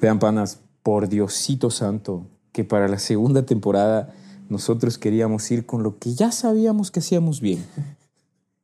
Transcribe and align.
Vean, 0.00 0.18
panas, 0.18 0.60
por 0.82 1.08
Diosito 1.10 1.70
Santo, 1.70 2.26
que 2.52 2.64
para 2.64 2.88
la 2.88 2.98
segunda 2.98 3.44
temporada 3.44 4.14
nosotros 4.48 4.96
queríamos 4.96 5.50
ir 5.50 5.66
con 5.66 5.82
lo 5.82 5.98
que 5.98 6.14
ya 6.14 6.32
sabíamos 6.32 6.90
que 6.90 7.00
hacíamos 7.00 7.42
bien. 7.42 7.64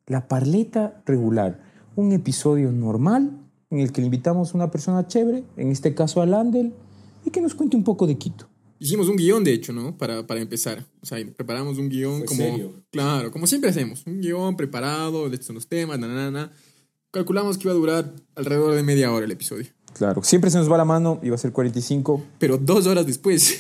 La 0.07 0.29
parleta 0.29 1.03
regular, 1.04 1.61
un 1.95 2.12
episodio 2.12 2.72
normal 2.72 3.38
en 3.69 3.80
el 3.80 3.93
que 3.93 4.01
le 4.01 4.07
invitamos 4.07 4.54
a 4.54 4.57
una 4.57 4.71
persona 4.71 5.07
chévere, 5.09 5.45
en 5.59 5.71
este 5.71 5.95
caso 5.95 6.22
a 6.22 6.27
Landel, 6.27 6.72
y 7.25 7.30
que 7.30 7.43
nos 7.43 7.55
cuente 7.55 7.77
un 7.77 7.84
poco 7.84 8.07
de 8.07 8.16
Quito. 8.16 8.48
Hicimos 8.79 9.09
un 9.09 9.16
guion, 9.16 9.45
de 9.45 9.53
hecho, 9.53 9.73
¿no? 9.75 9.96
Para, 9.96 10.27
para 10.27 10.41
empezar. 10.41 10.87
O 11.03 11.07
sea, 11.07 11.18
preparamos 11.37 11.77
un 11.79 11.89
guion 11.89 12.25
como... 12.25 12.41
serio? 12.41 12.82
Claro, 12.91 13.30
como 13.30 13.46
siempre 13.46 13.68
hacemos. 13.68 14.07
Un 14.07 14.21
guion 14.21 14.57
preparado, 14.57 15.29
de 15.29 15.34
estos 15.34 15.48
son 15.48 15.57
los 15.57 15.66
temas, 15.66 15.98
na, 15.98 16.09
na, 16.09 16.30
na. 16.30 16.53
Calculamos 17.11 17.59
que 17.59 17.64
iba 17.64 17.73
a 17.73 17.77
durar 17.77 18.14
alrededor 18.34 18.75
de 18.75 18.82
media 18.82 19.12
hora 19.12 19.27
el 19.27 19.32
episodio. 19.32 19.66
Claro, 19.96 20.22
siempre 20.22 20.50
se 20.50 20.58
nos 20.58 20.70
va 20.70 20.76
la 20.76 20.84
mano, 20.84 21.18
iba 21.22 21.34
a 21.34 21.38
ser 21.38 21.52
45. 21.52 22.23
Pero 22.38 22.59
dos 22.59 22.87
horas 22.87 23.06
después 23.06 23.42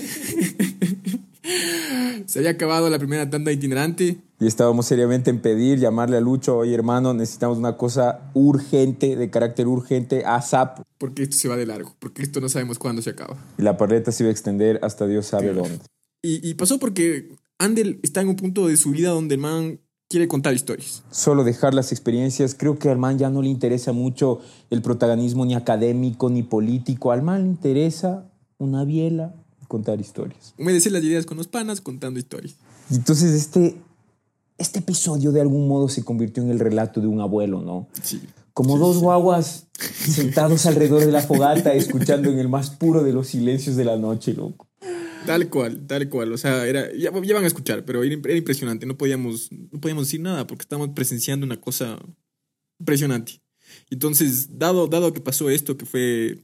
se 2.26 2.38
había 2.38 2.50
acabado 2.50 2.90
la 2.90 2.98
primera 2.98 3.28
tanda 3.30 3.52
itinerante. 3.52 4.18
Y 4.38 4.46
estábamos 4.46 4.84
seriamente 4.86 5.30
en 5.30 5.40
pedir, 5.40 5.78
llamarle 5.78 6.18
a 6.18 6.20
Lucho, 6.20 6.58
oye 6.58 6.74
hermano, 6.74 7.14
necesitamos 7.14 7.56
una 7.56 7.78
cosa 7.78 8.30
urgente, 8.34 9.16
de 9.16 9.30
carácter 9.30 9.66
urgente, 9.66 10.24
ASAP. 10.26 10.80
Porque 10.98 11.22
esto 11.22 11.36
se 11.36 11.48
va 11.48 11.56
de 11.56 11.64
largo, 11.64 11.94
porque 11.98 12.22
esto 12.22 12.40
no 12.40 12.48
sabemos 12.50 12.78
cuándo 12.78 13.00
se 13.00 13.10
acaba. 13.10 13.36
Y 13.56 13.62
la 13.62 13.78
parleta 13.78 14.12
se 14.12 14.24
iba 14.24 14.28
a 14.28 14.32
extender 14.32 14.78
hasta 14.82 15.06
Dios 15.06 15.26
sabe 15.26 15.52
Claro. 15.52 15.62
dónde. 15.62 15.78
Y, 16.22 16.46
y 16.46 16.54
pasó 16.54 16.78
porque 16.78 17.30
Andel 17.58 17.98
está 18.02 18.20
en 18.20 18.28
un 18.28 18.36
punto 18.36 18.66
de 18.66 18.76
su 18.76 18.90
vida 18.90 19.08
donde 19.10 19.36
el 19.36 19.40
man 19.40 19.80
quiere 20.08 20.28
contar 20.28 20.54
historias. 20.54 21.02
Solo 21.10 21.44
dejar 21.44 21.74
las 21.74 21.92
experiencias, 21.92 22.54
creo 22.54 22.78
que 22.78 22.88
al 22.88 22.98
man 22.98 23.18
ya 23.18 23.30
no 23.30 23.42
le 23.42 23.48
interesa 23.48 23.92
mucho 23.92 24.40
el 24.70 24.82
protagonismo 24.82 25.44
ni 25.44 25.54
académico 25.54 26.30
ni 26.30 26.42
político, 26.42 27.12
al 27.12 27.22
man 27.22 27.42
le 27.42 27.48
interesa 27.48 28.30
una 28.58 28.84
biela 28.84 29.34
y 29.62 29.66
contar 29.66 30.00
historias. 30.00 30.54
Humedecer 30.58 30.92
las 30.92 31.02
ideas 31.02 31.26
con 31.26 31.36
los 31.36 31.48
panas 31.48 31.80
contando 31.80 32.18
historias. 32.18 32.56
Y 32.90 32.96
entonces 32.96 33.32
este, 33.32 33.76
este 34.58 34.78
episodio 34.78 35.32
de 35.32 35.40
algún 35.40 35.68
modo 35.68 35.88
se 35.88 36.04
convirtió 36.04 36.42
en 36.42 36.50
el 36.50 36.60
relato 36.60 37.00
de 37.00 37.08
un 37.08 37.20
abuelo, 37.20 37.60
¿no? 37.60 37.88
Sí. 38.02 38.22
Como 38.54 38.78
dos 38.78 38.98
guaguas 38.98 39.66
sentados 39.78 40.66
alrededor 40.66 41.04
de 41.04 41.12
la 41.12 41.20
fogata, 41.20 41.74
escuchando 41.74 42.30
en 42.30 42.38
el 42.38 42.48
más 42.48 42.70
puro 42.70 43.02
de 43.02 43.12
los 43.12 43.26
silencios 43.28 43.76
de 43.76 43.84
la 43.84 43.96
noche, 43.96 44.32
loco. 44.32 44.65
Tal 45.26 45.48
cual, 45.50 45.86
tal 45.86 46.08
cual. 46.08 46.32
O 46.32 46.38
sea, 46.38 46.66
era, 46.66 46.90
ya, 46.94 47.10
ya 47.22 47.34
van 47.34 47.44
a 47.44 47.46
escuchar, 47.46 47.84
pero 47.84 48.02
era, 48.02 48.14
era 48.14 48.36
impresionante. 48.36 48.86
No 48.86 48.96
podíamos, 48.96 49.50
no 49.52 49.80
podíamos 49.80 50.06
decir 50.06 50.20
nada 50.20 50.46
porque 50.46 50.62
estábamos 50.62 50.90
presenciando 50.94 51.44
una 51.44 51.60
cosa 51.60 51.98
impresionante. 52.78 53.40
Entonces, 53.90 54.58
dado, 54.58 54.86
dado 54.86 55.12
que 55.12 55.20
pasó 55.20 55.50
esto, 55.50 55.76
que 55.76 55.84
fue, 55.86 56.38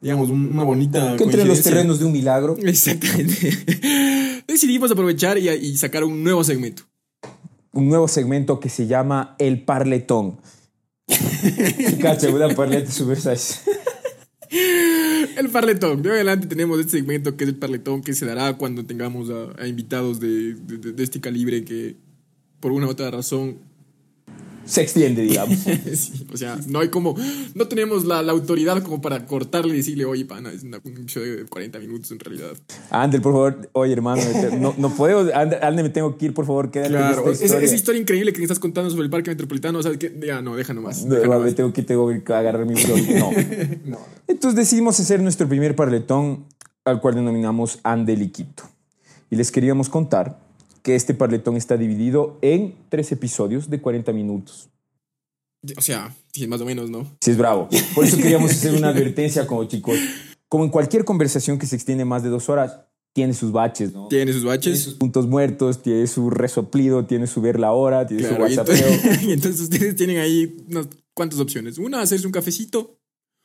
digamos, 0.00 0.28
un- 0.30 0.50
una 0.52 0.64
bonita. 0.64 1.16
Que 1.16 1.24
entre 1.24 1.44
los 1.44 1.62
terrenos 1.62 1.98
de 2.00 2.04
un 2.06 2.12
milagro. 2.12 2.56
Exactamente. 2.62 4.42
Decidimos 4.48 4.90
aprovechar 4.90 5.38
y, 5.38 5.48
y 5.48 5.76
sacar 5.76 6.04
un 6.04 6.22
nuevo 6.24 6.42
segmento. 6.44 6.82
un 7.72 7.88
nuevo 7.88 8.08
segmento 8.08 8.58
que 8.60 8.68
se 8.68 8.86
llama 8.86 9.36
El 9.38 9.62
Parletón. 9.64 10.40
Cacha, 12.00 12.28
una 12.30 12.48
parleta 12.54 12.90
super 12.90 13.18
size. 13.20 13.60
El 15.36 15.48
parletón. 15.50 16.02
De 16.02 16.10
adelante 16.10 16.46
tenemos 16.46 16.78
este 16.78 16.92
segmento 16.98 17.36
que 17.36 17.44
es 17.44 17.50
el 17.50 17.56
parletón 17.56 18.02
que 18.02 18.14
se 18.14 18.26
dará 18.26 18.56
cuando 18.56 18.84
tengamos 18.84 19.30
a, 19.30 19.62
a 19.62 19.66
invitados 19.66 20.20
de, 20.20 20.54
de- 20.54 20.92
de 20.92 21.02
este 21.02 21.20
calibre 21.20 21.64
que, 21.64 21.96
por 22.60 22.72
una 22.72 22.86
u 22.86 22.90
otra 22.90 23.10
razón, 23.10 23.58
Se 24.72 24.82
extiende, 24.82 25.22
digamos. 25.22 25.58
Sí, 25.94 26.26
o 26.32 26.36
sea, 26.36 26.58
no 26.68 26.80
hay 26.80 26.88
como, 26.88 27.14
no 27.54 27.68
tenemos 27.68 28.04
la, 28.04 28.22
la 28.22 28.32
autoridad 28.32 28.82
como 28.82 29.00
para 29.02 29.26
cortarle 29.26 29.74
y 29.74 29.76
decirle, 29.78 30.04
oye, 30.06 30.24
pana, 30.24 30.50
es 30.50 30.62
una- 30.62 30.80
un 30.82 30.92
episodio 30.96 31.36
de 31.36 31.44
40 31.44 31.78
minutos 31.78 32.10
en 32.12 32.18
realidad. 32.20 32.52
Ander, 32.90 33.20
por 33.20 33.32
favor. 33.32 33.68
Oye, 33.72 33.92
hermano, 33.92 34.22
no, 34.58 34.74
no 34.78 34.94
puedo. 34.94 35.34
Ander, 35.34 35.62
Ander, 35.62 35.84
me 35.84 35.90
tengo 35.90 36.16
que 36.16 36.26
ir, 36.26 36.34
por 36.34 36.46
favor. 36.46 36.70
Quédate 36.70 36.90
Claro, 36.90 37.30
esa, 37.30 37.44
historia. 37.44 37.66
esa 37.66 37.74
historia 37.74 38.00
increíble 38.00 38.32
que 38.32 38.38
me 38.38 38.44
estás 38.44 38.58
contando 38.58 38.90
sobre 38.90 39.04
el 39.04 39.10
parque 39.10 39.30
metropolitano, 39.30 39.78
o 39.78 39.82
sea, 39.82 39.92
que 39.98 40.18
ya 40.24 40.40
no, 40.40 40.56
deja 40.56 40.72
nomás. 40.72 41.04
No, 41.04 41.14
deja 41.16 41.38
me 41.38 41.52
tengo 41.52 41.72
que, 41.72 41.82
tengo 41.82 42.08
que 42.08 42.32
agarrar 42.32 42.64
mi 42.64 42.76
flor. 42.76 42.98
No. 43.84 43.98
Entonces 44.26 44.56
decidimos 44.56 44.98
hacer 44.98 45.20
nuestro 45.20 45.46
primer 45.48 45.76
parletón, 45.76 46.46
al 46.84 47.00
cual 47.00 47.14
denominamos 47.16 47.78
Andeliquito. 47.82 48.62
Y 49.30 49.36
les 49.36 49.50
queríamos 49.50 49.88
contar 49.88 50.38
que 50.82 50.94
este 50.94 51.14
parletón 51.14 51.56
está 51.56 51.76
dividido 51.76 52.38
en 52.42 52.74
tres 52.88 53.12
episodios 53.12 53.70
de 53.70 53.80
40 53.80 54.12
minutos. 54.12 54.68
O 55.76 55.80
sea, 55.80 56.14
sí, 56.32 56.46
más 56.48 56.60
o 56.60 56.64
menos, 56.64 56.90
¿no? 56.90 57.06
Sí, 57.20 57.30
es 57.30 57.38
bravo. 57.38 57.68
Por 57.94 58.04
eso 58.04 58.16
queríamos 58.20 58.50
hacer 58.50 58.74
una 58.74 58.88
advertencia 58.88 59.46
como 59.46 59.64
chicos. 59.64 59.96
Como 60.48 60.64
en 60.64 60.70
cualquier 60.70 61.04
conversación 61.04 61.58
que 61.58 61.66
se 61.66 61.76
extiende 61.76 62.04
más 62.04 62.22
de 62.22 62.28
dos 62.28 62.48
horas, 62.48 62.80
tiene 63.12 63.34
sus 63.34 63.52
baches, 63.52 63.92
¿no? 63.92 64.08
Tiene 64.08 64.32
sus 64.32 64.44
baches. 64.44 64.82
sus 64.82 64.94
puntos 64.94 65.26
muertos, 65.26 65.82
tiene 65.82 66.06
su 66.06 66.30
resoplido, 66.30 67.04
tiene 67.04 67.26
su 67.26 67.40
ver 67.40 67.60
la 67.60 67.72
hora, 67.72 68.06
tiene 68.06 68.26
Claro, 68.26 68.48
y 68.48 68.54
su 68.54 68.60
whatsappeo. 68.60 68.88
entonces, 68.88 69.22
y 69.28 69.32
entonces 69.32 69.60
ustedes 69.60 69.96
tienen 69.96 70.18
ahí 70.18 70.64
unas 70.68 70.88
cuantas 71.14 71.38
opciones. 71.38 71.78
Una, 71.78 72.00
hacerse 72.00 72.26
un 72.26 72.32
cafecito. 72.32 72.98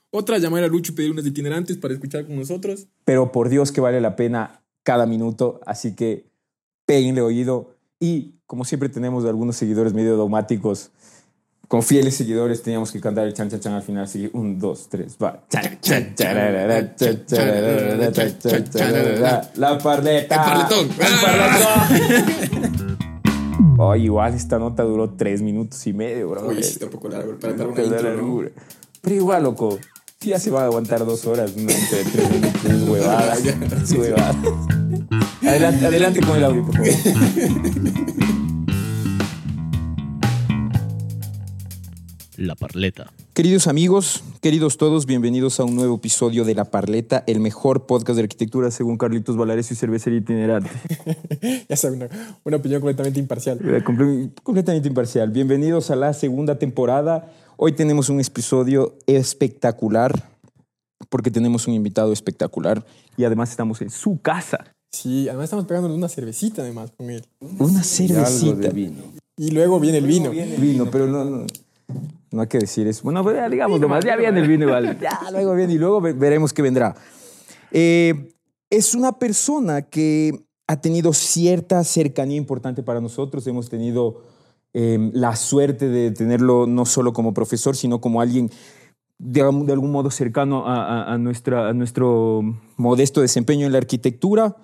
Otra, 0.09 0.37
llamar 0.37 0.63
a 0.63 0.67
Lucho 0.67 0.93
y 0.93 0.95
pedir 0.95 1.11
unas 1.11 1.25
itinerantes 1.25 1.77
para 1.77 1.93
escuchar 1.93 2.25
con 2.25 2.37
nosotros. 2.37 2.87
Pero 3.03 3.31
por 3.31 3.49
Dios 3.49 3.71
que 3.71 3.81
vale 3.81 3.99
la 3.99 4.15
pena 4.15 4.63
cada 4.83 5.05
minuto, 5.05 5.59
así 5.65 5.95
que 5.95 6.25
péguenle 6.87 7.21
oído. 7.21 7.75
Y 7.99 8.33
como 8.47 8.65
siempre 8.65 8.89
tenemos 8.89 9.25
algunos 9.25 9.55
seguidores 9.55 9.93
medio 9.93 10.17
dogmáticos, 10.17 10.89
con 11.67 11.83
fieles 11.83 12.15
seguidores 12.15 12.63
teníamos 12.63 12.91
que 12.91 13.01
cantar 13.01 13.27
el 13.27 13.33
chan 13.33 13.49
chan 13.49 13.59
chan 13.59 13.73
al 13.73 13.83
final. 13.83 14.05
Así 14.05 14.21
que 14.21 14.35
un, 14.35 14.57
dos, 14.57 14.87
tres, 14.89 15.17
va. 15.21 15.43
La 19.55 19.77
parleta. 19.77 20.35
El 20.35 20.41
parletón. 20.41 20.89
El 20.89 21.19
parletón. 21.21 22.97
Oh, 23.79 23.95
igual 23.95 24.33
esta 24.33 24.57
nota 24.57 24.81
duró 24.81 25.11
tres 25.11 25.43
minutos 25.43 25.85
y 25.85 25.93
medio, 25.93 26.31
bro. 26.31 26.47
Oye, 26.47 26.63
sí, 26.63 26.73
está 26.73 26.85
un 26.85 26.91
poco 26.91 27.09
largo 27.09 27.37
para, 27.37 27.53
una 27.53 27.83
intro, 27.83 28.13
¿no? 28.15 28.49
Pero 29.01 29.15
igual, 29.15 29.43
loco. 29.43 29.77
Ya 30.21 30.39
se 30.39 30.49
va 30.49 30.63
a 30.63 30.65
aguantar 30.65 31.05
dos 31.05 31.25
horas. 31.27 31.55
No, 31.55 31.69
entre 31.69 32.03
tres 32.05 32.31
minutos. 32.31 32.89
Huevada. 32.89 33.35
Huevada. 33.95 34.67
Adelante, 35.47 35.85
adelante 35.85 36.19
con 36.21 36.37
el 36.37 36.43
audio, 36.43 36.65
por 36.65 36.75
favor. 36.75 37.97
La 42.37 42.53
Parleta. 42.55 43.11
Queridos 43.33 43.67
amigos, 43.67 44.23
queridos 44.41 44.77
todos, 44.77 45.07
bienvenidos 45.07 45.59
a 45.59 45.63
un 45.63 45.75
nuevo 45.75 45.95
episodio 45.95 46.43
de 46.45 46.53
La 46.53 46.65
Parleta, 46.65 47.23
el 47.25 47.39
mejor 47.39 47.87
podcast 47.87 48.15
de 48.17 48.23
arquitectura 48.23 48.69
según 48.69 48.97
Carlitos 48.97 49.35
Valares 49.37 49.71
y 49.71 49.75
cervecería 49.75 50.19
itinerante. 50.19 50.69
Ya 51.69 51.75
saben, 51.75 52.03
una, 52.03 52.37
una 52.43 52.57
opinión 52.57 52.81
completamente 52.81 53.19
imparcial. 53.19 53.57
Eh, 53.63 53.83
comple- 53.83 54.31
completamente 54.43 54.87
imparcial. 54.87 55.31
Bienvenidos 55.31 55.89
a 55.91 55.95
la 55.95 56.13
segunda 56.13 56.59
temporada. 56.59 57.31
Hoy 57.57 57.71
tenemos 57.73 58.09
un 58.09 58.19
episodio 58.19 58.95
espectacular 59.07 60.29
porque 61.09 61.31
tenemos 61.31 61.67
un 61.67 61.73
invitado 61.73 62.13
espectacular 62.13 62.85
y 63.17 63.23
además 63.23 63.49
estamos 63.49 63.81
en 63.81 63.89
su 63.89 64.21
casa. 64.21 64.73
Sí, 65.01 65.27
además 65.29 65.45
estamos 65.45 65.65
pegándonos 65.65 65.97
una 65.97 66.09
cervecita 66.09 66.61
además 66.63 66.91
con 66.97 67.09
él. 67.09 67.23
Una 67.59 67.83
cervecita. 67.83 68.69
vino. 68.69 69.03
Y 69.37 69.51
luego 69.51 69.79
viene 69.79 69.99
el 69.99 70.07
vino. 70.07 70.31
Vino, 70.31 70.89
pero 70.89 71.05
no, 71.07 71.23
no, 71.23 71.45
no 72.31 72.41
hay 72.41 72.47
que 72.47 72.57
decir 72.57 72.87
eso. 72.87 73.03
Bueno, 73.03 73.21
pues 73.23 73.35
ya 73.35 73.47
digamos 73.47 73.79
nomás, 73.79 74.03
ya 74.03 74.15
viene 74.15 74.39
el 74.39 74.47
vino 74.47 74.65
igual. 74.65 74.97
Ya 75.01 75.19
luego 75.31 75.53
viene 75.53 75.73
y 75.73 75.77
luego 75.77 76.01
ve- 76.01 76.13
veremos 76.13 76.51
qué 76.51 76.61
vendrá. 76.63 76.95
Eh, 77.71 78.33
es 78.71 78.95
una 78.95 79.19
persona 79.19 79.83
que 79.83 80.43
ha 80.67 80.81
tenido 80.81 81.13
cierta 81.13 81.83
cercanía 81.83 82.37
importante 82.37 82.81
para 82.81 82.99
nosotros. 82.99 83.45
Hemos 83.45 83.69
tenido 83.69 84.23
eh, 84.73 85.11
la 85.13 85.35
suerte 85.35 85.87
de 85.89 86.09
tenerlo 86.11 86.65
no 86.65 86.85
solo 86.87 87.13
como 87.13 87.33
profesor, 87.35 87.75
sino 87.75 88.01
como 88.01 88.19
alguien 88.19 88.49
de, 89.19 89.41
algún- 89.41 89.65
de 89.67 89.73
algún 89.73 89.91
modo 89.91 90.09
cercano 90.09 90.67
a, 90.67 91.03
a- 91.03 91.13
a 91.13 91.17
nuestra, 91.19 91.69
a 91.69 91.73
nuestro 91.73 92.41
modesto 92.77 93.21
desempeño 93.21 93.67
en 93.67 93.71
la 93.73 93.77
arquitectura. 93.77 94.55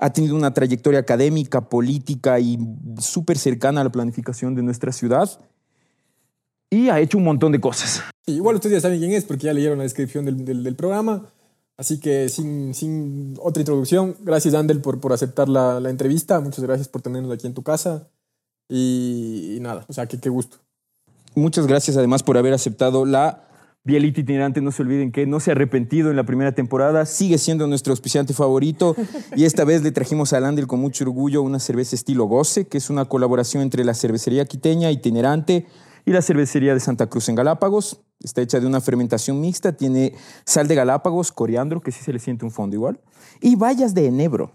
Ha 0.00 0.10
tenido 0.12 0.34
una 0.34 0.52
trayectoria 0.54 1.00
académica, 1.00 1.68
política 1.68 2.40
y 2.40 2.58
súper 2.98 3.36
cercana 3.38 3.82
a 3.82 3.84
la 3.84 3.92
planificación 3.92 4.54
de 4.54 4.62
nuestra 4.62 4.92
ciudad. 4.92 5.28
Y 6.70 6.88
ha 6.88 7.00
hecho 7.00 7.18
un 7.18 7.24
montón 7.24 7.52
de 7.52 7.60
cosas. 7.60 8.02
Sí, 8.24 8.32
igual 8.34 8.54
ustedes 8.56 8.76
ya 8.76 8.80
saben 8.80 8.98
quién 8.98 9.12
es 9.12 9.24
porque 9.24 9.46
ya 9.46 9.52
leyeron 9.52 9.78
la 9.78 9.84
descripción 9.84 10.24
del, 10.24 10.44
del- 10.44 10.62
del 10.62 10.76
programa. 10.76 11.26
Así 11.76 11.98
que 11.98 12.28
sin, 12.28 12.74
sin 12.74 13.36
otra 13.40 13.60
introducción, 13.62 14.14
gracias 14.20 14.54
Andel 14.54 14.80
por, 14.80 15.00
por 15.00 15.12
aceptar 15.12 15.48
la, 15.48 15.80
la 15.80 15.90
entrevista. 15.90 16.40
Muchas 16.40 16.62
gracias 16.64 16.88
por 16.88 17.02
tenernos 17.02 17.32
aquí 17.32 17.46
en 17.46 17.54
tu 17.54 17.62
casa. 17.62 18.08
Y, 18.68 19.54
y 19.56 19.60
nada, 19.60 19.84
o 19.88 19.92
sea, 19.92 20.06
qué 20.06 20.28
gusto. 20.28 20.58
Muchas 21.34 21.66
gracias 21.66 21.96
además 21.96 22.22
por 22.22 22.36
haber 22.38 22.52
aceptado 22.52 23.04
la 23.04 23.48
Bielita 23.82 24.20
Itinerante. 24.20 24.60
No 24.60 24.72
se 24.72 24.82
olviden 24.82 25.10
que 25.10 25.26
no 25.26 25.40
se 25.40 25.50
ha 25.50 25.54
arrepentido 25.54 26.10
en 26.10 26.16
la 26.16 26.24
primera 26.24 26.52
temporada. 26.52 27.06
Sigue 27.06 27.38
siendo 27.38 27.66
nuestro 27.66 27.92
auspiciante 27.92 28.34
favorito. 28.34 28.94
Y 29.34 29.44
esta 29.44 29.64
vez 29.64 29.82
le 29.82 29.90
trajimos 29.90 30.32
a 30.32 30.40
Landel 30.40 30.66
con 30.66 30.80
mucho 30.80 31.04
orgullo 31.04 31.42
una 31.42 31.58
cerveza 31.58 31.96
estilo 31.96 32.26
Goce, 32.26 32.66
que 32.66 32.78
es 32.78 32.90
una 32.90 33.06
colaboración 33.06 33.62
entre 33.62 33.84
la 33.84 33.94
cervecería 33.94 34.44
quiteña 34.44 34.90
Itinerante 34.90 35.66
Y 36.04 36.12
la 36.12 36.22
cervecería 36.22 36.74
de 36.74 36.80
Santa 36.80 37.06
Cruz 37.06 37.28
en 37.28 37.36
Galápagos. 37.36 38.00
Está 38.22 38.42
hecha 38.42 38.60
de 38.60 38.66
una 38.66 38.82
fermentación 38.82 39.40
mixta, 39.40 39.72
tiene 39.72 40.14
sal 40.44 40.68
de 40.68 40.74
Galápagos, 40.74 41.32
coriandro, 41.32 41.80
que 41.80 41.90
sí 41.90 42.04
se 42.04 42.12
le 42.12 42.18
siente 42.18 42.44
un 42.44 42.50
fondo 42.50 42.76
igual, 42.76 43.00
y 43.40 43.56
bayas 43.56 43.94
de 43.94 44.06
enebro. 44.06 44.52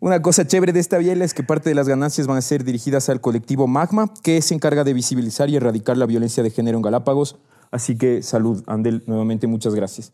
Una 0.00 0.20
cosa 0.20 0.44
chévere 0.44 0.72
de 0.72 0.80
esta 0.80 0.98
biela 0.98 1.24
es 1.24 1.34
que 1.34 1.44
parte 1.44 1.68
de 1.68 1.76
las 1.76 1.86
ganancias 1.86 2.26
van 2.26 2.38
a 2.38 2.42
ser 2.42 2.64
dirigidas 2.64 3.08
al 3.08 3.20
colectivo 3.20 3.68
Magma, 3.68 4.12
que 4.24 4.42
se 4.42 4.54
encarga 4.54 4.82
de 4.82 4.92
visibilizar 4.92 5.48
y 5.50 5.54
erradicar 5.54 5.96
la 5.96 6.06
violencia 6.06 6.42
de 6.42 6.50
género 6.50 6.78
en 6.78 6.82
Galápagos. 6.82 7.36
Así 7.72 7.96
que 7.96 8.22
salud, 8.22 8.62
Andel, 8.66 9.02
nuevamente 9.06 9.46
muchas 9.46 9.74
gracias. 9.74 10.12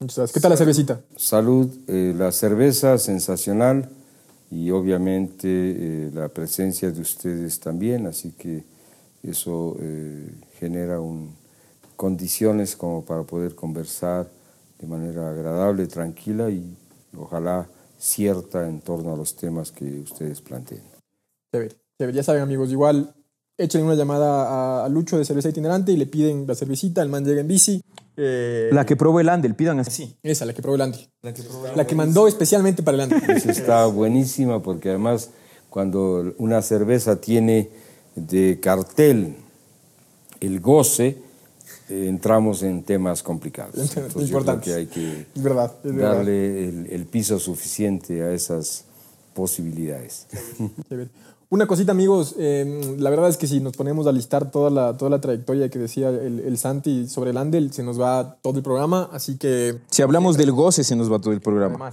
Muchas 0.00 0.18
gracias. 0.18 0.34
¿Qué 0.34 0.40
tal 0.40 0.50
la 0.50 0.56
cervecita? 0.56 1.00
Salud, 1.14 1.72
eh, 1.86 2.12
la 2.14 2.32
cerveza 2.32 2.98
sensacional 2.98 3.88
y 4.50 4.70
obviamente 4.72 5.46
eh, 5.48 6.10
la 6.12 6.28
presencia 6.28 6.90
de 6.90 7.00
ustedes 7.00 7.60
también, 7.60 8.06
así 8.06 8.32
que 8.32 8.64
eso 9.22 9.76
eh, 9.80 10.34
genera 10.58 11.00
un, 11.00 11.32
condiciones 11.94 12.74
como 12.74 13.04
para 13.04 13.22
poder 13.22 13.54
conversar 13.54 14.28
de 14.80 14.86
manera 14.88 15.30
agradable, 15.30 15.86
tranquila 15.86 16.50
y 16.50 16.76
ojalá 17.16 17.68
cierta 17.98 18.68
en 18.68 18.80
torno 18.80 19.14
a 19.14 19.16
los 19.16 19.36
temas 19.36 19.70
que 19.70 20.00
ustedes 20.00 20.40
planteen. 20.40 20.82
Chévere, 21.52 21.76
chévere. 21.98 22.16
Ya 22.16 22.24
saben 22.24 22.42
amigos, 22.42 22.70
igual 22.72 23.14
echen 23.58 23.82
una 23.82 23.94
llamada 23.94 24.84
a 24.84 24.88
Lucho 24.88 25.18
de 25.18 25.24
Cerveza 25.24 25.48
Itinerante 25.48 25.92
y 25.92 25.96
le 25.96 26.06
piden 26.06 26.46
la 26.46 26.54
cervecita, 26.54 27.02
el 27.02 27.08
man 27.08 27.24
llega 27.24 27.40
en 27.40 27.48
bici. 27.48 27.82
Eh, 28.16 28.70
la 28.72 28.86
que 28.86 28.96
probó 28.96 29.20
el 29.20 29.28
Andel, 29.28 29.54
pidan 29.54 29.78
así. 29.78 30.16
Esa, 30.22 30.46
la 30.46 30.54
que 30.54 30.62
probó 30.62 30.76
el 30.76 30.82
Andel. 30.82 31.08
La 31.22 31.34
que, 31.34 31.42
la 31.74 31.86
que 31.86 31.94
mandó 31.94 32.28
especialmente 32.28 32.82
para 32.82 32.96
el 32.96 33.00
Andel. 33.02 33.30
Esa 33.36 33.50
está 33.50 33.86
buenísima 33.86 34.62
porque 34.62 34.90
además 34.90 35.30
cuando 35.68 36.34
una 36.38 36.62
cerveza 36.62 37.20
tiene 37.20 37.68
de 38.14 38.58
cartel 38.60 39.36
el 40.40 40.60
goce, 40.60 41.18
eh, 41.88 42.06
entramos 42.08 42.62
en 42.62 42.82
temas 42.82 43.22
complicados. 43.22 43.74
Entonces 43.76 44.28
yo 44.28 44.42
creo 44.42 44.60
que 44.60 44.74
hay 44.74 44.86
que 44.86 45.26
darle 45.84 46.68
el, 46.94 47.06
piso 47.06 47.38
suficiente 47.38 48.22
a 48.22 48.32
esas 48.32 48.84
posibilidades. 49.34 50.26
Una 51.48 51.66
cosita, 51.66 51.92
amigos, 51.92 52.34
em, 52.38 52.98
la 52.98 53.10
verdad 53.10 53.28
es 53.28 53.36
que 53.36 53.46
si 53.46 53.60
nos 53.60 53.76
ponemos 53.76 54.06
a 54.06 54.12
listar 54.12 54.50
toda 54.50 54.68
la, 54.68 54.96
toda 54.96 55.10
la 55.10 55.20
trayectoria 55.20 55.68
que 55.68 55.78
decía 55.78 56.08
el, 56.08 56.58
Santi 56.58 57.08
sobre 57.08 57.30
el 57.30 57.36
Andel, 57.36 57.72
se 57.72 57.84
nos 57.84 58.00
va 58.00 58.38
todo 58.42 58.56
el 58.56 58.62
programa, 58.62 59.08
así 59.12 59.38
que... 59.38 59.78
Si 59.90 60.02
hablamos 60.02 60.36
del 60.36 60.50
goce, 60.50 60.82
se 60.82 60.96
nos 60.96 61.10
va 61.10 61.20
todo 61.20 61.32
el 61.32 61.40
programa. 61.40 61.92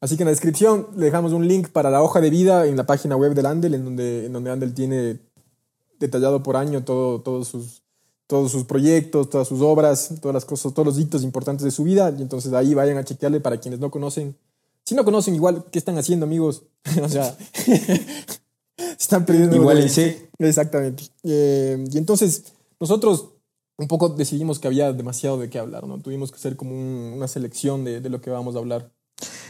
Así 0.00 0.16
que 0.16 0.22
en 0.22 0.26
la 0.26 0.30
descripción 0.30 0.88
le 0.96 1.06
dejamos 1.06 1.32
un 1.32 1.46
link 1.46 1.68
para 1.68 1.90
la 1.90 2.02
hoja 2.02 2.20
de 2.20 2.30
vida 2.30 2.66
en 2.66 2.76
la 2.76 2.86
página 2.86 3.16
web 3.16 3.34
del 3.34 3.46
Andel, 3.46 3.74
en 3.74 3.84
donde, 3.84 4.26
en 4.26 4.32
donde 4.32 4.50
Andel 4.50 4.72
tiene 4.72 5.20
detallado 5.98 6.42
por 6.42 6.56
año 6.56 6.82
todo, 6.84 7.20
todos 7.20 7.48
sus 7.48 7.84
todos 8.26 8.50
sus 8.50 8.64
proyectos, 8.64 9.28
todas 9.28 9.48
sus 9.48 9.60
obras, 9.60 10.14
todas 10.20 10.34
las 10.34 10.44
cosas, 10.44 10.72
todos 10.72 10.86
los 10.86 10.98
hitos 10.98 11.22
importantes 11.22 11.64
de 11.64 11.70
su 11.70 11.84
vida. 11.84 12.12
Y 12.18 12.22
entonces 12.22 12.52
ahí 12.52 12.74
vayan 12.74 12.96
a 12.96 13.04
chequearle 13.04 13.40
para 13.40 13.58
quienes 13.58 13.80
no 13.80 13.90
conocen. 13.90 14.36
Si 14.84 14.94
no 14.94 15.04
conocen, 15.04 15.34
igual, 15.34 15.64
¿qué 15.70 15.78
están 15.78 15.98
haciendo, 15.98 16.26
amigos? 16.26 16.62
o 17.02 17.08
sea, 17.08 17.36
están 18.76 19.24
perdiendo. 19.24 19.56
Igual 19.56 19.88
sí. 19.88 20.16
Exactamente. 20.38 21.04
Eh, 21.22 21.84
y 21.92 21.98
entonces, 21.98 22.52
nosotros 22.80 23.30
un 23.76 23.88
poco 23.88 24.08
decidimos 24.08 24.58
que 24.58 24.68
había 24.68 24.92
demasiado 24.92 25.38
de 25.38 25.50
qué 25.50 25.58
hablar, 25.58 25.86
¿no? 25.86 25.98
Tuvimos 25.98 26.30
que 26.30 26.36
hacer 26.36 26.56
como 26.56 26.74
una 27.14 27.26
selección 27.26 27.84
de, 27.84 28.00
de 28.00 28.08
lo 28.08 28.20
que 28.20 28.30
vamos 28.30 28.54
a 28.54 28.58
hablar 28.58 28.92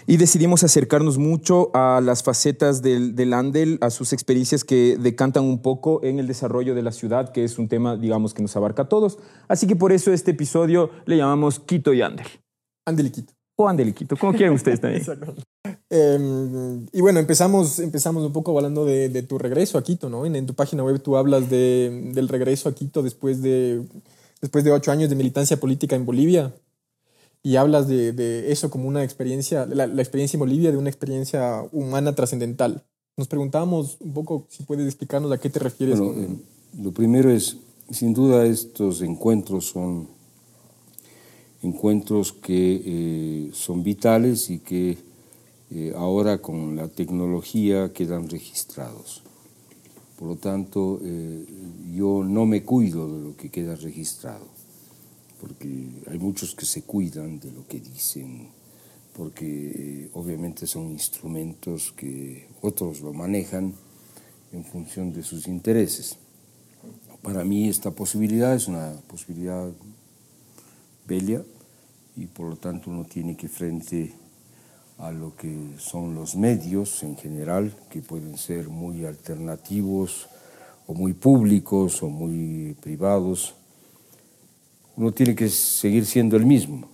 y 0.07 0.17
decidimos 0.17 0.63
acercarnos 0.65 1.19
mucho 1.19 1.71
a 1.75 2.01
las 2.03 2.23
facetas 2.23 2.83
del, 2.83 3.15
del, 3.15 3.33
Andel, 3.33 3.79
a 3.81 3.91
sus 3.91 4.13
experiencias 4.13 4.65
que 4.65 4.97
decantan 4.99 5.45
un 5.45 5.63
poco 5.63 6.03
en 6.05 6.19
el 6.19 6.27
desarrollo 6.27 6.75
de 6.75 6.83
la 6.83 6.93
ciudad, 6.93 7.33
que 7.33 7.45
es 7.45 7.59
un 7.59 7.69
tema, 7.69 7.97
digamos, 7.97 8.35
que 8.35 8.43
nos 8.43 8.55
abarca 8.57 8.83
a 8.83 8.89
todos. 8.89 9.19
Así 9.49 9.67
que 9.67 9.77
por 9.77 9.93
eso 9.93 10.13
este 10.13 10.33
episodio 10.33 10.91
le 11.07 11.17
llamamos 11.17 11.59
Quito 11.59 11.95
y 11.95 12.03
Andel. 12.03 12.27
Andel 12.87 13.07
y 13.07 13.11
Quito. 13.11 13.34
O 13.57 13.69
Andel 13.69 13.89
y 13.89 13.93
Quito, 13.93 14.17
como 14.17 14.33
quieran 14.33 14.55
ustedes 14.55 14.81
también. 14.81 15.05
Em, 15.91 16.87
y 16.93 17.01
bueno, 17.01 17.21
empezamos, 17.21 17.79
empezamos 17.79 18.25
un 18.25 18.33
poco 18.33 18.57
hablando 18.57 18.85
de, 18.85 19.09
de 19.09 19.23
tu 19.23 19.39
regreso 19.39 19.79
a 19.79 19.85
Quito, 19.85 20.09
¿no? 20.09 20.27
En, 20.27 20.35
en, 20.35 20.45
tu 20.45 20.55
página 20.55 20.83
web 20.83 21.01
tú 21.01 21.17
hablas 21.17 21.49
de, 21.49 22.11
del 22.13 22.29
regreso 22.29 22.69
a 22.69 22.75
Quito 22.75 23.03
después 23.03 23.43
de, 23.43 23.83
después 24.41 24.65
de 24.65 24.73
ocho 24.73 24.91
años 24.91 25.09
de 25.09 25.15
militancia 25.15 25.59
política 25.59 25.95
en 25.95 26.05
Bolivia 26.05 26.53
y 27.45 27.57
hablas 27.57 27.87
de, 27.87 28.13
de, 28.13 28.51
eso 28.51 28.71
como 28.71 28.89
una 28.89 29.05
experiencia, 29.05 29.67
la, 29.67 29.87
la, 29.87 30.03
experiencia 30.03 30.37
en 30.37 30.41
Bolivia, 30.41 30.73
de 30.73 30.79
una 30.79 30.89
experiencia 30.89 31.63
humana 31.73 32.15
trascendental. 32.15 32.83
Nos 33.17 33.29
preguntábamos 33.29 33.99
un 34.01 34.15
poco 34.15 34.47
si 34.49 34.65
puedes 34.65 34.87
explicarnos 34.87 35.31
a 35.31 35.39
qué 35.39 35.51
te 35.51 35.61
refieres. 35.61 36.01
Bueno, 36.01 36.23
eh, 36.23 36.37
lo 36.83 36.93
primero 36.93 37.31
es, 37.31 37.59
sin 37.91 38.15
duda, 38.15 38.47
estos 38.47 39.03
encuentros 39.03 39.67
son 39.67 40.09
encuentros 41.65 42.33
que 42.33 42.83
eh, 42.85 43.51
son 43.53 43.83
vitales 43.83 44.51
y 44.51 44.59
que 44.59 44.99
eh, 45.71 45.93
ahora 45.97 46.39
con 46.39 46.77
la 46.77 46.89
tecnología 46.89 47.93
quedan 47.93 48.29
registrados. 48.29 49.23
Por 50.19 50.29
lo 50.29 50.37
tanto, 50.37 51.01
yo 51.93 52.23
no 52.23 52.47
me 52.47 52.63
cuido 52.63 53.13
de 53.13 53.21
lo 53.31 53.37
que 53.37 53.51
queda 53.51 53.75
registrado 53.75 54.47
porque 55.45 55.89
hay 56.11 56.19
muchos 56.19 56.55
que 56.55 56.65
se 56.65 56.83
cuidan 56.83 57.39
de 57.39 57.53
lo 57.53 57.67
que 57.67 57.79
dicen, 57.79 58.49
porque 59.15 59.47
eh, 59.47 60.11
obviamente 60.15 60.67
son 60.67 60.91
instrumentos 60.91 61.93
que 61.93 62.49
otros 62.63 63.03
lo 63.03 63.13
manejan 63.13 63.75
en 64.53 64.65
función 64.65 65.13
de 65.13 65.23
sus 65.23 65.47
intereses. 65.47 66.17
Para 67.21 67.45
mí 67.45 67.69
esta 67.69 67.91
posibilidad 67.91 68.55
es 68.55 68.69
una 68.69 68.95
posibilidad 69.07 69.71
bella 71.07 71.43
y 72.17 72.27
por 72.27 72.49
lo 72.49 72.57
tanto 72.57 72.91
uno 72.91 73.05
tiene 73.05 73.37
que 73.37 73.49
frente 73.49 74.13
a 74.99 75.11
lo 75.11 75.35
que 75.37 75.71
son 75.79 76.15
los 76.15 76.37
medios 76.37 77.03
en 77.03 77.17
general, 77.17 77.75
que 77.91 78.01
pueden 78.01 78.39
ser 78.39 78.69
muy 78.69 79.05
alternativos 79.05 80.29
o 80.87 80.95
muy 80.95 81.13
públicos 81.13 82.03
o 82.03 82.09
muy 82.09 82.77
privados, 82.81 83.55
uno 84.97 85.13
tiene 85.13 85.35
que 85.35 85.49
seguir 85.49 86.07
siendo 86.07 86.37
el 86.37 86.47
mismo. 86.47 86.89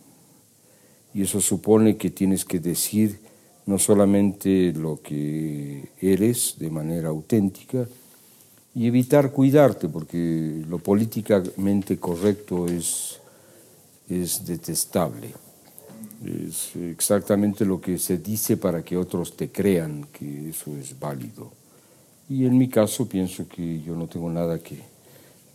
Y 1.12 1.22
eso 1.22 1.40
supone 1.40 1.96
que 1.96 2.10
tienes 2.10 2.44
que 2.44 2.60
decir 2.60 3.20
no 3.66 3.78
solamente 3.78 4.72
lo 4.72 5.00
que 5.02 5.90
eres 6.00 6.56
de 6.58 6.70
manera 6.70 7.08
auténtica 7.08 7.86
y 8.74 8.86
evitar 8.86 9.32
cuidarte, 9.32 9.88
porque 9.88 10.64
lo 10.68 10.78
políticamente 10.78 11.98
correcto 11.98 12.66
es, 12.66 13.19
es 14.10 14.44
detestable. 14.44 15.32
Es 16.24 16.76
exactamente 16.76 17.64
lo 17.64 17.80
que 17.80 17.96
se 17.98 18.18
dice 18.18 18.56
para 18.56 18.84
que 18.84 18.96
otros 18.96 19.36
te 19.36 19.50
crean 19.50 20.06
que 20.12 20.50
eso 20.50 20.76
es 20.76 20.98
válido. 20.98 21.50
Y 22.28 22.44
en 22.44 22.58
mi 22.58 22.68
caso 22.68 23.08
pienso 23.08 23.48
que 23.48 23.80
yo 23.80 23.96
no 23.96 24.06
tengo 24.06 24.30
nada 24.30 24.58
que, 24.58 24.78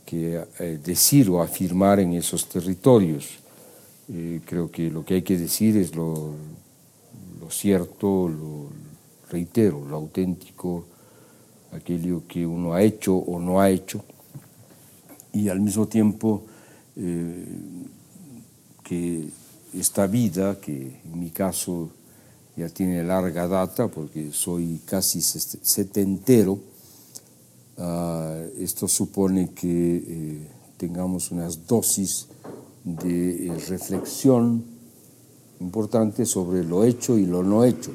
que 0.06 0.44
eh, 0.60 0.80
decir 0.84 1.30
o 1.30 1.42
afirmar 1.42 2.00
en 2.00 2.14
esos 2.14 2.50
territorios. 2.50 3.38
Eh, 4.10 4.42
creo 4.46 4.72
que 4.72 4.90
lo 4.90 5.06
que 5.06 5.16
hay 5.16 5.22
que 5.22 5.38
decir 5.38 5.78
es 5.78 5.96
lo, 5.96 6.34
lo 7.40 7.50
cierto, 7.50 8.28
lo 8.28 8.70
reitero, 9.30 9.86
lo 9.88 9.98
auténtico, 9.98 10.86
aquello 11.72 12.24
que 12.28 12.46
uno 12.46 12.74
ha 12.74 12.82
hecho 12.82 13.16
o 13.16 13.40
no 13.40 13.60
ha 13.60 13.70
hecho, 13.70 14.04
y 15.34 15.50
al 15.50 15.60
mismo 15.60 15.88
tiempo 15.88 16.44
eh, 16.96 17.46
que 18.88 19.28
esta 19.74 20.08
vida, 20.08 20.62
que 20.62 21.02
en 21.04 21.20
mi 21.20 21.32
caso 21.32 21.90
ya 22.56 22.70
tiene 22.70 23.04
larga 23.04 23.48
data, 23.48 23.90
porque 23.90 24.32
soy 24.32 24.80
casi 24.86 25.20
setentero, 25.22 26.60
Ah, 27.78 28.42
esto 28.58 28.88
supone 28.88 29.50
que 29.50 29.98
eh, 29.98 30.48
tengamos 30.78 31.32
unas 31.32 31.68
dosis 31.68 32.28
de 32.86 33.48
eh, 33.48 33.58
reflexión 33.68 34.64
importante 35.60 36.26
sobre 36.26 36.64
lo 36.64 36.86
hecho 36.86 37.18
y 37.18 37.26
lo 37.26 37.44
no 37.44 37.66
hecho. 37.66 37.92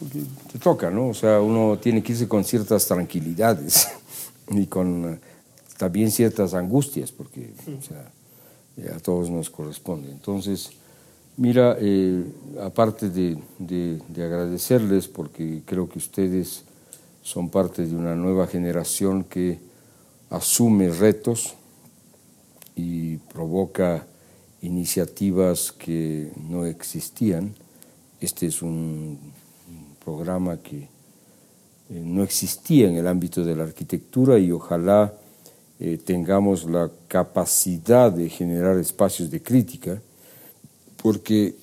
Porque 0.00 0.22
te 0.52 0.58
toca, 0.58 0.90
¿no? 0.90 1.10
O 1.10 1.14
sea, 1.14 1.40
uno 1.40 1.78
tiene 1.78 2.02
que 2.02 2.12
irse 2.12 2.26
con 2.26 2.42
ciertas 2.42 2.86
tranquilidades 2.86 3.86
y 4.50 4.66
con 4.66 5.14
eh, 5.14 5.18
también 5.76 6.10
ciertas 6.10 6.54
angustias, 6.54 7.12
porque 7.12 7.52
a 8.94 8.98
todos 9.00 9.30
nos 9.30 9.50
corresponde. 9.50 10.10
Entonces, 10.10 10.70
mira, 11.36 11.76
aparte 12.60 13.10
de, 13.10 13.38
de 13.58 14.24
agradecerles, 14.24 15.08
porque 15.08 15.62
creo 15.64 15.88
que 15.88 15.98
ustedes 15.98 16.64
son 17.22 17.48
parte 17.48 17.86
de 17.86 17.94
una 17.94 18.14
nueva 18.14 18.46
generación 18.46 19.24
que 19.24 19.58
asume 20.30 20.88
retos 20.88 21.54
y 22.74 23.16
provoca 23.16 24.06
iniciativas 24.62 25.72
que 25.72 26.32
no 26.36 26.64
existían. 26.64 27.54
Este 28.20 28.46
es 28.46 28.62
un 28.62 29.18
programa 30.04 30.56
que 30.58 30.78
eh, 30.78 30.88
no 31.90 32.22
existía 32.22 32.88
en 32.88 32.96
el 32.96 33.06
ámbito 33.06 33.44
de 33.44 33.56
la 33.56 33.64
arquitectura 33.64 34.38
y 34.38 34.50
ojalá 34.50 35.12
eh, 35.84 35.98
tengamos 35.98 36.62
la 36.62 36.88
capacidad 37.08 38.12
de 38.12 38.28
generar 38.28 38.78
espacios 38.78 39.28
de 39.32 39.42
crítica, 39.42 40.00
porque 41.02 41.56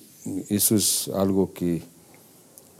eso 0.50 0.76
es 0.76 1.08
algo 1.08 1.54
que 1.54 1.82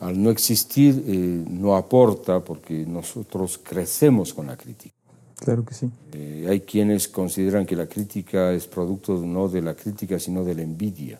al 0.00 0.22
no 0.22 0.28
existir 0.28 1.02
eh, 1.06 1.42
no 1.48 1.76
aporta, 1.76 2.40
porque 2.40 2.84
nosotros 2.84 3.58
crecemos 3.62 4.34
con 4.34 4.48
la 4.48 4.56
crítica. 4.58 4.94
Claro 5.36 5.64
que 5.64 5.72
sí. 5.72 5.88
Eh, 6.12 6.46
hay 6.46 6.60
quienes 6.60 7.08
consideran 7.08 7.64
que 7.64 7.74
la 7.74 7.86
crítica 7.86 8.52
es 8.52 8.66
producto 8.66 9.16
no 9.16 9.48
de 9.48 9.62
la 9.62 9.74
crítica, 9.74 10.18
sino 10.18 10.44
de 10.44 10.54
la 10.54 10.60
envidia. 10.60 11.18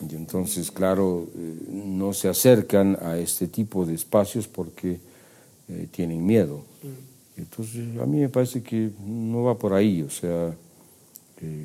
Y 0.00 0.14
entonces, 0.14 0.70
claro, 0.70 1.28
no 1.70 2.14
se 2.14 2.30
acercan 2.30 2.96
a 3.02 3.18
este 3.18 3.48
tipo 3.48 3.84
de 3.84 3.96
espacios 3.96 4.48
porque 4.48 4.98
tienen 5.90 6.24
miedo. 6.24 6.64
Mm. 6.82 7.11
Entonces, 7.36 7.98
a 7.98 8.06
mí 8.06 8.18
me 8.18 8.28
parece 8.28 8.62
que 8.62 8.90
no 9.04 9.44
va 9.44 9.56
por 9.56 9.72
ahí, 9.72 10.02
o 10.02 10.10
sea, 10.10 10.54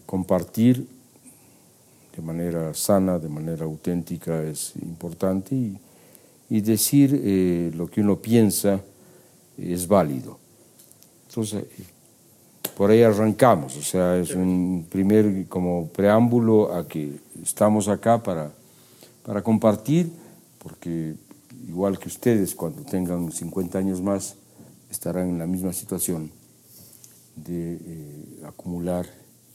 compartir 0.05 0.87
de 2.15 2.21
manera 2.23 2.73
sana, 2.73 3.19
de 3.19 3.29
manera 3.29 3.65
auténtica 3.65 4.43
es 4.43 4.73
importante 4.81 5.55
y, 6.49 6.61
decir 6.61 7.21
eh, 7.23 7.71
lo 7.75 7.87
que 7.87 8.01
uno 8.01 8.15
piensa 8.15 8.81
es 9.57 9.87
válido. 9.87 10.39
Entonces, 11.27 11.65
por 12.75 12.89
ahí 12.89 13.03
arrancamos, 13.03 13.75
o 13.77 13.81
sea, 13.81 14.17
es 14.17 14.33
un 14.33 14.87
primer 14.89 15.47
como 15.47 15.89
preámbulo 15.89 16.73
a 16.73 16.87
que 16.87 17.19
estamos 17.43 17.87
acá 17.87 18.21
para, 18.23 18.51
para 19.23 19.43
compartir, 19.43 20.11
porque 20.57 21.15
igual 21.67 21.99
que 21.99 22.07
ustedes, 22.07 22.55
cuando 22.55 22.81
tengan 22.83 23.31
50 23.31 23.77
años 23.77 24.01
más, 24.01 24.35
estarán 24.89 25.29
en 25.29 25.39
la 25.39 25.47
misma 25.47 25.73
situación 25.73 26.31
de 27.35 27.75
eh, 27.75 28.41
acumular 28.45 29.07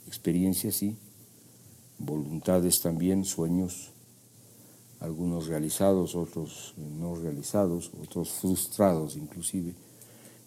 experiencias 0.07 0.83
y 0.83 0.97
voluntades 1.99 2.81
también, 2.81 3.25
sueños, 3.25 3.91
algunos 5.01 5.47
realizados, 5.49 6.15
otros 6.15 6.75
no 6.77 7.17
realizados, 7.17 7.91
otros 8.01 8.31
frustrados 8.31 9.17
inclusive, 9.17 9.75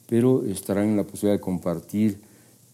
pero 0.08 0.46
estarán 0.46 0.90
en 0.90 0.98
la 0.98 1.04
posibilidad 1.04 1.38
de 1.38 1.42
compartir 1.42 2.22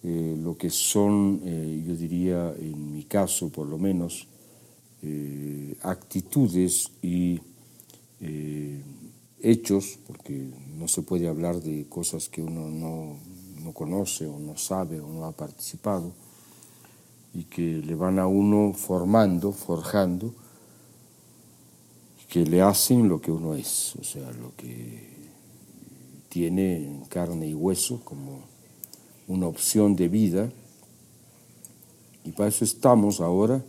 eh, 0.03 0.36
lo 0.38 0.58
que 0.58 0.70
son, 0.70 1.41
eh, 1.44 1.84
yo 1.88 1.96
diría, 1.96 2.53
en 2.60 2.94
mi 2.94 3.03
caso 3.03 3.50
por 3.50 3.68
lo 3.68 3.77
menos, 3.77 4.27
actitudes 5.82 6.91
y 7.01 7.39
hechos, 9.43 10.00
porque 10.07 10.50
no 10.77 10.88
se 10.88 11.01
puede 11.01 11.27
hablar 11.27 11.62
de 11.62 11.88
cosas 11.88 12.29
que 12.29 12.41
uno 12.41 12.69
no, 12.69 13.17
no, 13.63 13.74
conoce 13.74 14.27
o 14.27 14.39
no 14.39 14.57
sabe 14.57 15.00
o 15.00 15.07
no 15.07 15.25
ha 15.25 15.31
participado, 15.31 16.12
y 17.33 17.43
que 17.45 17.77
le 17.77 17.95
van 17.95 18.19
a 18.19 18.27
uno 18.27 18.74
formando, 18.74 19.51
forjando, 19.51 20.33
que 22.27 22.45
le 22.45 22.62
hacen 22.62 23.10
lo 23.10 23.19
que 23.19 23.31
uno 23.31 23.55
es, 23.55 23.95
o 23.98 24.03
sea, 24.03 24.31
lo 24.31 24.55
que 24.55 25.12
tiene 26.29 26.77
en 26.77 27.01
carne 27.05 27.48
y 27.48 27.53
hueso 27.53 28.00
como 28.05 28.39
una 29.27 29.48
opción 29.48 29.98
de 29.98 30.07
vida. 30.07 30.50
Y 32.24 32.31
para 32.31 32.48
eso 32.48 32.63
estamos 32.63 33.19
ahora 33.19 33.62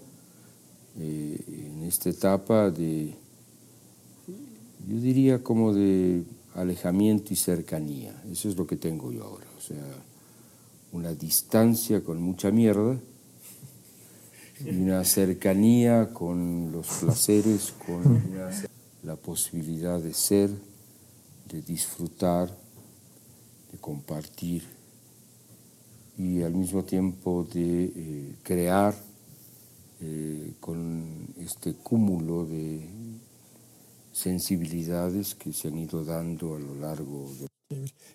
eh, 0.98 1.40
en 1.48 1.82
esta 1.82 2.10
etapa 2.10 2.70
de 2.70 3.16
yo 4.86 4.96
diría 4.98 5.42
como 5.42 5.72
de 5.72 6.24
alejamiento 6.54 7.32
y 7.32 7.36
cercanía. 7.36 8.22
Eso 8.30 8.48
es 8.48 8.56
lo 8.56 8.66
que 8.66 8.76
tengo 8.76 9.12
yo 9.12 9.24
ahora. 9.24 9.46
O 9.56 9.60
sea, 9.60 9.84
una 10.92 11.14
distancia 11.14 12.02
con 12.02 12.20
mucha 12.20 12.50
mierda 12.50 12.98
y 14.64 14.76
una 14.76 15.04
cercanía 15.04 16.10
con 16.12 16.70
los 16.72 16.86
placeres, 17.00 17.72
con 17.86 18.22
la 19.02 19.16
posibilidad 19.16 20.00
de 20.00 20.14
ser, 20.14 20.50
de 21.50 21.62
disfrutar, 21.62 22.48
de 23.70 23.78
compartir 23.78 24.62
y 26.18 26.42
al 26.42 26.54
mismo 26.54 26.84
tiempo 26.84 27.46
de 27.52 27.84
eh, 27.84 28.36
crear 28.42 28.94
eh, 30.00 30.52
con 30.60 31.28
este 31.38 31.74
cúmulo 31.74 32.44
de 32.44 32.86
sensibilidades 34.12 35.34
que 35.34 35.52
se 35.52 35.68
han 35.68 35.78
ido 35.78 36.04
dando 36.04 36.54
a 36.54 36.58
lo 36.58 36.74
largo 36.74 37.30
de... 37.40 37.46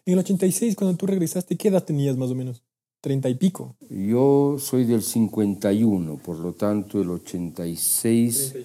En 0.06 0.14
el 0.14 0.20
86, 0.20 0.76
cuando 0.76 0.98
tú 0.98 1.08
regresaste, 1.08 1.58
¿qué 1.58 1.70
edad 1.70 1.84
tenías 1.84 2.16
más 2.16 2.30
o 2.30 2.36
menos? 2.36 2.64
¿Treinta 3.02 3.30
y 3.30 3.36
pico? 3.36 3.76
Yo 3.90 4.58
soy 4.60 4.86
del 4.86 5.02
51, 5.02 6.18
por 6.18 6.40
lo 6.40 6.54
tanto 6.54 7.02
el 7.02 7.10
86 7.10 8.56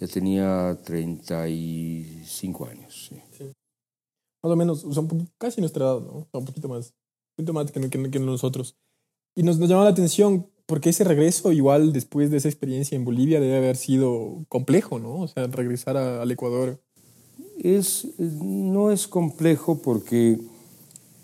ya 0.00 0.06
tenía 0.06 0.78
35 0.84 2.66
años. 2.66 3.10
Sí. 3.38 3.44
Más 4.42 4.52
o 4.52 4.56
menos, 4.56 4.84
o 4.84 4.92
sea, 4.92 5.02
casi 5.38 5.60
nuestra 5.60 5.84
edad, 5.84 6.00
¿no? 6.00 6.28
un 6.32 6.44
poquito 6.44 6.68
más, 6.68 6.94
un 7.36 7.44
poquito 7.44 7.52
más 7.52 7.70
que, 7.72 8.10
que, 8.10 8.18
nosotros. 8.20 8.76
Y 9.34 9.42
nos, 9.42 9.58
nos 9.58 9.68
llamó 9.68 9.84
la 9.84 9.90
atención 9.90 10.50
porque 10.66 10.90
ese 10.90 11.04
regreso, 11.04 11.52
igual 11.52 11.92
después 11.92 12.30
de 12.30 12.38
esa 12.38 12.48
experiencia 12.48 12.96
en 12.96 13.04
Bolivia, 13.04 13.40
debe 13.40 13.58
haber 13.58 13.76
sido 13.76 14.44
complejo, 14.48 14.98
¿no? 14.98 15.20
O 15.20 15.28
sea, 15.28 15.46
regresar 15.46 15.96
al 15.96 16.30
Ecuador. 16.30 16.80
Es, 17.58 18.08
no 18.18 18.90
es 18.90 19.06
complejo 19.06 19.80
porque 19.82 20.38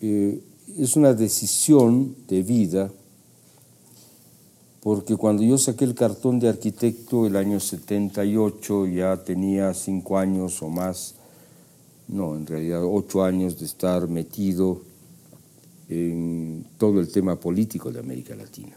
eh, 0.00 0.40
es 0.78 0.97
una 0.97 1.14
decisión 1.14 2.14
de 2.28 2.42
vida, 2.42 2.92
porque 4.80 5.16
cuando 5.16 5.42
yo 5.42 5.59
saqué 5.59 5.85
el 5.85 5.94
cartón 5.94 6.38
de 6.38 6.49
arquitecto 6.49 7.26
el 7.26 7.37
año 7.37 7.61
78, 7.61 8.87
ya 8.87 9.16
tenía 9.25 9.73
cinco 9.75 10.18
años 10.18 10.62
o 10.62 10.68
más, 10.68 11.16
no, 12.09 12.37
en 12.37 12.47
realidad 12.47 12.82
ocho 12.85 13.25
años 13.25 13.59
de 13.59 13.66
estar 13.66 14.06
metido 14.09 14.82
en 15.88 16.66
todo 16.78 17.00
el 17.00 17.11
tema 17.11 17.37
político 17.38 17.90
de 17.90 18.00
América 18.00 18.35
Latina. 18.37 18.76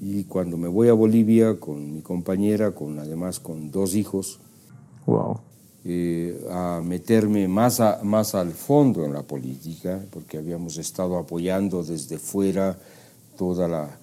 Y 0.00 0.24
cuando 0.24 0.56
me 0.56 0.68
voy 0.68 0.88
a 0.88 0.92
Bolivia 0.92 1.58
con 1.58 1.94
mi 1.94 2.02
compañera, 2.02 2.72
con 2.72 2.98
además 2.98 3.40
con 3.40 3.70
dos 3.70 3.94
hijos, 3.94 4.38
wow. 5.06 5.38
Eh, 5.88 6.44
a 6.50 6.82
meterme 6.84 7.46
más, 7.46 7.80
más 8.02 8.34
al 8.34 8.50
fondo 8.50 9.04
en 9.04 9.12
la 9.12 9.22
política, 9.22 10.04
porque 10.10 10.36
habíamos 10.36 10.78
estado 10.78 11.16
apoyando 11.16 11.84
desde 11.84 12.18
fuera 12.18 12.76
toda 13.38 13.68
la, 13.68 13.96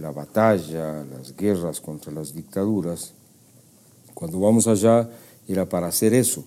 la 0.00 0.10
batalla, 0.10 1.04
las 1.04 1.36
guerras 1.36 1.80
contra 1.80 2.12
las 2.12 2.34
dictaduras. 2.34 3.12
Cuando 4.14 4.40
vamos 4.40 4.66
allá 4.66 5.08
era 5.46 5.64
para 5.64 5.86
hacer 5.86 6.12
eso, 6.12 6.44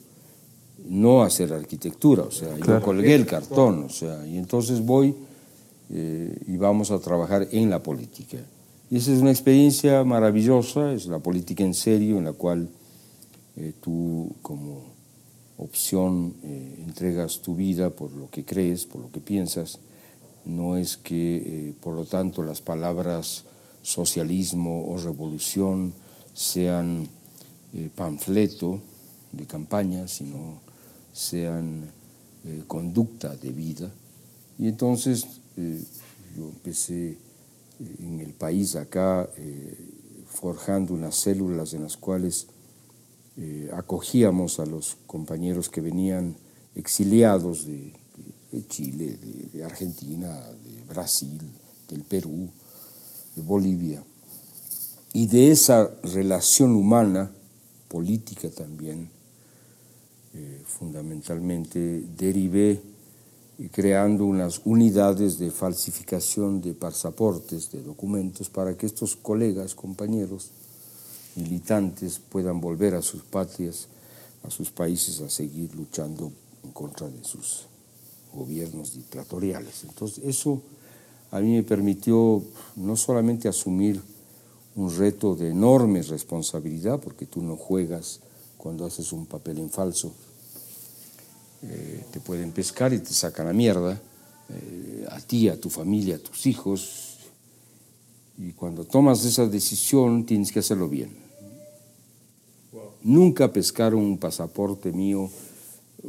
no 0.85 1.23
hacer 1.23 1.53
arquitectura, 1.53 2.23
o 2.23 2.31
sea, 2.31 2.57
yo 2.57 2.81
colgué 2.81 3.15
el 3.15 3.25
cartón, 3.25 3.85
o 3.85 3.89
sea, 3.89 4.27
y 4.27 4.37
entonces 4.37 4.85
voy 4.85 5.15
eh, 5.89 6.37
y 6.47 6.57
vamos 6.57 6.91
a 6.91 6.99
trabajar 6.99 7.47
en 7.51 7.69
la 7.69 7.81
política. 7.81 8.39
Y 8.91 8.97
esa 8.97 9.13
es 9.13 9.21
una 9.21 9.31
experiencia 9.31 10.03
maravillosa, 10.03 10.91
es 10.91 11.05
la 11.05 11.19
política 11.19 11.63
en 11.63 11.73
serio 11.73 12.17
en 12.17 12.25
la 12.25 12.33
cual 12.33 12.67
eh, 13.55 13.71
tú 13.79 14.35
como 14.41 14.83
opción 15.57 16.35
eh, 16.43 16.83
entregas 16.85 17.41
tu 17.41 17.55
vida 17.55 17.89
por 17.89 18.11
lo 18.11 18.29
que 18.29 18.43
crees, 18.43 18.85
por 18.85 19.01
lo 19.01 19.09
que 19.09 19.21
piensas. 19.21 19.79
No 20.43 20.75
es 20.75 20.97
que, 20.97 21.37
eh, 21.37 21.73
por 21.79 21.95
lo 21.95 22.03
tanto, 22.03 22.43
las 22.43 22.59
palabras 22.59 23.45
socialismo 23.81 24.85
o 24.89 24.97
revolución 24.97 25.93
sean 26.33 27.07
panfleto 27.95 28.81
de 29.31 29.45
campaña, 29.45 30.09
sino 30.09 30.59
sean 31.13 31.89
conducta 32.67 33.37
de 33.37 33.51
vida. 33.51 33.89
Y 34.59 34.67
entonces 34.67 35.25
yo 35.55 36.49
empecé 36.49 37.17
en 37.99 38.19
el 38.19 38.33
país 38.33 38.75
acá, 38.75 39.29
eh, 39.37 39.77
forjando 40.27 40.93
unas 40.93 41.15
células 41.15 41.73
en 41.73 41.83
las 41.83 41.97
cuales 41.97 42.47
eh, 43.37 43.69
acogíamos 43.73 44.59
a 44.59 44.65
los 44.65 44.97
compañeros 45.07 45.69
que 45.69 45.81
venían 45.81 46.35
exiliados 46.75 47.65
de, 47.65 47.93
Chile, 48.67 49.17
de, 49.53 49.63
Argentina, 49.63 50.27
de 50.63 50.83
Brasil, 50.83 51.41
del 51.89 52.03
Perú, 52.03 52.49
de 53.35 53.41
Bolivia. 53.41 54.03
Y 55.13 55.27
de 55.27 55.51
esa 55.51 55.91
relación 56.03 56.75
humana, 56.75 57.31
política 57.87 58.49
también, 58.49 59.09
eh, 60.33 60.61
fundamentalmente, 60.65 62.03
derivé 62.17 62.81
creando 63.69 64.25
unas 64.25 64.61
unidades 64.65 65.37
de 65.37 65.51
falsificación 65.51 66.61
de 66.61 66.73
pasaportes, 66.73 67.71
de 67.71 67.83
documentos, 67.83 68.49
para 68.49 68.75
que 68.75 68.85
estos 68.85 69.15
colegas, 69.15 69.75
compañeros, 69.75 70.49
militantes 71.35 72.19
puedan 72.19 72.59
volver 72.59 72.95
a 72.95 73.01
sus 73.01 73.23
patrias, 73.23 73.87
a 74.43 74.49
sus 74.49 74.71
países, 74.71 75.21
a 75.21 75.29
seguir 75.29 75.73
luchando 75.75 76.31
en 76.63 76.71
contra 76.71 77.07
de 77.07 77.23
sus 77.23 77.67
gobiernos 78.33 78.93
dictatoriales. 78.93 79.83
Entonces, 79.83 80.23
eso 80.25 80.61
a 81.31 81.39
mí 81.39 81.55
me 81.55 81.63
permitió 81.63 82.43
no 82.75 82.95
solamente 82.95 83.47
asumir 83.47 84.01
un 84.75 84.95
reto 84.95 85.35
de 85.35 85.49
enorme 85.49 86.01
responsabilidad, 86.01 86.99
porque 86.99 87.25
tú 87.25 87.41
no 87.41 87.55
juegas 87.55 88.21
cuando 88.57 88.85
haces 88.85 89.11
un 89.11 89.25
papel 89.25 89.59
en 89.59 89.69
falso, 89.69 90.13
eh, 91.63 92.03
te 92.11 92.19
pueden 92.19 92.51
pescar 92.51 92.93
y 92.93 92.99
te 92.99 93.13
sacan 93.13 93.47
a 93.47 93.53
mierda, 93.53 93.99
eh, 94.49 95.07
a 95.09 95.19
ti, 95.19 95.47
a 95.47 95.59
tu 95.59 95.69
familia, 95.69 96.15
a 96.15 96.19
tus 96.19 96.45
hijos, 96.47 97.17
y 98.37 98.53
cuando 98.53 98.83
tomas 98.85 99.23
esa 99.25 99.45
decisión 99.45 100.25
tienes 100.25 100.51
que 100.51 100.59
hacerlo 100.59 100.89
bien. 100.89 101.15
Nunca 103.03 103.51
pescaron 103.51 104.01
un 104.01 104.17
pasaporte 104.17 104.91
mío 104.91 105.29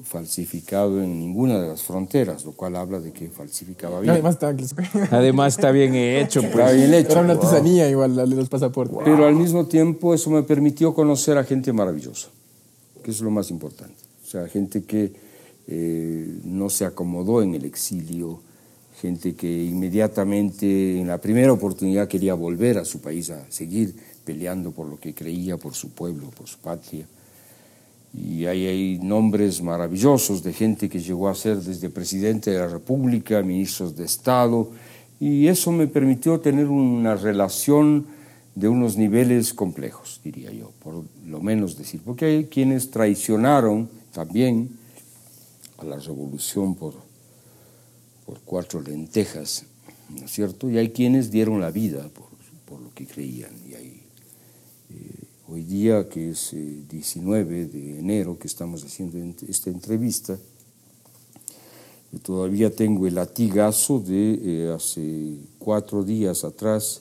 falsificado 0.03 1.03
en 1.03 1.19
ninguna 1.19 1.61
de 1.61 1.69
las 1.69 1.83
fronteras, 1.83 2.45
lo 2.45 2.53
cual 2.53 2.77
habla 2.77 3.01
de 3.01 3.13
que 3.13 3.29
falsificaba 3.29 4.01
bien. 4.01 4.13
Además 4.13 4.35
está, 4.35 4.55
Además 5.11 5.55
está 5.55 5.71
bien 5.71 5.95
hecho, 5.95 6.41
pues. 6.41 6.55
Está 6.55 6.73
bien 6.73 6.95
hecho. 6.95 7.13
era 7.13 7.21
una 7.21 7.33
artesanía 7.35 7.89
igual 7.91 8.17
la 8.17 8.25
de 8.25 8.35
los 8.35 8.49
pasaportes. 8.49 8.99
Pero 9.05 9.27
al 9.27 9.35
mismo 9.35 9.67
tiempo 9.67 10.15
eso 10.15 10.31
me 10.31 10.43
permitió 10.43 10.95
conocer 10.95 11.37
a 11.37 11.45
gente 11.45 11.73
maravillosa, 11.73 12.29
que 13.03 13.11
es 13.11 13.21
lo 13.21 13.31
más 13.31 13.51
importante. 13.51 13.97
O 14.25 14.27
sea, 14.27 14.49
gente 14.49 14.85
que 14.85 15.13
eh, 15.67 16.41
no 16.45 16.69
se 16.71 16.85
acomodó 16.85 17.43
en 17.43 17.55
el 17.55 17.65
exilio, 17.65 18.41
gente 19.01 19.35
que 19.35 19.65
inmediatamente 19.65 20.99
en 20.99 21.09
la 21.09 21.19
primera 21.19 21.53
oportunidad 21.53 22.09
quería 22.09 22.35
volver 22.35 22.79
a 22.79 22.85
su 22.85 23.01
país 23.01 23.31
a 23.31 23.51
seguir 23.51 23.95
peleando 24.25 24.71
por 24.71 24.87
lo 24.87 24.99
que 24.99 25.15
creía, 25.15 25.57
por 25.57 25.75
su 25.75 25.91
pueblo, 25.91 26.31
por 26.31 26.47
su 26.47 26.59
patria. 26.59 27.07
Y 28.15 28.45
ahí 28.45 28.67
hay 28.67 28.99
nombres 28.99 29.63
maravillosos 29.63 30.43
de 30.43 30.53
gente 30.53 30.89
que 30.89 31.01
llegó 31.01 31.29
a 31.29 31.35
ser 31.35 31.59
desde 31.59 31.89
presidente 31.89 32.51
de 32.51 32.59
la 32.59 32.69
República, 32.69 33.43
ministros 33.43 33.97
de 33.97 34.05
Estado, 34.05 34.69
y 35.19 35.47
eso 35.47 35.73
me 35.73 35.87
permitió 35.87 36.41
tener 36.41 36.67
una 36.67 37.15
relación 37.15 38.07
de 38.55 38.69
unos 38.69 38.97
niveles 38.97 39.55
complejos, 39.55 40.21
diría 40.23 40.51
yo, 40.53 40.73
por 40.83 41.05
lo 41.27 41.41
menos 41.41 41.79
decir, 41.79 42.03
porque 42.05 42.27
hay 42.27 42.45
quienes 42.45 42.91
traicionaron 42.91 43.89
también 44.13 44.82
la 45.85 45.99
revolución 45.99 46.75
por, 46.75 46.95
por 48.27 48.41
cuatro 48.41 48.81
lentejas, 48.81 49.65
¿no 50.09 50.25
es 50.25 50.31
cierto? 50.33 50.71
Y 50.71 50.79
hay 50.79 50.91
quienes 50.91 51.31
dieron 51.31 51.61
la 51.61 51.71
vida 51.71 52.09
por, 52.09 52.27
por 52.67 52.81
lo 52.81 52.93
que 52.95 53.07
creían. 53.07 53.53
Y 53.69 53.75
hay, 53.75 54.03
eh, 54.91 55.25
hoy 55.49 55.65
día, 55.65 56.09
que 56.09 56.31
es 56.31 56.55
19 56.89 57.67
de 57.67 57.99
enero, 57.99 58.39
que 58.39 58.49
estamos 58.49 58.85
haciendo 58.85 59.19
esta 59.49 59.71
entrevista, 59.71 60.39
yo 62.13 62.19
todavía 62.19 62.71
tengo 62.71 63.07
el 63.07 63.15
latigazo 63.15 63.99
de 63.99 64.39
eh, 64.43 64.73
hace 64.75 65.39
cuatro 65.59 66.05
días 66.05 66.45
atrás, 66.45 67.01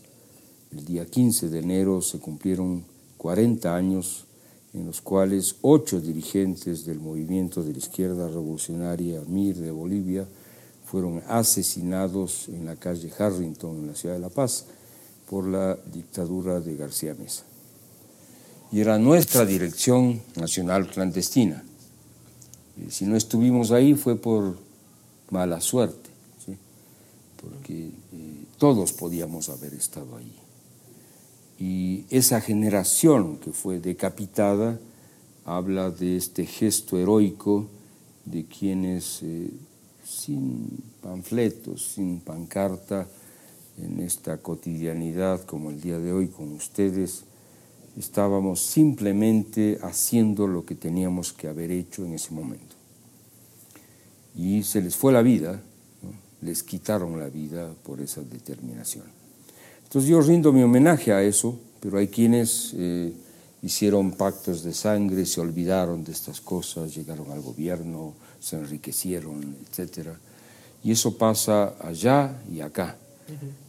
el 0.71 0.85
día 0.85 1.05
15 1.05 1.49
de 1.49 1.59
enero 1.59 2.01
se 2.01 2.17
cumplieron 2.19 2.85
40 3.17 3.75
años 3.75 4.25
en 4.73 4.85
los 4.85 5.01
cuales 5.01 5.55
ocho 5.61 5.99
dirigentes 5.99 6.85
del 6.85 6.99
movimiento 6.99 7.63
de 7.63 7.73
la 7.73 7.79
izquierda 7.79 8.27
revolucionaria 8.27 9.21
MIR 9.27 9.57
de 9.57 9.71
Bolivia 9.71 10.27
fueron 10.85 11.21
asesinados 11.27 12.47
en 12.49 12.65
la 12.65 12.75
calle 12.75 13.11
Harrington, 13.17 13.77
en 13.77 13.87
la 13.87 13.95
ciudad 13.95 14.15
de 14.15 14.21
La 14.21 14.29
Paz, 14.29 14.65
por 15.29 15.47
la 15.47 15.77
dictadura 15.93 16.59
de 16.59 16.75
García 16.75 17.15
Mesa. 17.15 17.43
Y 18.71 18.79
era 18.79 18.97
nuestra 18.97 19.45
dirección 19.45 20.21
nacional 20.35 20.89
clandestina. 20.89 21.63
Y 22.77 22.91
si 22.91 23.05
no 23.05 23.15
estuvimos 23.15 23.71
ahí 23.71 23.95
fue 23.95 24.15
por 24.15 24.57
mala 25.29 25.59
suerte, 25.61 26.09
porque 27.41 27.87
eh, 27.87 28.45
todos 28.57 28.93
podíamos 28.93 29.49
haber 29.49 29.73
estado 29.73 30.15
ahí. 30.17 30.40
Y 31.61 32.05
esa 32.09 32.41
generación 32.41 33.37
que 33.37 33.51
fue 33.51 33.79
decapitada 33.79 34.79
habla 35.45 35.91
de 35.91 36.17
este 36.17 36.47
gesto 36.47 36.97
heroico 36.97 37.67
de 38.25 38.45
quienes 38.45 39.21
eh, 39.21 39.51
sin 40.03 40.81
panfletos, 41.03 41.85
sin 41.93 42.19
pancarta, 42.19 43.07
en 43.77 43.99
esta 43.99 44.37
cotidianidad 44.37 45.45
como 45.45 45.69
el 45.69 45.79
día 45.79 45.99
de 45.99 46.11
hoy 46.11 46.29
con 46.29 46.51
ustedes, 46.51 47.25
estábamos 47.95 48.59
simplemente 48.59 49.77
haciendo 49.83 50.47
lo 50.47 50.65
que 50.65 50.73
teníamos 50.73 51.31
que 51.31 51.47
haber 51.47 51.69
hecho 51.69 52.03
en 52.03 52.13
ese 52.13 52.33
momento. 52.33 52.75
Y 54.35 54.63
se 54.63 54.81
les 54.81 54.95
fue 54.95 55.13
la 55.13 55.21
vida, 55.21 55.61
les 56.41 56.63
quitaron 56.63 57.19
la 57.19 57.29
vida 57.29 57.71
por 57.83 58.01
esa 58.01 58.21
determinación. 58.21 59.20
Entonces 59.91 60.09
yo 60.09 60.21
rindo 60.21 60.53
mi 60.53 60.63
homenaje 60.63 61.11
a 61.11 61.21
eso, 61.21 61.59
pero 61.81 61.97
hay 61.97 62.07
quienes 62.07 62.73
eh, 62.77 63.11
hicieron 63.61 64.13
pactos 64.13 64.63
de 64.63 64.73
sangre, 64.73 65.25
se 65.25 65.41
olvidaron 65.41 66.05
de 66.05 66.13
estas 66.13 66.39
cosas, 66.39 66.95
llegaron 66.95 67.29
al 67.29 67.41
gobierno, 67.41 68.13
se 68.39 68.55
enriquecieron, 68.55 69.53
etc. 69.59 70.11
Y 70.81 70.93
eso 70.93 71.17
pasa 71.17 71.73
allá 71.81 72.41
y 72.49 72.61
acá. 72.61 72.95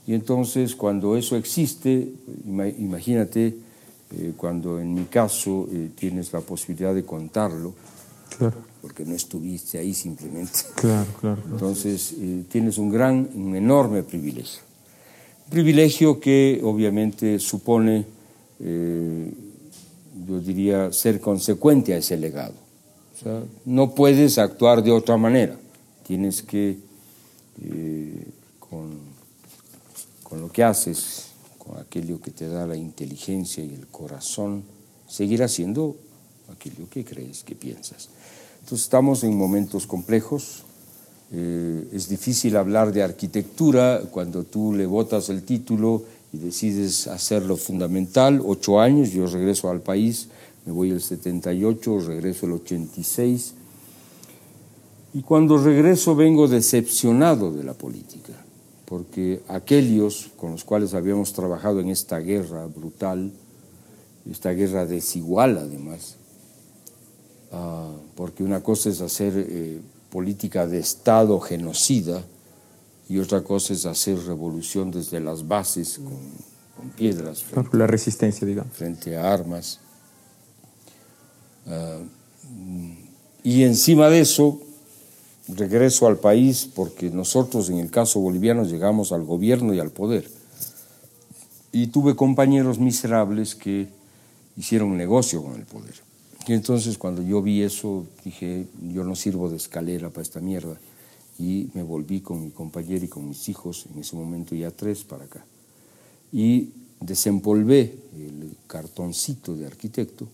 Y 0.07 0.15
entonces 0.15 0.77
cuando 0.77 1.17
eso 1.17 1.35
existe, 1.35 2.13
imagínate, 2.47 3.57
eh, 4.13 4.33
cuando 4.37 4.79
en 4.79 4.95
mi 4.95 5.07
caso 5.07 5.67
eh, 5.73 5.91
tienes 5.97 6.33
la 6.33 6.41
posibilidad 6.41 6.95
de 6.95 7.05
contarlo, 7.05 7.75
porque 8.81 9.05
no 9.05 9.17
estuviste 9.17 9.77
ahí 9.79 9.93
simplemente. 9.93 10.61
Claro, 10.77 11.11
claro. 11.19 11.43
Entonces 11.51 12.15
tienes 12.49 12.79
un 12.79 12.91
gran, 12.91 13.29
un 13.35 13.57
enorme 13.57 14.05
privilegio 14.05 14.71
privilegio 15.53 16.19
que 16.19 16.61
obviamente 16.65 17.39
supone, 17.39 18.07
eh, 18.59 19.31
yo 20.27 20.41
diría, 20.41 20.91
ser 20.93 21.21
consecuente 21.21 21.93
a 21.93 21.99
ese 21.99 22.17
legado. 22.17 22.55
O 23.15 23.23
sea, 23.23 23.43
no 23.67 23.95
puedes 23.95 24.39
actuar 24.39 24.83
de 24.83 24.91
otra 24.91 25.19
manera, 25.19 25.59
tienes 26.07 26.43
que, 26.43 26.79
eh, 27.63 28.27
con, 28.59 28.99
con 30.23 30.41
lo 30.41 30.51
que 30.51 30.65
haces, 30.65 31.27
con 31.59 31.79
aquello 31.79 32.19
que 32.21 32.31
te 32.31 32.49
da 32.49 32.67
la 32.67 32.77
inteligencia 32.77 33.63
y 33.63 33.75
el 33.75 33.87
corazón, 33.89 34.65
seguir 35.07 35.43
haciendo 35.43 35.97
aquello 36.51 36.89
que 36.89 37.05
crees, 37.05 37.45
que 37.45 37.55
piensas. 37.55 38.09
Entonces 38.61 38.85
estamos 38.85 39.23
en 39.23 39.37
momentos 39.37 39.87
complejos, 39.87 40.65
eh, 41.35 41.89
es 41.93 42.09
difícil 42.09 42.57
hablar 42.57 42.93
de 42.93 43.03
arquitectura 43.03 44.03
cuando 44.11 44.45
tú 44.45 44.75
le 44.75 44.85
votas 44.85 45.31
el 45.31 45.45
título 45.45 46.03
y 46.33 46.39
decides 46.39 47.07
hacerlo 47.07 47.57
fundamental. 47.57 48.43
Ocho 48.45 48.81
años, 48.81 49.11
yo 49.13 49.27
regreso 49.27 49.71
al 49.71 49.81
país, 49.81 50.29
me 50.67 50.73
voy 50.73 50.91
el 50.91 51.01
78, 51.01 52.01
regreso 52.01 52.47
el 52.47 52.53
86. 52.53 53.55
Y 55.15 55.23
cuando 55.23 55.57
regreso 55.57 56.15
vengo 56.15 56.49
decepcionado 56.49 57.51
de 57.51 57.65
la 57.65 57.75
política, 57.75 58.35
porque 58.85 59.41
aquellos 59.49 60.31
con 60.37 60.53
los 60.53 60.65
cuales 60.65 60.93
habíamos 60.93 61.33
trabajado 61.33 61.81
en 61.81 61.89
esta 61.89 62.19
guerra 62.19 62.67
brutal, 62.67 63.33
esta 64.31 64.51
guerra 64.51 64.85
desigual 64.85 65.57
además, 65.57 66.17
ah, 67.53 67.91
porque 68.17 68.43
una 68.45 68.63
cosa 68.63 68.91
es 68.91 69.01
hacer 69.01 69.33
eh, 69.37 69.81
política 70.13 70.67
de 70.67 70.79
Estado 70.79 71.41
genocida 71.41 72.23
y 73.09 73.19
otra 73.19 73.43
cosa 73.43 73.73
es 73.73 73.87
hacer 73.87 74.19
revolución 74.27 74.91
desde 74.91 75.21
las 75.21 75.49
bases 75.49 75.99
con, 75.99 76.91
piedras. 76.91 77.43
Frente, 77.43 77.77
la 77.79 77.87
resistencia, 77.87 78.47
digamos. 78.47 78.73
Frente 78.75 79.17
a 79.17 79.33
armas. 79.33 79.81
Ah, 81.67 81.99
y 83.43 83.63
encima 83.63 84.09
de 84.11 84.21
eso, 84.21 84.61
regreso 85.49 86.07
al 86.07 86.19
país 86.19 86.69
porque 86.75 87.09
nosotros 87.09 87.71
en 87.71 87.79
el 87.79 87.91
caso 87.91 88.21
boliviano 88.21 88.65
llegamos 88.65 89.13
al 89.13 89.25
gobierno 89.25 89.73
y 89.73 89.81
al 89.81 89.91
poder. 89.91 90.29
Y 91.73 91.87
tuve 91.87 92.15
compañeros 92.17 92.79
miserables 92.79 93.55
que 93.55 93.89
hicieron 94.59 94.95
negocio 94.97 95.43
con 95.43 95.55
el 95.55 95.65
poder. 95.65 96.12
Y 96.47 96.53
entonces 96.53 96.99
cuando 96.99 97.23
yo 97.23 97.41
vi 97.43 97.63
eso, 97.63 98.07
dije, 98.25 98.67
yo 98.93 99.05
no 99.05 99.15
sirvo 99.15 99.49
de 99.49 99.57
escalera 99.57 100.11
para 100.11 100.23
esta 100.23 100.41
mierda. 100.41 100.79
Y 101.39 101.71
me 101.75 101.83
volví 101.83 102.21
con 102.21 102.43
mi 102.43 102.51
compañero 102.51 103.05
y 103.05 103.09
con 103.09 103.29
mis 103.29 103.49
hijos, 103.49 103.87
en 103.93 104.01
ese 104.01 104.17
momento 104.17 104.55
ya 104.55 104.71
tres, 104.71 105.05
para 105.05 105.25
acá. 105.25 105.45
Y 106.33 106.71
desempolvé 107.01 107.97
el 108.17 108.57
cartoncito 108.67 109.55
de 109.57 109.67
arquitecto 109.67 110.29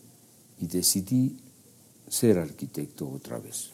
y 0.61 0.67
decidí 0.67 1.37
ser 2.09 2.39
arquitecto 2.39 3.09
otra 3.09 3.39
vez. 3.39 3.71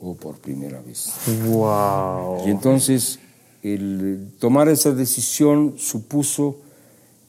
O 0.00 0.14
por 0.14 0.38
primera 0.38 0.80
vez. 0.80 1.12
¡Wow! 1.46 2.46
Y 2.46 2.50
entonces 2.50 3.18
el 3.62 4.30
tomar 4.38 4.68
esa 4.68 4.92
decisión 4.92 5.74
supuso 5.78 6.58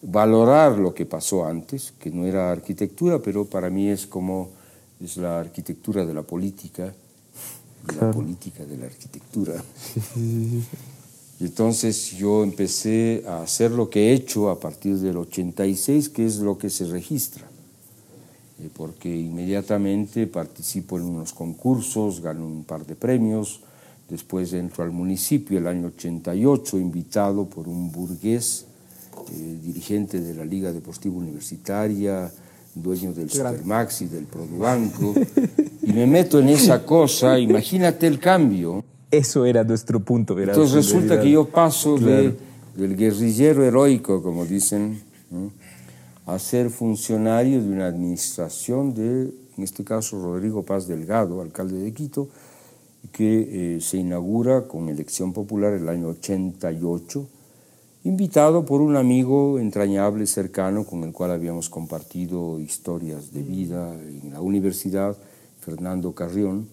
valorar 0.01 0.77
lo 0.77 0.93
que 0.93 1.05
pasó 1.05 1.45
antes, 1.45 1.93
que 1.99 2.11
no 2.11 2.25
era 2.25 2.51
arquitectura, 2.51 3.19
pero 3.19 3.45
para 3.45 3.69
mí 3.69 3.89
es 3.89 4.07
como 4.07 4.49
es 4.99 5.17
la 5.17 5.39
arquitectura 5.39 6.05
de 6.05 6.13
la 6.13 6.23
política, 6.23 6.93
la 7.99 8.11
política 8.11 8.65
de 8.65 8.77
la 8.77 8.85
arquitectura. 8.85 9.63
Y 11.39 11.45
entonces 11.45 12.17
yo 12.17 12.43
empecé 12.43 13.23
a 13.25 13.43
hacer 13.43 13.71
lo 13.71 13.89
que 13.89 14.09
he 14.09 14.13
hecho 14.13 14.49
a 14.49 14.59
partir 14.59 14.97
del 14.97 15.15
86, 15.15 16.09
que 16.09 16.25
es 16.25 16.39
lo 16.39 16.57
que 16.57 16.69
se 16.69 16.85
registra. 16.85 17.47
Eh, 18.59 18.69
porque 18.75 19.15
inmediatamente 19.15 20.27
participo 20.27 20.97
en 20.97 21.05
unos 21.05 21.31
concursos, 21.31 22.19
gano 22.19 22.45
un 22.45 22.65
par 22.65 22.85
de 22.85 22.95
premios, 22.95 23.61
después 24.09 24.51
entro 24.51 24.83
al 24.83 24.91
municipio 24.91 25.57
el 25.57 25.67
año 25.67 25.87
88, 25.87 26.77
invitado 26.77 27.45
por 27.45 27.69
un 27.69 27.89
burgués, 27.89 28.65
eh, 29.31 29.57
dirigente 29.61 30.19
de 30.21 30.33
la 30.33 30.45
Liga 30.45 30.71
Deportiva 30.71 31.15
Universitaria, 31.15 32.31
dueño 32.75 33.13
del 33.13 33.29
Supermaxi, 33.29 34.05
del 34.05 34.25
Produbanco, 34.25 35.13
y 35.81 35.93
me 35.93 36.07
meto 36.07 36.39
en 36.39 36.49
esa 36.49 36.85
cosa, 36.85 37.39
imagínate 37.39 38.07
el 38.07 38.19
cambio. 38.19 38.83
Eso 39.11 39.45
era 39.45 39.63
nuestro 39.63 39.99
punto. 39.99 40.37
Era 40.37 40.53
Entonces 40.53 40.75
resulta 40.75 41.19
que 41.19 41.31
yo 41.31 41.45
paso 41.45 41.97
de, 41.97 42.35
del 42.75 42.95
guerrillero 42.95 43.63
heroico, 43.63 44.21
como 44.21 44.45
dicen, 44.45 45.01
a 46.25 46.37
ser 46.37 46.69
funcionario 46.69 47.61
de 47.61 47.69
una 47.69 47.87
administración 47.87 48.93
de, 48.93 49.33
en 49.57 49.63
este 49.63 49.83
caso, 49.83 50.21
Rodrigo 50.21 50.63
Paz 50.63 50.87
Delgado, 50.87 51.41
alcalde 51.41 51.79
de 51.79 51.91
Quito, 51.91 52.29
que 53.11 53.77
eh, 53.77 53.81
se 53.81 53.97
inaugura 53.97 54.67
con 54.67 54.89
elección 54.89 55.33
popular 55.33 55.73
el 55.73 55.89
año 55.89 56.09
88, 56.09 57.27
invitado 58.09 58.65
por 58.65 58.81
un 58.81 58.97
amigo 58.97 59.59
entrañable, 59.59 60.25
cercano, 60.25 60.83
con 60.83 61.03
el 61.03 61.13
cual 61.13 61.31
habíamos 61.31 61.69
compartido 61.69 62.59
historias 62.59 63.31
de 63.31 63.43
vida 63.43 63.93
en 63.93 64.33
la 64.33 64.41
universidad, 64.41 65.15
Fernando 65.61 66.13
Carrión, 66.13 66.67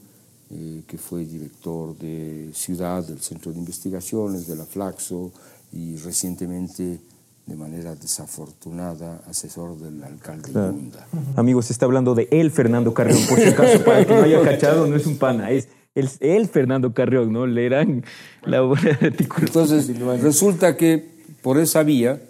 eh, 0.51 0.83
que 0.87 0.97
fue 0.97 1.27
director 1.27 1.97
de 1.99 2.51
Ciudad, 2.55 3.07
del 3.07 3.21
Centro 3.21 3.53
de 3.53 3.59
Investigaciones, 3.59 4.47
de 4.47 4.57
la 4.57 4.65
Flaxo 4.65 5.31
y 5.73 5.97
recientemente 5.97 7.01
de 7.45 7.55
manera 7.55 7.95
desafortunada, 7.95 9.21
asesor 9.29 9.79
del 9.79 10.03
alcalde 10.03 10.51
de 10.51 10.73
Munda. 10.73 11.07
Amigos, 11.37 11.67
se 11.67 11.75
está 11.75 11.85
hablando 11.85 12.15
de 12.15 12.29
él, 12.31 12.51
Fernando 12.51 12.95
Carrión, 12.95 13.21
por 13.29 13.39
si 13.39 13.49
acaso, 13.49 13.85
para 13.85 14.05
que 14.05 14.15
no 14.15 14.23
haya 14.23 14.43
cachado, 14.43 14.87
no 14.87 14.97
es 14.97 15.07
un 15.07 15.19
pana, 15.19 15.51
es 15.51 15.69
él, 15.95 16.49
Fernando 16.49 16.93
Carrión, 16.93 17.33
¿no? 17.33 17.47
Le 17.47 17.67
eran 17.67 18.05
la 18.45 18.59
Entonces, 19.01 19.99
resulta 20.23 20.77
que 20.77 21.16
por 21.47 21.59
esa 21.59 21.85
vía, 21.85 22.21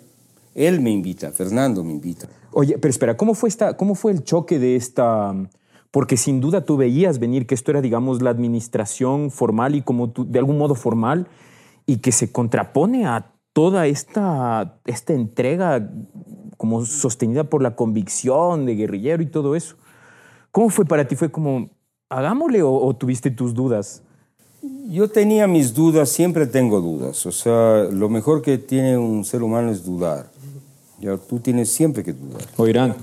él 0.55 0.83
me 0.83 0.91
invita, 0.91 1.33
Fernando 1.33 1.83
me 1.83 1.93
invita. 1.93 2.29
Oye, 2.53 2.77
pero 2.77 2.91
espera, 2.91 3.17
¿cómo 3.17 3.33
fue, 3.33 3.49
esta, 3.49 3.75
cómo 3.75 3.95
fue 3.95 4.13
el 4.13 4.25
choque 4.25 4.59
de 4.59 4.77
esta 4.77 5.35
porque 5.91 6.19
sin 6.19 6.43
duda 6.43 6.67
tú 6.67 6.77
veías 6.77 7.19
venir 7.19 7.47
que 7.47 7.55
esto 7.55 7.71
era, 7.71 7.81
digamos, 7.81 8.21
la 8.21 8.29
administración 8.29 9.31
formal 9.31 9.75
y 9.75 9.81
como 9.81 10.09
de 10.09 10.39
algún 10.39 10.59
modo 10.59 10.75
formal, 10.75 11.29
y 11.87 11.97
que 12.01 12.13
se 12.13 12.31
contrapone 12.31 13.07
a 13.07 13.33
toda 13.55 13.87
esta, 13.87 14.81
esta 14.85 15.15
entrega 15.15 15.91
como 16.59 16.85
sostenida 16.85 17.45
por 17.45 17.63
la 17.63 17.75
convicción 17.75 18.67
de 18.67 18.75
guerrillero 18.75 19.23
y 19.23 19.31
todo 19.31 19.57
eso. 19.57 19.77
¿Cómo 20.51 20.69
fue 20.69 20.85
para 20.85 21.09
ti? 21.09 21.17
¿Fue 21.17 21.31
como, 21.31 21.71
hagámosle 22.11 22.63
o, 22.63 22.95
tuviste 22.95 23.31
tus 23.31 23.55
dudas? 23.55 24.03
Yo 24.89 25.09
tenía 25.09 25.47
mis 25.47 25.75
dudas, 25.75 26.11
siempre 26.11 26.47
tengo 26.47 26.81
dudas. 26.81 27.27
O 27.27 27.33
sea, 27.33 27.85
lo 27.91 28.09
mejor 28.09 28.43
que 28.43 28.59
tiene 28.59 28.97
un 28.97 29.25
ser 29.25 29.43
humano 29.43 29.71
es 29.71 29.85
dudar. 29.85 30.31
Ya, 31.01 31.17
tú 31.17 31.41
tienes 31.41 31.71
siempre 31.71 32.03
que 32.05 32.13
dudar. 32.13 32.43
Oirán. 32.57 32.97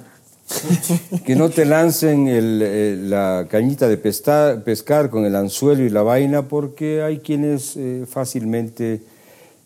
que 1.25 1.35
no 1.35 1.49
te 1.49 1.65
lancen 1.65 2.27
eh, 2.29 2.97
la 2.99 3.47
cañita 3.49 3.87
de 3.87 3.97
pescar 3.97 5.09
con 5.09 5.25
el 5.25 5.35
anzuelo 5.35 5.83
y 5.83 5.89
la 5.89 6.01
vaina, 6.01 6.47
porque 6.47 7.01
hay 7.01 7.19
quienes 7.19 7.75
eh, 7.77 8.05
fácilmente 8.09 9.01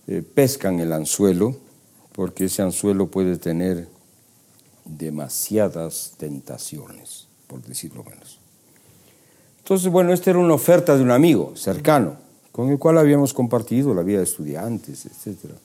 eh, 0.08 0.24
pescan 0.34 0.80
el 0.80 0.94
anzuelo, 0.94 1.56
porque 2.14 2.46
ese 2.46 2.62
anzuelo 2.62 3.08
puede 3.08 3.38
tener 3.38 3.88
demasiadas 4.86 6.14
tentaciones, 6.18 7.28
por 7.48 7.62
decirlo 7.64 8.04
menos. 8.04 8.40
Entonces, 9.68 9.92
bueno, 9.92 10.14
esta 10.14 10.30
era 10.30 10.40
una 10.40 10.54
oferta 10.54 10.96
de 10.96 11.04
un 11.04 11.12
amigo 11.12 11.52
cercano, 11.58 12.16
con 12.54 12.70
el 12.70 12.80
cual 12.80 12.98
habíamos 12.98 13.34
compartido 13.34 13.94
la 13.94 14.02
vida 14.02 14.20
de 14.20 14.24
estudiantes, 14.24 15.06
etcétera. 15.06 15.56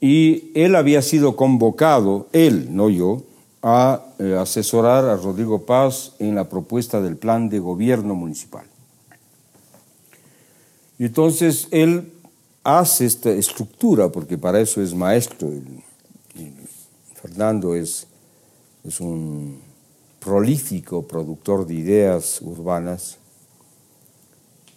Y 0.00 0.50
él 0.56 0.74
había 0.74 1.02
sido 1.02 1.36
convocado, 1.36 2.26
él, 2.32 2.74
no 2.74 2.90
yo, 2.90 3.22
a 3.62 4.02
eh, 4.18 4.36
asesorar 4.36 5.04
a 5.04 5.14
Rodrigo 5.14 5.66
Paz 5.66 6.14
en 6.18 6.34
la 6.34 6.48
propuesta 6.48 7.00
del 7.00 7.16
plan 7.16 7.48
de 7.48 7.60
gobierno 7.60 8.16
municipal. 8.16 8.66
Y 10.98 11.04
entonces 11.04 11.68
él 11.70 12.12
hace 12.64 13.06
esta 13.06 13.30
estructura, 13.30 14.08
porque 14.08 14.36
para 14.36 14.60
eso 14.60 14.82
es 14.82 14.94
maestro. 14.94 15.48
Fernando 17.22 17.76
es, 17.76 18.08
es 18.82 18.98
un 19.00 19.67
prolífico 20.28 21.08
productor 21.08 21.66
de 21.66 21.74
ideas 21.74 22.42
urbanas 22.42 23.16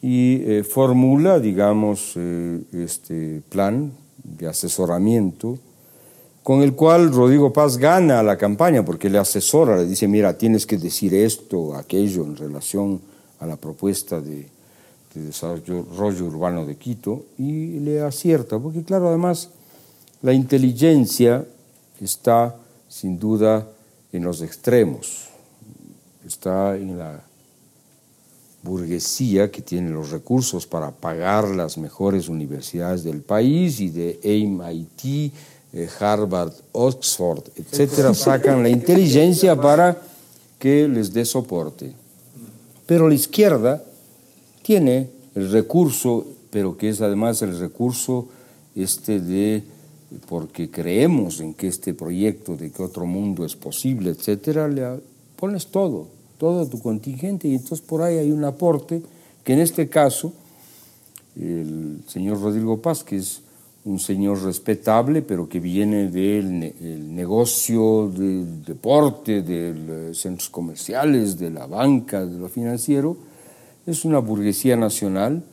y 0.01 0.41
eh, 0.43 0.63
formula, 0.63 1.39
digamos, 1.39 2.13
eh, 2.15 2.61
este 2.71 3.41
plan 3.49 3.91
de 4.23 4.47
asesoramiento, 4.47 5.59
con 6.41 6.61
el 6.61 6.73
cual 6.73 7.11
Rodrigo 7.11 7.51
Paz 7.51 7.77
gana 7.77 8.23
la 8.23 8.37
campaña, 8.37 8.85
porque 8.85 9.09
le 9.09 9.17
asesora, 9.17 9.75
le 9.75 9.85
dice, 9.85 10.07
mira, 10.07 10.37
tienes 10.37 10.65
que 10.65 10.77
decir 10.77 11.13
esto, 11.13 11.75
aquello 11.75 12.23
en 12.23 12.37
relación 12.37 13.01
a 13.41 13.45
la 13.45 13.57
propuesta 13.57 14.21
de, 14.21 14.47
de 15.13 15.21
desarrollo 15.21 16.25
urbano 16.25 16.65
de 16.65 16.77
Quito, 16.77 17.25
y 17.37 17.79
le 17.81 18.01
acierta, 18.01 18.57
porque 18.57 18.83
claro, 18.83 19.09
además, 19.09 19.49
la 20.21 20.31
inteligencia 20.31 21.45
está 21.99 22.55
sin 22.87 23.19
duda 23.19 23.67
en 24.13 24.23
los 24.23 24.41
extremos, 24.41 25.30
está 26.25 26.75
en 26.75 26.97
la 26.97 27.23
burguesía 28.63 29.49
que 29.51 29.61
tiene 29.61 29.89
los 29.89 30.11
recursos 30.11 30.67
para 30.67 30.91
pagar 30.91 31.47
las 31.49 31.77
mejores 31.77 32.29
universidades 32.29 33.03
del 33.03 33.21
país 33.21 33.79
y 33.79 33.89
de 33.89 34.19
MIT, 34.23 35.33
eh, 35.73 35.89
Harvard, 35.99 36.53
Oxford, 36.73 37.43
etcétera, 37.55 38.13
sacan 38.13 38.61
la 38.61 38.69
inteligencia 38.69 39.55
para 39.55 39.99
que 40.59 40.87
les 40.87 41.11
dé 41.11 41.25
soporte. 41.25 41.93
Pero 42.85 43.07
la 43.07 43.15
izquierda 43.15 43.83
tiene 44.61 45.09
el 45.33 45.51
recurso, 45.51 46.25
pero 46.51 46.77
que 46.77 46.89
es 46.89 47.01
además 47.01 47.41
el 47.41 47.57
recurso 47.57 48.27
este 48.75 49.19
de 49.19 49.63
porque 50.27 50.69
creemos 50.69 51.39
en 51.39 51.53
que 51.53 51.67
este 51.67 51.93
proyecto 51.93 52.57
de 52.57 52.69
que 52.69 52.83
otro 52.83 53.05
mundo 53.05 53.45
es 53.45 53.55
posible, 53.55 54.09
etcétera, 54.09 54.67
le 54.67 54.83
pones 55.41 55.67
todo 55.67 56.21
todo 56.41 56.65
tu 56.65 56.81
contingente 56.81 57.47
y 57.47 57.53
entonces 57.53 57.81
por 57.81 58.01
ahí 58.01 58.17
hay 58.17 58.31
un 58.31 58.43
aporte 58.43 59.03
que 59.43 59.53
en 59.53 59.59
este 59.59 59.87
caso 59.89 60.33
el 61.39 61.99
señor 62.07 62.41
Rodrigo 62.41 62.81
Paz, 62.81 63.03
que 63.03 63.17
es 63.17 63.43
un 63.85 63.99
señor 63.99 64.41
respetable, 64.41 65.21
pero 65.21 65.47
que 65.47 65.59
viene 65.59 66.09
del 66.09 67.13
negocio 67.13 68.09
del 68.09 68.63
deporte, 68.65 69.43
de 69.43 70.07
los 70.09 70.17
centros 70.19 70.49
comerciales, 70.49 71.37
de 71.37 71.51
la 71.51 71.67
banca, 71.67 72.25
de 72.25 72.39
lo 72.39 72.49
financiero, 72.49 73.15
es 73.85 74.03
una 74.03 74.17
burguesía 74.17 74.75
nacional, 74.75 75.43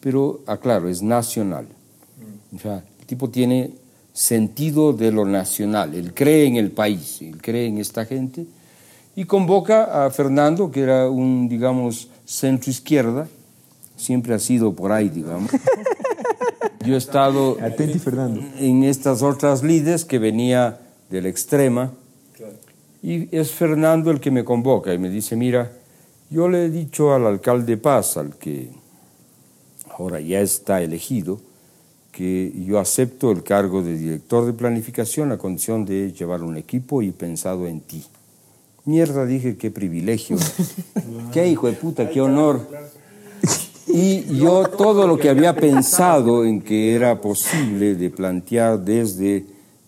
pero, 0.00 0.40
aclaro, 0.46 0.88
es 0.88 1.02
nacional. 1.02 1.66
O 2.56 2.58
sea, 2.58 2.82
el 3.00 3.06
tipo 3.06 3.28
tiene 3.28 3.72
sentido 4.14 4.94
de 4.94 5.12
lo 5.12 5.26
nacional, 5.26 5.92
él 5.94 6.14
cree 6.14 6.46
en 6.46 6.56
el 6.56 6.70
país, 6.70 7.20
él 7.20 7.42
cree 7.42 7.66
en 7.66 7.76
esta 7.76 8.06
gente 8.06 8.46
y 9.14 9.24
convoca 9.24 10.04
a 10.04 10.10
Fernando, 10.10 10.70
que 10.70 10.80
era 10.80 11.08
un, 11.08 11.48
digamos, 11.48 12.08
centro 12.24 12.70
izquierda, 12.70 13.28
siempre 13.96 14.34
ha 14.34 14.38
sido 14.38 14.72
por 14.72 14.92
ahí, 14.92 15.08
digamos. 15.08 15.50
Yo 16.84 16.94
he 16.94 16.98
estado 16.98 17.58
en 17.60 18.82
estas 18.82 19.22
otras 19.22 19.62
líderes 19.62 20.04
que 20.04 20.18
venía 20.18 20.80
de 21.10 21.22
la 21.22 21.28
extrema 21.28 21.92
y 23.02 23.28
es 23.36 23.52
Fernando 23.52 24.10
el 24.10 24.20
que 24.20 24.30
me 24.30 24.44
convoca 24.44 24.92
y 24.92 24.98
me 24.98 25.08
dice, 25.08 25.36
mira, 25.36 25.72
yo 26.30 26.48
le 26.48 26.64
he 26.64 26.70
dicho 26.70 27.12
al 27.12 27.26
alcalde 27.26 27.76
Paz, 27.76 28.16
al 28.16 28.36
que 28.36 28.70
ahora 29.96 30.20
ya 30.20 30.40
está 30.40 30.82
elegido, 30.82 31.40
que 32.10 32.52
yo 32.66 32.78
acepto 32.78 33.30
el 33.30 33.42
cargo 33.42 33.82
de 33.82 33.96
director 33.96 34.46
de 34.46 34.52
planificación 34.52 35.32
a 35.32 35.38
condición 35.38 35.84
de 35.84 36.12
llevar 36.12 36.42
un 36.42 36.56
equipo 36.56 37.02
y 37.02 37.10
pensado 37.10 37.66
en 37.66 37.80
ti. 37.80 38.04
Mierda, 38.84 39.26
dije, 39.26 39.56
qué 39.56 39.70
privilegio. 39.70 40.36
qué 41.32 41.48
hijo 41.48 41.68
de 41.68 41.74
puta, 41.74 42.10
qué 42.10 42.20
honor. 42.20 42.60
Y 43.86 44.38
yo 44.38 44.68
todo 44.68 45.06
lo 45.06 45.18
que 45.18 45.28
había 45.28 45.54
pensado 45.54 46.44
en 46.44 46.62
que 46.62 46.94
era 46.94 47.20
posible 47.20 47.94
de 47.94 48.10
plantear 48.10 48.80
desde 48.80 49.44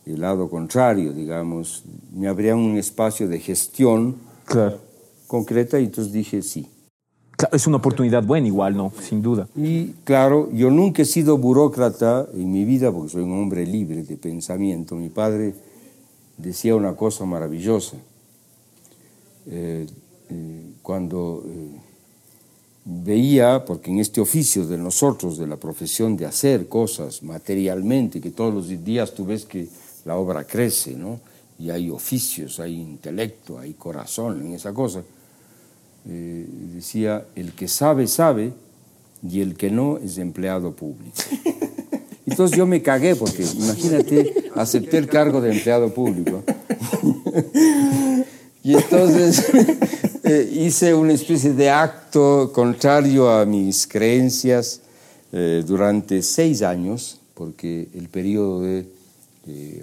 el 0.07 0.21
lado 0.21 0.49
contrario, 0.49 1.13
digamos, 1.13 1.85
me 2.13 2.29
abría 2.29 2.55
un 2.55 2.77
espacio 2.77 3.27
de 3.27 3.41
gestión 3.41 4.17
concreta 5.27 5.81
y 5.81 5.85
entonces 5.85 6.13
dije 6.13 6.43
sí. 6.43 6.69
Claro, 7.37 7.57
es 7.57 7.67
una 7.67 7.79
oportunidad 7.79 8.23
buena 8.23 8.47
igual, 8.47 8.77
¿no? 8.77 8.93
Sin 9.01 9.23
duda. 9.23 9.49
Y 9.57 9.87
claro, 10.05 10.51
yo 10.53 10.71
nunca 10.71 11.03
he 11.03 11.07
sido 11.07 11.37
burócrata 11.37 12.29
en 12.33 12.53
mi 12.53 12.65
vida 12.65 12.93
porque 12.93 13.11
soy 13.11 13.23
un 13.23 13.33
hombre 13.33 13.67
libre 13.67 14.03
de 14.05 14.17
pensamiento. 14.17 14.95
Mi 14.95 15.09
padre 15.09 15.55
decía 16.37 16.77
una 16.77 16.95
cosa 16.95 17.25
maravillosa. 17.25 17.97
Eh, 19.47 19.87
eh, 20.31 20.63
cuando 20.83 21.45
eh, 21.47 21.81
veía, 22.85 23.65
porque 23.65 23.91
en 23.91 23.99
este 23.99 24.21
oficio 24.21 24.67
de 24.67 24.79
nosotros, 24.79 25.39
de 25.39 25.47
la 25.47 25.57
profesión 25.57 26.17
de 26.17 26.27
hacer 26.27 26.69
cosas 26.69 27.23
materialmente, 27.23 28.21
que 28.21 28.31
todos 28.31 28.55
los 28.55 28.85
días 28.85 29.15
tú 29.15 29.27
ves 29.27 29.45
que 29.45 29.69
la 30.05 30.17
obra 30.17 30.45
crece, 30.45 30.95
¿no? 30.95 31.21
Y 31.59 31.71
hay 31.71 31.91
oficios, 31.91 32.59
hay 32.59 32.75
intelecto, 32.81 33.59
hay 33.59 33.75
corazón 33.75 34.41
en 34.45 34.55
esa 34.55 34.73
cosa. 34.73 35.03
decía, 36.05 37.27
el 37.35 37.53
que 37.53 37.69
sabe, 37.69 38.07
sabe, 38.07 38.53
y 39.27 39.41
el 39.41 39.57
que 39.57 39.71
no 39.71 39.99
es 39.99 40.19
empleado 40.19 40.73
público. 40.73 41.17
Entonces 42.27 42.57
yo 42.57 42.67
me 42.67 42.83
cagué 42.83 43.15
porque, 43.17 43.43
imagínate, 43.45 44.51
acepté 44.55 44.99
el 44.99 45.09
cargo 45.09 45.41
de 45.41 45.53
empleado 45.53 45.93
público. 45.93 46.43
y 48.65 48.75
entonces 48.75 49.45
eh, 50.25 50.51
hice 50.53 50.93
una 50.93 51.13
especie 51.13 51.53
de 51.53 51.71
acto 51.71 52.51
contrario 52.53 53.31
a 53.31 53.47
mis 53.47 53.87
creencias 53.87 54.81
eh, 55.33 55.63
durante 55.65 56.21
seis 56.23 56.63
años, 56.63 57.21
porque 57.35 57.89
el 57.95 58.09
periodo 58.09 58.63
de 58.63 58.87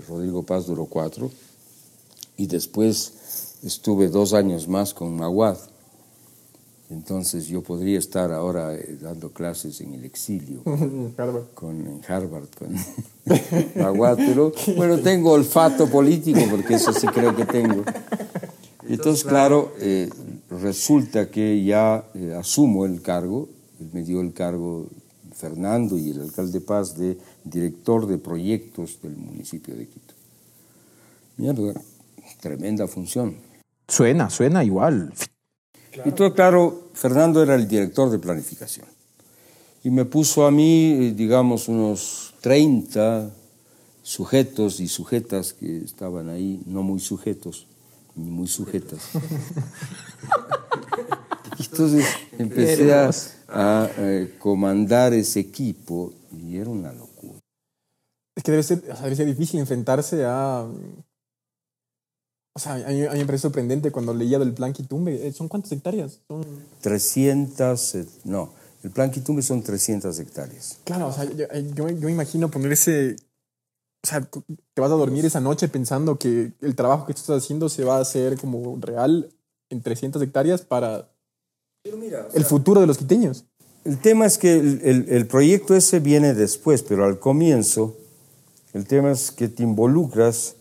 Rodrigo 0.09 0.43
Paz 0.43 0.65
duró 0.65 0.85
cuatro, 0.85 1.31
y 2.35 2.47
después 2.47 3.13
estuve 3.63 4.07
dos 4.09 4.33
años 4.33 4.67
más 4.67 4.93
con 4.93 5.15
Maguad. 5.15 5.57
Entonces 6.91 7.47
yo 7.47 7.61
podría 7.61 7.97
estar 7.97 8.33
ahora 8.33 8.75
eh, 8.75 8.97
dando 8.99 9.29
clases 9.29 9.79
en 9.79 9.93
el 9.93 10.03
exilio, 10.03 10.61
con, 11.55 11.87
en 11.87 12.01
Harvard, 12.05 12.47
con 12.57 12.75
Maguad, 13.81 14.17
pero 14.17 14.51
bueno, 14.75 14.97
tengo 14.97 15.31
olfato 15.31 15.87
político, 15.87 16.41
porque 16.49 16.73
eso 16.73 16.91
sí 16.91 17.07
creo 17.07 17.33
que 17.33 17.45
tengo. 17.45 17.85
Entonces, 18.87 19.23
claro, 19.23 19.73
eh, 19.79 20.09
resulta 20.49 21.29
que 21.29 21.63
ya 21.63 22.05
eh, 22.13 22.35
asumo 22.37 22.85
el 22.85 23.01
cargo, 23.01 23.49
me 23.93 24.03
dio 24.03 24.21
el 24.21 24.33
cargo 24.33 24.87
Fernando 25.33 25.97
y 25.97 26.11
el 26.11 26.21
alcalde 26.21 26.61
Paz 26.61 26.97
de 26.97 27.17
director 27.43 28.07
de 28.07 28.17
proyectos 28.17 29.01
del 29.01 29.15
municipio 29.15 29.75
de 29.75 29.87
Quito. 29.87 30.13
Mierda, 31.37 31.73
tremenda 32.39 32.87
función. 32.87 33.35
Suena, 33.87 34.29
suena 34.29 34.63
igual. 34.63 35.13
Y 36.05 36.11
todo 36.11 36.33
claro, 36.33 36.89
Fernando 36.93 37.43
era 37.43 37.55
el 37.55 37.67
director 37.67 38.09
de 38.09 38.19
planificación. 38.19 38.85
Y 39.83 39.89
me 39.89 40.05
puso 40.05 40.45
a 40.45 40.51
mí, 40.51 40.91
eh, 40.91 41.13
digamos, 41.15 41.67
unos 41.67 42.35
30 42.41 43.31
sujetos 44.03 44.79
y 44.79 44.87
sujetas 44.87 45.53
que 45.53 45.79
estaban 45.79 46.29
ahí, 46.29 46.61
no 46.65 46.83
muy 46.83 46.99
sujetos, 46.99 47.67
muy 48.15 48.47
sujetas. 48.47 49.09
Entonces 51.59 52.05
empecé 52.37 52.93
a, 52.93 53.89
eh, 53.97 54.35
comandar 54.39 55.13
ese 55.13 55.39
equipo 55.39 56.13
y 56.31 56.57
era 56.57 56.69
una 56.69 56.91
locura. 56.91 57.39
Es 58.35 58.43
que 58.43 58.51
debe 58.51 58.63
ser, 58.63 58.81
debe 58.81 59.15
ser 59.15 59.27
difícil 59.27 59.59
enfrentarse 59.59 60.23
a... 60.25 60.67
O 62.53 62.59
sea, 62.59 62.73
a 62.73 62.89
mí, 62.89 63.01
me 63.01 63.25
parece 63.25 63.43
sorprendente 63.43 63.91
cuando 63.91 64.13
leía 64.13 64.37
del 64.37 64.53
plan 64.53 64.73
Quitumbe. 64.73 65.27
Eh, 65.27 65.31
¿Son 65.31 65.47
cuántas 65.47 65.71
hectáreas? 65.71 66.19
Son... 66.27 66.43
300, 66.81 67.95
eh, 67.95 68.05
no, 68.25 68.51
el 68.83 68.91
plan 68.91 69.11
Quitumbe 69.11 69.41
son 69.41 69.63
300 69.63 70.19
hectáreas. 70.19 70.79
Claro, 70.83 71.07
o 71.07 71.13
sea, 71.13 71.25
yo, 71.25 71.47
yo, 71.75 71.89
yo 71.89 72.07
me 72.07 72.11
imagino 72.11 72.51
poner 72.51 72.73
ese, 72.73 73.15
o 74.03 74.07
sea, 74.07 74.21
te 74.21 74.81
vas 74.81 74.91
a 74.91 74.95
dormir 74.95 75.25
esa 75.25 75.39
noche 75.39 75.67
pensando 75.67 76.17
que 76.17 76.53
el 76.61 76.75
trabajo 76.75 77.05
que 77.05 77.13
tú 77.13 77.19
estás 77.19 77.43
haciendo 77.43 77.69
se 77.69 77.83
va 77.83 77.97
a 77.97 78.01
hacer 78.01 78.37
como 78.37 78.77
real 78.79 79.29
en 79.69 79.81
300 79.81 80.21
hectáreas 80.21 80.61
para 80.61 81.11
el 81.83 82.45
futuro 82.45 82.81
de 82.81 82.87
los 82.87 82.97
quiteños. 82.97 83.45
El 83.83 83.99
tema 83.99 84.25
es 84.25 84.37
que 84.37 84.53
el, 84.53 85.05
el, 85.09 85.27
proyecto 85.27 85.75
ese 85.75 85.99
viene 85.99 86.33
después, 86.33 86.83
pero 86.83 87.05
al 87.05 87.19
comienzo 87.19 87.97
el 88.73 88.85
tema 88.85 89.11
es 89.11 89.31
que 89.31 89.47
te 89.47 89.63
involucras 89.63 90.55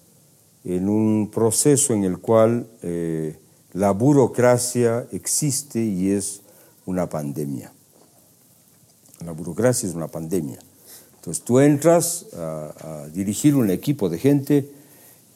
en 0.65 0.89
un 0.89 1.31
proceso 1.31 1.95
en 1.95 2.05
el 2.05 2.19
cual 2.19 2.67
eh, 2.83 3.39
la 3.73 3.93
burocracia 3.93 5.07
existe 5.13 5.83
y 5.83 6.11
es 6.11 6.43
una 6.87 7.09
pandemia. 7.09 7.73
La 9.25 9.33
burocracia 9.33 9.89
es 9.89 9.95
una 9.95 10.09
pandemia. 10.09 10.59
Entonces 11.31 11.45
tú 11.45 11.61
entras 11.61 12.27
a, 12.35 13.07
dirigir 13.15 13.55
un 13.55 13.71
equipo 13.71 14.09
de 14.09 14.19
gente 14.19 14.69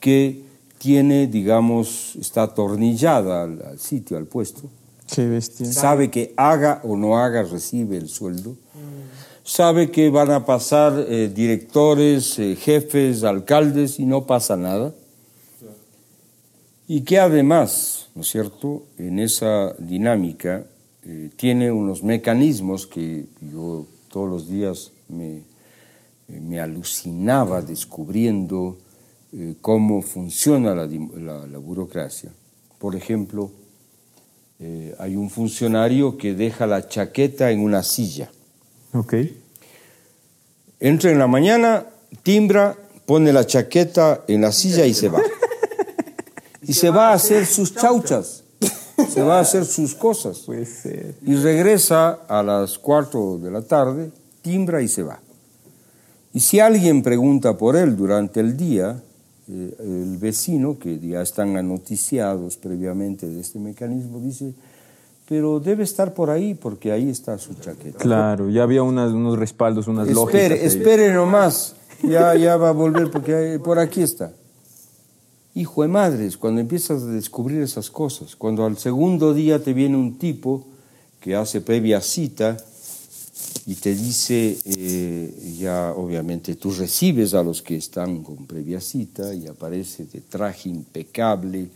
que 0.01 0.43
tiene, 0.79 1.29
digamos, 1.29 2.17
está 2.17 2.43
atornillada 2.43 3.45
al, 3.45 3.79
sitio, 3.79 4.17
al 4.17 4.27
puesto. 4.27 4.63
Qué 5.15 5.29
bestia. 5.29 5.67
Sabe 5.67 6.11
que 6.11 6.35
haga 6.37 6.81
o 6.83 6.97
no 6.97 7.17
haga, 7.17 7.45
recibe 7.45 7.97
el 7.97 8.09
sueldo. 8.09 8.57
Sabe 9.45 9.93
que 9.93 10.11
van 10.11 10.33
a 10.33 10.45
pasar 10.45 11.07
eh, 11.09 11.31
directores, 11.33 12.41
eh, 12.41 12.57
jefes, 12.57 13.23
alcaldes 13.23 14.01
y 14.01 14.05
no 14.05 14.27
pasa 14.27 14.57
nada. 14.57 14.93
Y 16.89 17.03
que 17.03 17.21
además, 17.21 18.09
¿no 18.17 18.23
es 18.23 18.29
cierto?, 18.29 18.83
en 18.99 19.21
esa 19.21 19.75
dinámica 19.79 20.67
eh, 21.05 21.31
tiene 21.37 21.71
unos 21.71 22.03
mecanismos 22.03 22.85
que 22.89 23.27
yo 23.41 23.87
todos 24.09 24.29
los 24.29 24.49
días 24.49 24.91
me, 25.09 25.54
me 26.29 26.61
alucinaba 26.61 27.63
descubriendo 27.63 28.79
eh, 29.33 29.57
cómo 29.61 30.03
funciona 30.03 30.75
la, 30.75 31.59
burocracia. 31.59 32.31
Por 32.79 32.95
ejemplo, 32.95 33.51
eh, 34.61 34.95
hay 34.99 35.17
un 35.17 35.29
funcionario 35.31 36.17
que 36.17 36.35
deja 36.35 36.67
la 36.67 36.89
chaqueta 36.89 37.51
en 37.51 37.61
una 37.61 37.83
silla. 37.83 38.31
Ok. 38.93 39.15
Entra 40.79 41.11
en 41.11 41.19
la 41.19 41.27
mañana, 41.27 41.87
timbra, 42.23 42.77
pone 43.07 43.33
la 43.33 43.47
chaqueta 43.47 44.25
en 44.29 44.43
la 44.43 44.53
silla 44.53 44.87
y 44.87 44.95
se 44.95 45.09
va. 45.09 45.21
Y 46.67 46.73
se 46.73 46.89
va 46.89 47.11
a 47.11 47.13
hacer 47.13 47.45
sus 47.45 47.75
chauchas, 47.75 48.43
se 49.11 49.23
va 49.23 49.37
a 49.37 49.41
hacer 49.41 49.67
sus 49.67 49.95
cosas. 49.95 50.47
Y 51.21 51.35
regresa 51.35 52.21
a 52.27 52.43
las 52.43 52.79
cuatro 52.79 53.37
de 53.37 53.51
la 53.51 53.61
tarde, 53.61 54.11
timbra 54.41 54.81
y 54.81 54.89
se 54.89 55.03
va. 55.03 55.21
Y 56.35 56.41
si 56.41 56.59
alguien 56.59 57.05
pregunta 57.05 57.57
por 57.57 57.77
él 57.77 57.97
durante 57.97 58.41
el 58.41 58.57
día, 58.57 59.01
eh, 59.49 59.77
el 59.79 60.19
vecino, 60.19 60.81
que 60.81 60.99
ya 60.99 61.23
están 61.23 61.57
anoticiados 61.57 62.57
previamente 62.57 63.29
de 63.29 63.41
este 63.41 63.61
mecanismo, 63.61 64.19
dice, 64.19 64.53
pero 65.29 65.61
debe 65.61 65.85
estar 65.85 66.13
por 66.13 66.31
ahí 66.31 66.55
porque 66.55 66.91
ahí 66.91 67.09
está 67.09 67.39
su 67.39 67.55
chaqueta. 67.55 67.99
Claro, 67.99 68.51
ya 68.51 68.65
había 68.65 68.83
unos 68.83 69.39
respaldos, 69.39 69.87
unas 69.87 70.09
espere, 70.09 70.49
lógicas. 70.49 70.75
Espere 70.75 71.15
nomás, 71.15 71.77
ya, 72.03 72.35
ya 72.35 72.57
va 72.57 72.71
a 72.71 72.73
volver 72.73 73.13
porque 73.13 73.61
por 73.63 73.79
aquí 73.79 74.03
está. 74.03 74.33
Hijo 75.55 75.83
de 75.83 75.89
madres, 75.89 76.37
cuando 76.37 76.61
empiezas 76.61 77.05
a 77.05 77.07
descubrir 77.07 77.63
esas 77.63 77.91
cosas, 77.91 78.35
cuando 78.35 78.65
al 78.65 78.77
segundo 78.77 79.35
día 79.35 79.63
te 79.63 79.73
viene 79.73 79.97
un 79.97 80.19
tipo 80.19 80.67
que 81.21 81.37
hace 81.37 81.61
previa 81.61 82.01
cita 82.01 82.57
y 83.67 83.75
te 83.77 83.95
dice, 83.95 84.59
eh, 84.65 85.55
ya 85.59 85.93
obviamente 85.93 86.55
tú 86.55 86.71
recibes 86.71 87.35
a 87.35 87.43
los 87.43 87.63
que 87.63 87.77
están 87.77 88.23
con 88.23 88.47
previa 88.47 88.81
cita 88.81 89.35
y 89.35 89.47
aparece 89.47 90.05
de 90.05 90.21
traje 90.21 90.69
impecable, 90.69 91.69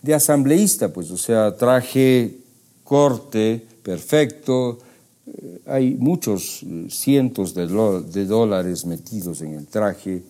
de 0.00 0.14
asambleísta, 0.14 0.92
pues, 0.92 1.10
o 1.10 1.18
sea, 1.18 1.56
traje 1.56 2.38
corte 2.84 3.66
perfecto, 3.82 4.78
eh, 5.26 5.60
hay 5.66 5.94
muchos 5.94 6.62
eh, 6.62 6.86
cientos 6.88 7.54
de, 7.54 7.66
de, 7.66 8.26
dólares 8.26 8.86
metidos 8.86 9.42
en 9.42 9.54
el 9.54 9.66
traje, 9.66 10.22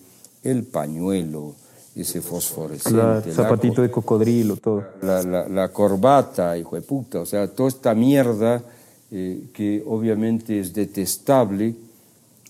el 0.42 0.64
pañuelo, 0.64 1.54
ese 1.94 2.20
fosforescente. 2.20 3.28
el 3.28 3.34
zapatito 3.34 3.82
de 3.82 3.90
cocodrilo, 3.90 4.56
todo. 4.56 4.84
La, 5.02 5.22
la, 5.22 5.48
la, 5.48 5.68
corbata, 5.68 6.56
hijo 6.56 6.76
de 6.76 6.82
puta, 6.82 7.20
o 7.20 7.26
sea, 7.26 7.46
toda 7.48 7.68
esta 7.68 7.94
mierda 7.94 8.62
eh, 9.16 9.44
que 9.52 9.80
obviamente 9.86 10.58
es 10.58 10.74
detestable 10.74 11.72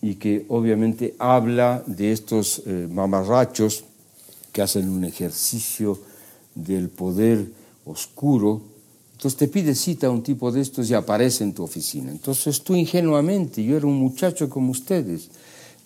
y 0.01 0.15
que 0.15 0.47
obviamente 0.49 1.15
habla 1.19 1.85
de 1.87 2.11
estos 2.11 2.63
eh, 2.65 2.89
mamarrachos 2.91 3.85
que 4.51 4.63
hacen 4.63 4.89
un 4.89 5.05
ejercicio 5.05 6.01
del 6.55 6.89
poder 6.89 7.45
oscuro. 7.85 8.63
Entonces 9.13 9.37
te 9.37 9.49
pide 9.49 9.75
cita 9.75 10.07
a 10.07 10.11
un 10.11 10.23
tipo 10.23 10.51
de 10.51 10.63
estos 10.63 10.89
y 10.89 10.95
aparece 10.95 11.45
en 11.45 11.53
tu 11.53 11.63
oficina. 11.63 12.11
Entonces 12.11 12.63
tú 12.63 12.75
ingenuamente, 12.75 13.63
yo 13.63 13.77
era 13.77 13.87
un 13.87 13.99
muchacho 13.99 14.49
como 14.49 14.71
ustedes, 14.71 15.29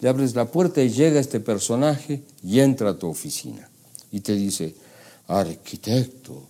le 0.01 0.09
abres 0.09 0.37
la 0.37 0.45
puerta 0.45 0.81
y 0.81 0.91
llega 0.91 1.19
este 1.19 1.41
personaje 1.41 2.23
y 2.45 2.61
entra 2.61 2.91
a 2.91 2.97
tu 2.97 3.09
oficina 3.09 3.69
y 4.13 4.21
te 4.21 4.37
dice, 4.37 4.77
arquitecto, 5.27 6.48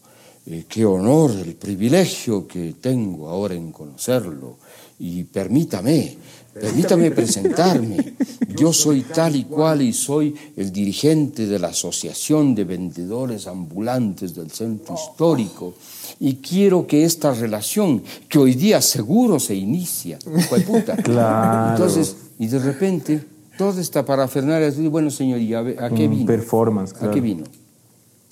eh, 0.51 0.65
qué 0.67 0.85
honor, 0.87 1.31
el 1.33 1.57
privilegio 1.57 2.47
que 2.47 2.75
tengo 2.81 3.29
ahora 3.29 3.55
en 3.55 3.71
conocerlo. 3.71 4.57
Y 4.99 5.25
permítame, 5.25 6.17
permítame 6.55 7.11
presentarme. 7.11 8.15
Yo 8.57 8.73
soy 8.73 9.03
tal 9.03 9.37
y 9.37 9.45
cual 9.45 9.83
y 9.83 9.93
soy 9.93 10.35
el 10.57 10.73
dirigente 10.73 11.47
de 11.47 11.59
la 11.59 11.69
Asociación 11.69 12.55
de 12.55 12.65
Vendedores 12.65 13.47
Ambulantes 13.47 14.35
del 14.35 14.51
Centro 14.51 14.95
Histórico. 14.95 15.75
Y 16.19 16.37
quiero 16.37 16.87
que 16.87 17.05
esta 17.05 17.35
relación, 17.35 18.03
que 18.29 18.39
hoy 18.39 18.55
día 18.55 18.81
seguro 18.81 19.39
se 19.39 19.55
inicia, 19.55 20.19
puta. 20.67 20.97
Claro. 21.03 21.77
Entonces, 21.77 22.17
y 22.39 22.47
de 22.47 22.59
repente, 22.59 23.23
toda 23.59 23.81
esta 23.81 24.03
parafernalia, 24.05 24.73
bueno, 24.89 25.11
señor, 25.11 25.41
¿y 25.41 25.53
a, 25.53 25.61
ver, 25.61 25.85
¿a 25.85 25.91
qué 25.91 26.07
Un 26.07 26.11
vino? 26.11 26.27
performance, 26.27 26.95
¿A 27.03 27.11
qué 27.11 27.21
vino? 27.21 27.45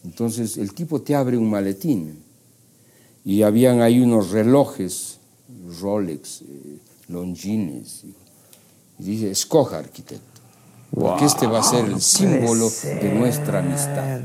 Entonces 0.06 0.56
el 0.56 0.72
tipo 0.72 1.02
te 1.02 1.14
abre 1.14 1.36
un 1.36 1.50
maletín. 1.50 2.22
Y 3.24 3.42
habían 3.42 3.80
ahí 3.82 4.00
unos 4.00 4.30
relojes, 4.30 5.18
Rolex, 5.80 6.42
eh, 6.42 6.78
Longines, 7.08 8.04
y 8.98 9.02
dice, 9.02 9.30
escoja 9.32 9.78
arquitecto, 9.78 10.40
porque 10.94 11.24
este 11.24 11.48
va 11.48 11.58
a 11.58 11.62
ser 11.64 11.86
el 11.86 12.00
símbolo 12.00 12.70
de 12.84 13.12
nuestra 13.12 13.58
amistad. 13.58 14.20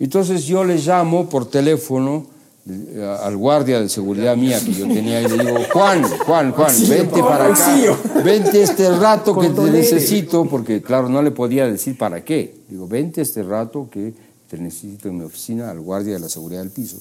Entonces 0.00 0.44
yo 0.44 0.64
le 0.64 0.76
llamo 0.76 1.28
por 1.28 1.48
teléfono 1.48 2.26
eh, 2.68 3.18
al 3.22 3.36
guardia 3.36 3.80
de 3.80 3.88
seguridad 3.88 4.36
mía 4.36 4.58
que 4.58 4.72
yo 4.72 4.88
tenía 4.88 5.22
y 5.22 5.28
le 5.28 5.44
digo, 5.44 5.58
Juan, 5.72 6.02
Juan, 6.02 6.50
Juan, 6.50 6.74
vente 6.88 7.20
para 7.20 7.46
acá, 7.46 8.22
vente 8.24 8.60
este 8.60 8.90
rato 8.90 9.38
que 9.38 9.50
te 9.50 9.70
necesito, 9.70 10.46
porque 10.46 10.82
claro, 10.82 11.08
no 11.08 11.22
le 11.22 11.30
podía 11.30 11.68
decir 11.68 11.96
para 11.96 12.24
qué. 12.24 12.56
Digo, 12.68 12.88
vente 12.88 13.20
este 13.22 13.44
rato 13.44 13.88
que 13.88 14.33
necesito 14.62 15.08
en 15.08 15.18
mi 15.18 15.24
oficina 15.24 15.70
al 15.70 15.80
guardia 15.80 16.14
de 16.14 16.20
la 16.20 16.28
seguridad 16.28 16.60
del 16.60 16.70
piso. 16.70 16.98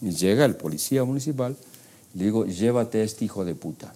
Y 0.00 0.10
llega 0.10 0.44
el 0.44 0.56
policía 0.56 1.04
municipal, 1.04 1.56
le 2.14 2.24
digo, 2.24 2.46
llévate 2.46 3.00
a 3.00 3.04
este 3.04 3.24
hijo 3.24 3.44
de 3.44 3.54
puta, 3.54 3.92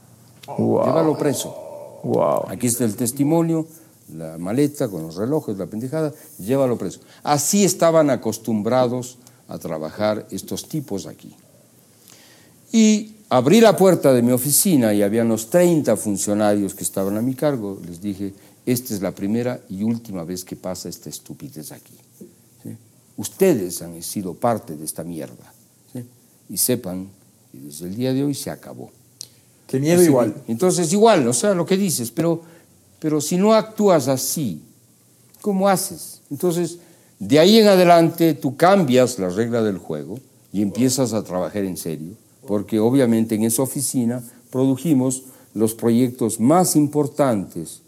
Wow. 0.46 0.84
llévalo 0.84 1.16
preso. 1.18 2.00
Wow. 2.04 2.48
Aquí 2.48 2.66
está 2.66 2.84
el 2.84 2.94
testimonio, 2.96 3.66
la 4.14 4.36
maleta 4.38 4.88
con 4.88 5.02
los 5.02 5.16
relojes, 5.16 5.56
la 5.56 5.66
pendejada, 5.66 6.12
llévalo 6.38 6.76
preso. 6.76 7.00
Así 7.22 7.64
estaban 7.64 8.10
acostumbrados 8.10 9.16
a 9.48 9.58
trabajar 9.58 10.26
estos 10.30 10.68
tipos 10.68 11.06
aquí. 11.06 11.34
Y 12.72 13.14
abrí 13.30 13.60
la 13.60 13.76
puerta 13.76 14.12
de 14.12 14.20
mi 14.22 14.32
oficina 14.32 14.92
y 14.92 15.02
había 15.02 15.22
unos 15.22 15.48
30 15.48 15.96
funcionarios 15.96 16.74
que 16.74 16.84
estaban 16.84 17.16
a 17.16 17.22
mi 17.22 17.34
cargo. 17.34 17.80
Les 17.86 18.00
dije, 18.00 18.34
esta 18.66 18.94
es 18.94 19.00
la 19.00 19.12
primera 19.12 19.60
y 19.68 19.82
última 19.82 20.24
vez 20.24 20.44
que 20.44 20.56
pasa 20.56 20.88
esta 20.88 21.08
estupidez 21.08 21.72
aquí. 21.72 21.94
Ustedes 23.16 23.80
han 23.82 24.02
sido 24.02 24.34
parte 24.34 24.76
de 24.76 24.84
esta 24.84 25.04
mierda. 25.04 25.52
¿sí? 25.92 26.04
Y 26.48 26.56
sepan 26.56 27.08
que 27.52 27.58
desde 27.58 27.86
el 27.86 27.96
día 27.96 28.12
de 28.12 28.24
hoy 28.24 28.34
se 28.34 28.50
acabó. 28.50 28.90
Qué 29.66 29.78
miedo 29.78 30.00
Así 30.00 30.06
igual. 30.06 30.34
Entonces, 30.48 30.92
igual, 30.92 31.26
o 31.26 31.32
sea, 31.32 31.54
lo 31.54 31.64
que 31.64 31.76
dices, 31.76 32.10
pero, 32.10 32.42
pero 32.98 33.20
si 33.20 33.36
no 33.36 33.54
actúas 33.54 34.08
así, 34.08 34.60
¿cómo 35.40 35.68
haces? 35.68 36.20
Entonces, 36.30 36.78
de 37.18 37.38
ahí 37.38 37.58
en 37.58 37.68
adelante 37.68 38.34
tú 38.34 38.56
cambias 38.56 39.18
la 39.18 39.28
regla 39.28 39.62
del 39.62 39.78
juego 39.78 40.18
y 40.52 40.62
empiezas 40.62 41.12
a 41.12 41.22
trabajar 41.22 41.64
en 41.64 41.76
serio, 41.76 42.14
porque 42.46 42.78
obviamente 42.78 43.34
en 43.34 43.44
esa 43.44 43.62
oficina 43.62 44.22
produjimos 44.50 45.24
los 45.54 45.74
proyectos 45.74 46.40
más 46.40 46.76
importantes 46.76 47.80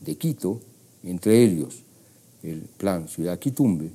de 0.00 0.16
Quito, 0.16 0.60
entre 1.02 1.42
ellos 1.42 1.82
el 2.42 2.62
Plan 2.76 3.08
Ciudad 3.08 3.38
Quitumbe 3.38 3.90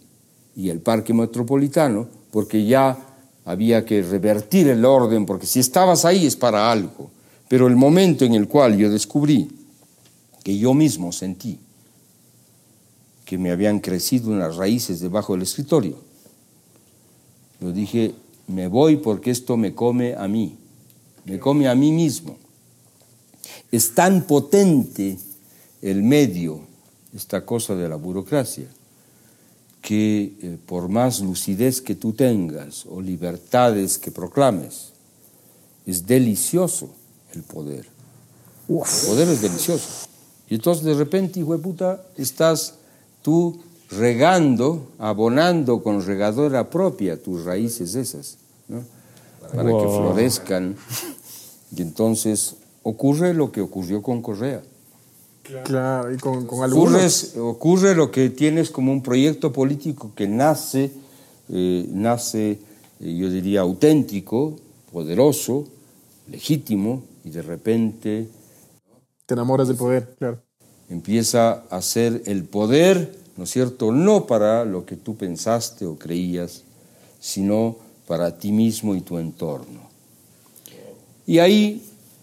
y 0.56 0.70
el 0.70 0.80
Parque 0.80 1.14
Metropolitano, 1.14 2.08
porque 2.32 2.66
ya 2.66 2.98
había 3.46 3.86
que 3.86 4.02
revertir 4.02 4.68
el 4.68 4.86
orden, 4.86 5.26
porque 5.26 5.46
si 5.46 5.60
estabas 5.60 6.06
ahí 6.06 6.26
es 6.26 6.36
para 6.36 6.72
algo. 6.72 7.10
Pero 7.48 7.68
el 7.68 7.76
momento 7.76 8.24
en 8.24 8.34
el 8.34 8.48
cual 8.48 8.78
yo 8.78 8.90
descubrí 8.90 9.50
que 10.44 10.58
yo 10.58 10.74
mismo 10.74 11.12
sentí 11.12 11.60
que 13.26 13.38
me 13.38 13.52
habían 13.52 13.80
crecido 13.80 14.32
unas 14.32 14.56
raíces 14.56 15.00
debajo 15.00 15.34
del 15.34 15.44
escritorio, 15.44 15.98
yo 17.60 17.72
dije, 17.72 18.14
me 18.48 18.68
voy 18.68 18.98
porque 18.98 19.32
esto 19.32 19.56
me 19.56 19.74
come 19.74 20.16
a 20.16 20.28
mí, 20.28 20.58
me 21.26 21.40
come 21.40 21.68
a 21.68 21.76
mí 21.76 21.92
mismo. 21.92 22.38
Es 23.72 23.94
tan 23.94 24.24
potente 24.24 25.18
el 25.82 26.04
medio, 26.04 26.62
esta 27.14 27.46
cosa 27.46 27.76
de 27.76 27.88
la 27.88 27.96
burocracia, 27.96 28.68
que 29.82 30.38
eh, 30.42 30.58
por 30.66 30.90
más 30.90 31.22
lucidez 31.22 31.82
que 31.82 31.96
tú 31.96 32.14
tengas 32.14 32.86
o 32.86 33.02
libertades 33.02 33.98
que 33.98 34.12
proclames, 34.12 34.94
es 35.86 36.06
delicioso 36.06 36.90
el 37.34 37.44
poder. 37.44 37.88
El 38.70 39.08
poder 39.08 39.28
es 39.30 39.42
delicioso. 39.42 40.08
Y 40.48 40.56
entonces 40.56 40.86
de 40.86 40.94
repente, 40.94 41.40
hijo 41.40 41.54
de 41.54 41.64
puta, 41.64 42.04
estás 42.18 42.76
tú 43.22 43.60
regando, 43.90 44.92
abonando 45.00 45.82
con 45.84 46.06
regadora 46.06 46.70
propia 46.70 47.22
tus 47.22 47.44
raíces 47.44 47.96
esas, 47.96 48.38
¿no? 48.68 48.84
para 49.54 49.70
que 49.70 49.88
florezcan. 49.88 50.76
Y 51.76 51.82
entonces 51.82 52.56
ocurre 52.84 53.34
lo 53.34 53.52
que 53.52 53.62
ocurrió 53.62 54.02
con 54.02 54.22
Correa. 54.22 54.62
Claro, 55.44 56.14
y 56.14 56.18
con, 56.18 56.46
con 56.46 56.64
algunos. 56.64 56.94
Ocurres- 56.94 57.38
ocurre 57.38 57.96
lo 57.96 58.12
que 58.12 58.30
tienes 58.30 58.70
como 58.70 58.92
un 58.92 59.02
proyecto 59.02 59.52
político 59.52 60.12
que 60.16 60.28
nace, 60.28 60.92
eh, 61.50 61.86
nace, 61.92 62.60
eh, 63.00 63.16
yo 63.16 63.30
diría, 63.30 63.62
auténtico, 63.62 64.56
poderoso, 64.92 65.68
legítimo, 66.30 67.04
y 67.24 67.30
de 67.32 67.42
repente 67.42 68.28
Te 69.26 69.34
enamoras 69.34 69.68
del 69.68 69.78
poder, 69.78 70.16
claro. 70.18 70.42
empieza 70.90 71.64
a 71.70 71.82
ser 71.82 72.22
el 72.26 72.44
poder, 72.44 73.16
¿no 73.38 73.44
es 73.44 73.50
cierto?, 73.52 73.92
no 73.92 74.28
para 74.28 74.66
lo 74.66 74.86
que 74.86 74.96
tú 74.96 75.16
pensaste 75.16 75.86
o 75.86 75.98
creías, 75.98 76.64
sino 77.20 77.76
para 78.08 78.38
ti 78.38 78.52
mismo 78.52 78.96
y 78.96 79.02
tu 79.02 79.18
entorno. 79.18 79.90
Y 81.28 81.40
ahí 81.40 81.82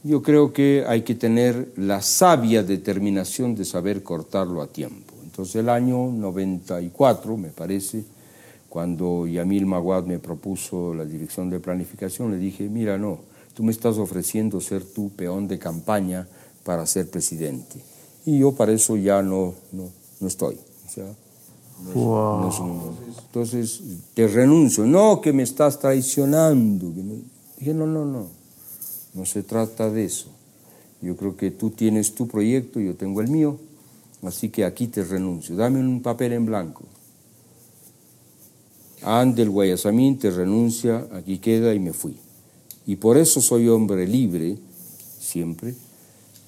yo 0.08 0.22
creo 0.22 0.52
que 0.52 0.84
hay 0.88 1.02
que 1.02 1.14
tener 1.14 1.72
la 1.76 2.00
sabia 2.02 2.62
determinación 2.62 3.54
de 3.54 3.64
saber 3.64 4.02
cortarlo 4.02 4.62
a 4.62 4.66
tiempo. 4.68 5.14
Entonces 5.22 5.56
el 5.56 5.68
año 5.68 6.10
94, 6.10 7.36
me 7.36 7.48
parece, 7.50 8.04
cuando 8.68 9.26
Yamil 9.26 9.66
Maguad 9.66 10.04
me 10.04 10.18
propuso 10.18 10.94
la 10.94 11.04
dirección 11.04 11.50
de 11.50 11.60
planificación, 11.60 12.30
le 12.30 12.38
dije, 12.38 12.68
mira, 12.68 12.96
no, 12.98 13.18
tú 13.54 13.62
me 13.62 13.70
estás 13.72 13.98
ofreciendo 13.98 14.60
ser 14.60 14.82
tu 14.84 15.10
peón 15.10 15.46
de 15.46 15.58
campaña 15.58 16.26
para 16.64 16.86
ser 16.86 17.10
presidente. 17.10 17.80
Y 18.26 18.38
yo 18.40 18.52
para 18.52 18.72
eso 18.72 18.96
ya 18.96 19.22
no, 19.22 19.54
no, 19.72 19.84
no 20.20 20.26
estoy. 20.28 20.56
O 20.86 20.90
sea, 20.90 21.04
Wow. 21.94 22.40
no 22.40 22.48
es 22.48 22.58
un- 22.58 22.80
entonces, 23.26 23.80
te 24.14 24.26
renuncio. 24.26 24.84
No, 24.84 25.20
que 25.20 25.32
me 25.32 25.44
estás 25.44 25.78
traicionando. 25.78 26.92
Dije, 27.58 27.72
no, 27.72 27.86
no, 27.86 28.04
no. 28.04 28.26
No 29.14 29.24
se 29.26 29.42
trata 29.42 29.90
de 29.90 30.04
eso. 30.04 30.28
Yo 31.00 31.16
creo 31.16 31.36
que 31.36 31.50
tú 31.50 31.70
tienes 31.70 32.14
tu 32.14 32.26
proyecto, 32.26 32.80
yo 32.80 32.94
tengo 32.94 33.20
el 33.20 33.28
mío. 33.28 33.58
Así 34.22 34.48
que 34.48 34.64
aquí 34.64 34.88
te 34.88 35.04
renuncio. 35.04 35.56
Dame 35.56 35.80
un 35.80 36.02
papel 36.02 36.32
en 36.32 36.46
blanco. 36.46 36.84
Ande 39.02 39.42
el 39.42 39.50
Guayasamín, 39.50 40.18
te 40.18 40.30
renuncia, 40.30 41.06
aquí 41.12 41.38
queda 41.38 41.72
y 41.72 41.78
me 41.78 41.92
fui. 41.92 42.16
Y 42.86 42.96
por 42.96 43.16
eso 43.16 43.40
soy 43.40 43.68
hombre 43.68 44.06
libre, 44.08 44.58
siempre. 45.20 45.74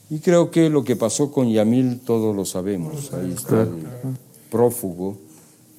Y 0.09 0.19
creo 0.19 0.51
que 0.51 0.69
lo 0.69 0.83
que 0.83 0.97
pasó 0.97 1.31
con 1.31 1.49
Yamil 1.49 2.01
todos 2.01 2.35
lo 2.35 2.45
sabemos. 2.45 3.13
Ahí 3.13 3.33
está 3.33 3.63
el 3.63 3.71
prófugo. 4.51 5.17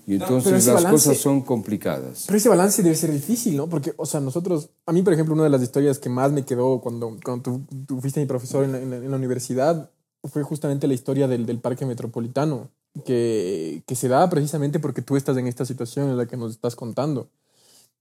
Y 0.07 0.15
entonces 0.15 0.53
ese 0.53 0.73
las 0.73 0.83
balance- 0.83 1.09
cosas 1.09 1.21
son 1.21 1.41
complicadas. 1.41 2.23
Pero 2.25 2.37
ese 2.37 2.49
balance 2.49 2.81
debe 2.83 2.95
ser 2.95 3.11
difícil, 3.11 3.55
¿no? 3.55 3.67
Porque, 3.69 3.93
o 3.97 4.05
sea, 4.05 4.19
nosotros, 4.19 4.69
a 4.85 4.91
mí, 4.91 5.01
por 5.03 5.13
ejemplo, 5.13 5.33
una 5.35 5.43
de 5.43 5.49
las 5.49 5.61
historias 5.61 5.99
que 5.99 6.09
más 6.09 6.31
me 6.31 6.43
quedó 6.43 6.81
cuando, 6.81 7.17
cuando 7.23 7.43
tú, 7.43 7.61
tú 7.85 8.01
fuiste 8.01 8.19
mi 8.19 8.25
profesor 8.25 8.63
en 8.65 8.71
la, 8.71 8.79
en 8.79 8.89
la- 8.89 8.97
en 8.97 9.11
la 9.11 9.17
universidad 9.17 9.89
fue 10.23 10.43
justamente 10.43 10.87
la 10.87 10.93
historia 10.93 11.27
del, 11.27 11.45
del 11.45 11.59
parque 11.59 11.85
metropolitano, 11.85 12.69
que, 13.05 13.83
que 13.87 13.95
se 13.95 14.07
da 14.07 14.29
precisamente 14.29 14.79
porque 14.79 15.01
tú 15.01 15.15
estás 15.15 15.35
en 15.37 15.47
esta 15.47 15.65
situación 15.65 16.09
en 16.09 16.17
la 16.17 16.25
que 16.27 16.37
nos 16.37 16.51
estás 16.51 16.75
contando. 16.75 17.29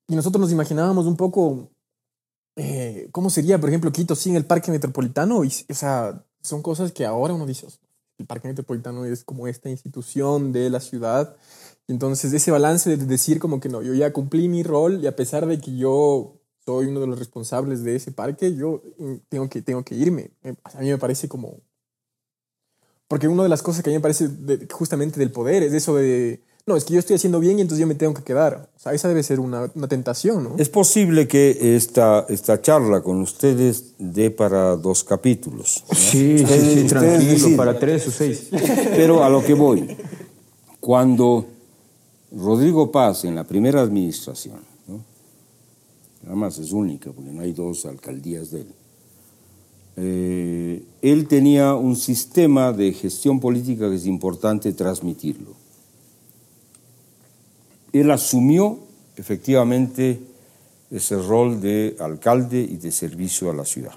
Y 0.09 0.17
nosotros 0.17 0.41
nos 0.41 0.53
imaginábamos 0.53 1.07
un 1.07 1.17
poco 1.17 1.69
eh, 2.57 3.09
cómo 3.13 3.31
sería, 3.31 3.59
por 3.61 3.69
ejemplo, 3.71 3.93
Quito 3.93 4.15
sin 4.15 4.37
el 4.37 4.45
parque 4.45 4.71
metropolitano. 4.71 5.45
Y, 5.45 5.53
o 5.71 5.75
sea, 5.75 6.25
son 6.43 6.63
cosas 6.63 6.93
que 6.93 7.07
ahora 7.07 7.35
uno 7.35 7.47
dice, 7.47 7.67
el 8.19 8.27
parque 8.27 8.49
metropolitano 8.49 9.05
es 9.05 9.25
como 9.25 9.47
esta 9.47 9.71
institución 9.71 10.53
de 10.53 10.69
la 10.71 10.81
ciudad. 10.81 11.37
Entonces, 11.91 12.33
ese 12.33 12.51
balance 12.51 12.97
de 12.97 13.05
decir 13.05 13.39
como 13.39 13.61
que 13.61 13.69
no, 13.69 13.83
yo 13.83 13.93
ya 13.95 14.13
cumplí 14.13 14.49
mi 14.49 14.63
rol 14.63 15.01
y 15.03 15.07
a 15.07 15.17
pesar 15.17 15.47
de 15.47 15.59
que 15.61 15.77
yo 15.77 16.37
soy 16.65 16.87
uno 16.87 17.01
de 17.01 17.07
los 17.07 17.19
responsables 17.19 17.83
de 17.83 17.97
ese 17.97 18.13
parque, 18.13 18.55
yo 18.55 18.83
mm, 18.99 19.15
tengo 19.29 19.49
que, 19.49 19.61
tengo 19.63 19.83
que 19.83 19.95
irme. 19.97 20.31
Eh, 20.45 20.55
A 20.63 20.81
mí 20.81 20.89
me 20.89 20.99
parece 20.99 21.29
como... 21.29 21.59
Porque 23.09 23.27
una 23.27 23.43
de 23.43 23.49
las 23.49 23.63
cosas 23.63 23.83
que 23.83 23.91
a 23.91 23.93
mí 23.93 23.97
me 23.97 24.03
parece 24.03 24.29
de- 24.29 24.69
justamente 24.71 25.19
del 25.19 25.33
poder 25.33 25.65
es 25.65 25.73
eso 25.73 25.97
de, 25.97 26.45
no, 26.65 26.77
es 26.77 26.85
que 26.85 26.95
yo 26.95 27.01
estoy 27.01 27.17
haciendo 27.17 27.41
bien 27.41 27.59
y 27.59 27.63
entonces 27.63 27.81
yo 27.81 27.89
me 27.89 27.97
tengo 27.97 28.15
que 28.15 28.23
quedar. 28.23 28.71
O 28.77 28.79
sea, 28.79 28.93
esa 28.93 29.09
debe 29.09 29.25
ser 29.25 29.41
una, 29.41 29.69
una 29.75 29.89
tentación, 29.89 30.45
¿no? 30.45 30.55
Es 30.59 30.69
posible 30.69 31.27
que 31.27 31.75
esta, 31.75 32.25
esta 32.29 32.61
charla 32.63 33.01
con 33.03 33.21
ustedes 33.21 33.95
dé 33.99 34.31
para 34.31 34.77
dos 34.77 35.03
capítulos. 35.03 35.85
¿no? 35.89 35.95
Sí, 35.97 36.39
sí, 36.39 36.45
sí, 36.47 36.85
tranquilo, 36.87 37.31
deciden. 37.33 37.57
para 37.57 37.77
tres 37.77 38.07
o 38.07 38.11
seis. 38.13 38.49
Pero 38.95 39.25
a 39.25 39.29
lo 39.29 39.43
que 39.45 39.55
voy, 39.55 39.97
cuando 40.79 41.47
Rodrigo 42.33 42.93
Paz 42.93 43.25
en 43.25 43.35
la 43.35 43.45
primera 43.45 43.81
administración, 43.81 44.61
¿no? 44.87 45.03
además 46.27 46.59
es 46.59 46.73
única 46.73 47.11
porque 47.11 47.31
no 47.31 47.43
hay 47.43 47.53
dos 47.53 47.87
alcaldías 47.87 48.51
de 48.51 48.61
él, 48.61 48.75
eh, 49.97 50.85
él 51.03 51.29
tenía 51.29 51.75
un 51.75 51.97
sistema 51.97 52.73
de 52.73 52.93
gestión 52.93 53.41
política 53.41 53.89
que 53.91 53.97
es 53.97 54.07
importante 54.07 54.73
transmitirlo. 54.73 55.55
Él 57.93 58.11
asumió 58.11 58.79
efectivamente 59.17 60.21
ese 60.91 61.17
rol 61.17 61.61
de 61.61 61.97
alcalde 62.01 62.61
y 62.61 62.77
de 62.77 62.93
servicio 62.93 63.51
a 63.51 63.55
la 63.55 63.65
ciudad. 63.65 63.95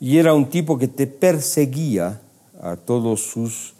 Y 0.00 0.18
era 0.18 0.34
un 0.34 0.48
tipo 0.48 0.78
que 0.78 0.88
te 0.88 1.06
perseguía 1.06 2.20
a 2.60 2.76
todos 2.76 3.22
sus 3.22 3.74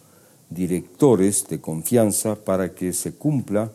directores 0.55 1.47
de 1.49 1.61
confianza 1.61 2.37
para 2.37 2.75
que 2.75 2.93
se 2.93 3.15
cumpla 3.15 3.71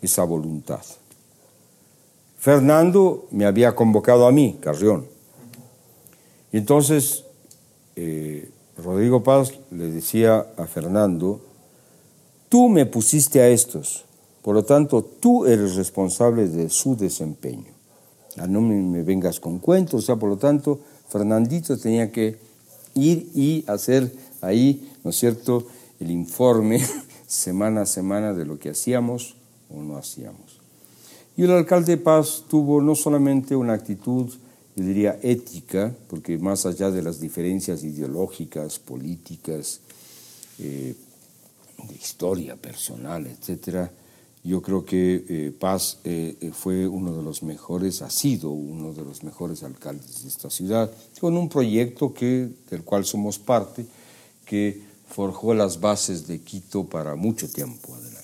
esa 0.00 0.24
voluntad. 0.24 0.80
Fernando 2.38 3.28
me 3.30 3.44
había 3.44 3.74
convocado 3.74 4.26
a 4.26 4.32
mí, 4.32 4.58
Carrión. 4.60 5.06
Y 6.50 6.58
entonces 6.58 7.24
eh, 7.94 8.50
Rodrigo 8.76 9.22
Paz 9.22 9.52
le 9.70 9.90
decía 9.90 10.46
a 10.56 10.66
Fernando, 10.66 11.40
tú 12.48 12.68
me 12.68 12.86
pusiste 12.86 13.40
a 13.40 13.48
estos, 13.48 14.04
por 14.42 14.54
lo 14.54 14.64
tanto 14.64 15.02
tú 15.02 15.46
eres 15.46 15.76
responsable 15.76 16.48
de 16.48 16.68
su 16.68 16.96
desempeño. 16.96 17.70
Ah, 18.38 18.46
no 18.46 18.60
me, 18.60 18.74
me 18.74 19.02
vengas 19.02 19.38
con 19.38 19.58
cuentos, 19.58 20.02
o 20.02 20.06
sea, 20.06 20.16
por 20.16 20.30
lo 20.30 20.36
tanto, 20.36 20.80
Fernandito 21.08 21.76
tenía 21.78 22.10
que 22.10 22.38
ir 22.94 23.30
y 23.34 23.64
hacer 23.66 24.10
ahí, 24.40 24.90
¿no 25.04 25.10
es 25.10 25.16
cierto?, 25.16 25.66
el 26.02 26.10
informe 26.10 26.80
semana 27.26 27.82
a 27.82 27.86
semana 27.86 28.34
de 28.34 28.44
lo 28.44 28.58
que 28.58 28.70
hacíamos 28.70 29.36
o 29.70 29.80
no 29.82 29.96
hacíamos. 29.96 30.60
Y 31.36 31.44
el 31.44 31.52
alcalde 31.52 31.96
Paz 31.96 32.44
tuvo 32.48 32.82
no 32.82 32.94
solamente 32.94 33.56
una 33.56 33.72
actitud, 33.72 34.30
yo 34.76 34.84
diría, 34.84 35.18
ética, 35.22 35.94
porque 36.08 36.36
más 36.38 36.66
allá 36.66 36.90
de 36.90 37.02
las 37.02 37.20
diferencias 37.20 37.84
ideológicas, 37.84 38.78
políticas, 38.78 39.80
eh, 40.58 40.94
de 41.88 41.94
historia 41.94 42.56
personal, 42.56 43.26
etcétera, 43.26 43.90
yo 44.44 44.60
creo 44.60 44.84
que 44.84 45.24
eh, 45.28 45.52
Paz 45.58 45.98
eh, 46.04 46.50
fue 46.52 46.86
uno 46.86 47.16
de 47.16 47.22
los 47.22 47.42
mejores, 47.42 48.02
ha 48.02 48.10
sido 48.10 48.50
uno 48.50 48.92
de 48.92 49.04
los 49.04 49.22
mejores 49.22 49.62
alcaldes 49.62 50.22
de 50.22 50.28
esta 50.28 50.50
ciudad, 50.50 50.90
con 51.20 51.36
un 51.36 51.48
proyecto 51.48 52.12
que, 52.12 52.50
del 52.70 52.82
cual 52.82 53.04
somos 53.04 53.38
parte, 53.38 53.86
que 54.44 54.91
forjó 55.12 55.52
las 55.52 55.80
bases 55.80 56.26
de 56.26 56.40
Quito 56.40 56.84
para 56.84 57.14
mucho 57.16 57.46
tiempo 57.48 57.94
adelante. 57.94 58.22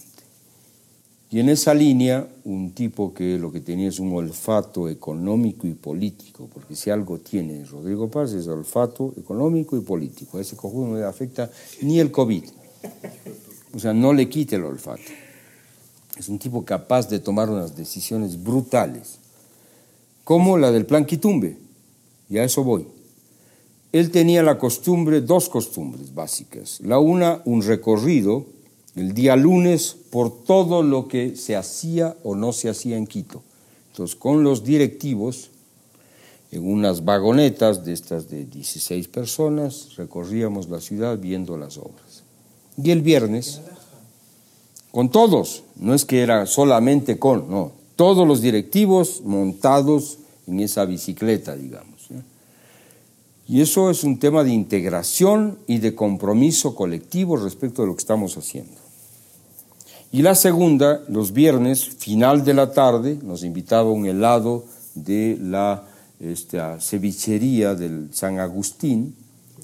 Y 1.30 1.40
en 1.40 1.50
esa 1.50 1.74
línea, 1.74 2.26
un 2.44 2.72
tipo 2.72 3.12
que 3.12 3.36
lo 3.36 3.52
que 3.52 3.60
tenía 3.60 3.90
es 3.90 4.00
un 4.00 4.14
olfato 4.14 4.88
económico 4.88 5.66
y 5.66 5.74
político, 5.74 6.48
porque 6.52 6.74
si 6.74 6.88
algo 6.88 7.18
tiene 7.18 7.62
Rodrigo 7.66 8.10
Paz 8.10 8.32
es 8.32 8.46
olfato 8.48 9.12
económico 9.18 9.76
y 9.76 9.80
político. 9.80 10.38
A 10.38 10.40
ese 10.40 10.56
conjunto 10.56 10.92
no 10.92 10.96
le 10.96 11.04
afecta 11.04 11.50
ni 11.82 12.00
el 12.00 12.10
COVID. 12.10 12.44
O 13.74 13.78
sea, 13.78 13.92
no 13.92 14.14
le 14.14 14.30
quite 14.30 14.56
el 14.56 14.64
olfato. 14.64 15.02
Es 16.16 16.30
un 16.30 16.38
tipo 16.38 16.64
capaz 16.64 17.10
de 17.10 17.18
tomar 17.18 17.50
unas 17.50 17.76
decisiones 17.76 18.42
brutales, 18.42 19.18
como 20.24 20.56
la 20.56 20.72
del 20.72 20.86
plan 20.86 21.04
Quitumbe, 21.04 21.58
y 22.30 22.38
a 22.38 22.44
eso 22.44 22.64
voy. 22.64 22.86
Él 23.92 24.10
tenía 24.10 24.42
la 24.42 24.58
costumbre, 24.58 25.20
dos 25.20 25.48
costumbres 25.48 26.14
básicas. 26.14 26.80
La 26.80 26.98
una, 26.98 27.40
un 27.44 27.62
recorrido 27.62 28.44
el 28.98 29.14
día 29.14 29.36
lunes 29.36 29.96
por 30.10 30.44
todo 30.44 30.82
lo 30.82 31.08
que 31.08 31.36
se 31.36 31.56
hacía 31.56 32.16
o 32.24 32.34
no 32.34 32.52
se 32.52 32.68
hacía 32.68 32.96
en 32.96 33.06
Quito. 33.06 33.42
Entonces, 33.92 34.16
con 34.16 34.42
los 34.42 34.64
directivos, 34.64 35.50
en 36.50 36.68
unas 36.68 37.04
vagonetas 37.04 37.84
de 37.84 37.92
estas 37.92 38.28
de 38.28 38.44
16 38.44 39.08
personas, 39.08 39.96
recorríamos 39.96 40.68
la 40.68 40.80
ciudad 40.80 41.18
viendo 41.18 41.56
las 41.56 41.78
obras. 41.78 42.24
Y 42.82 42.90
el 42.90 43.02
viernes, 43.02 43.60
con 44.90 45.10
todos, 45.10 45.62
no 45.76 45.94
es 45.94 46.04
que 46.04 46.20
era 46.20 46.46
solamente 46.46 47.18
con, 47.18 47.50
no, 47.50 47.72
todos 47.96 48.26
los 48.26 48.40
directivos 48.40 49.22
montados 49.24 50.18
en 50.46 50.60
esa 50.60 50.84
bicicleta, 50.84 51.54
digamos. 51.54 51.87
Y 53.48 53.62
eso 53.62 53.90
es 53.90 54.04
un 54.04 54.18
tema 54.18 54.44
de 54.44 54.50
integración 54.50 55.58
y 55.66 55.78
de 55.78 55.94
compromiso 55.94 56.74
colectivo 56.74 57.36
respecto 57.38 57.80
de 57.80 57.88
lo 57.88 57.94
que 57.94 58.02
estamos 58.02 58.36
haciendo. 58.36 58.74
Y 60.12 60.20
la 60.20 60.34
segunda, 60.34 61.02
los 61.08 61.32
viernes, 61.32 61.88
final 61.88 62.44
de 62.44 62.52
la 62.54 62.72
tarde, 62.72 63.18
nos 63.22 63.42
invitaba 63.44 63.90
un 63.90 64.06
helado 64.06 64.64
de 64.94 65.38
la 65.40 65.84
esta, 66.20 66.80
cevichería 66.80 67.74
del 67.74 68.08
San 68.12 68.38
Agustín, 68.38 69.14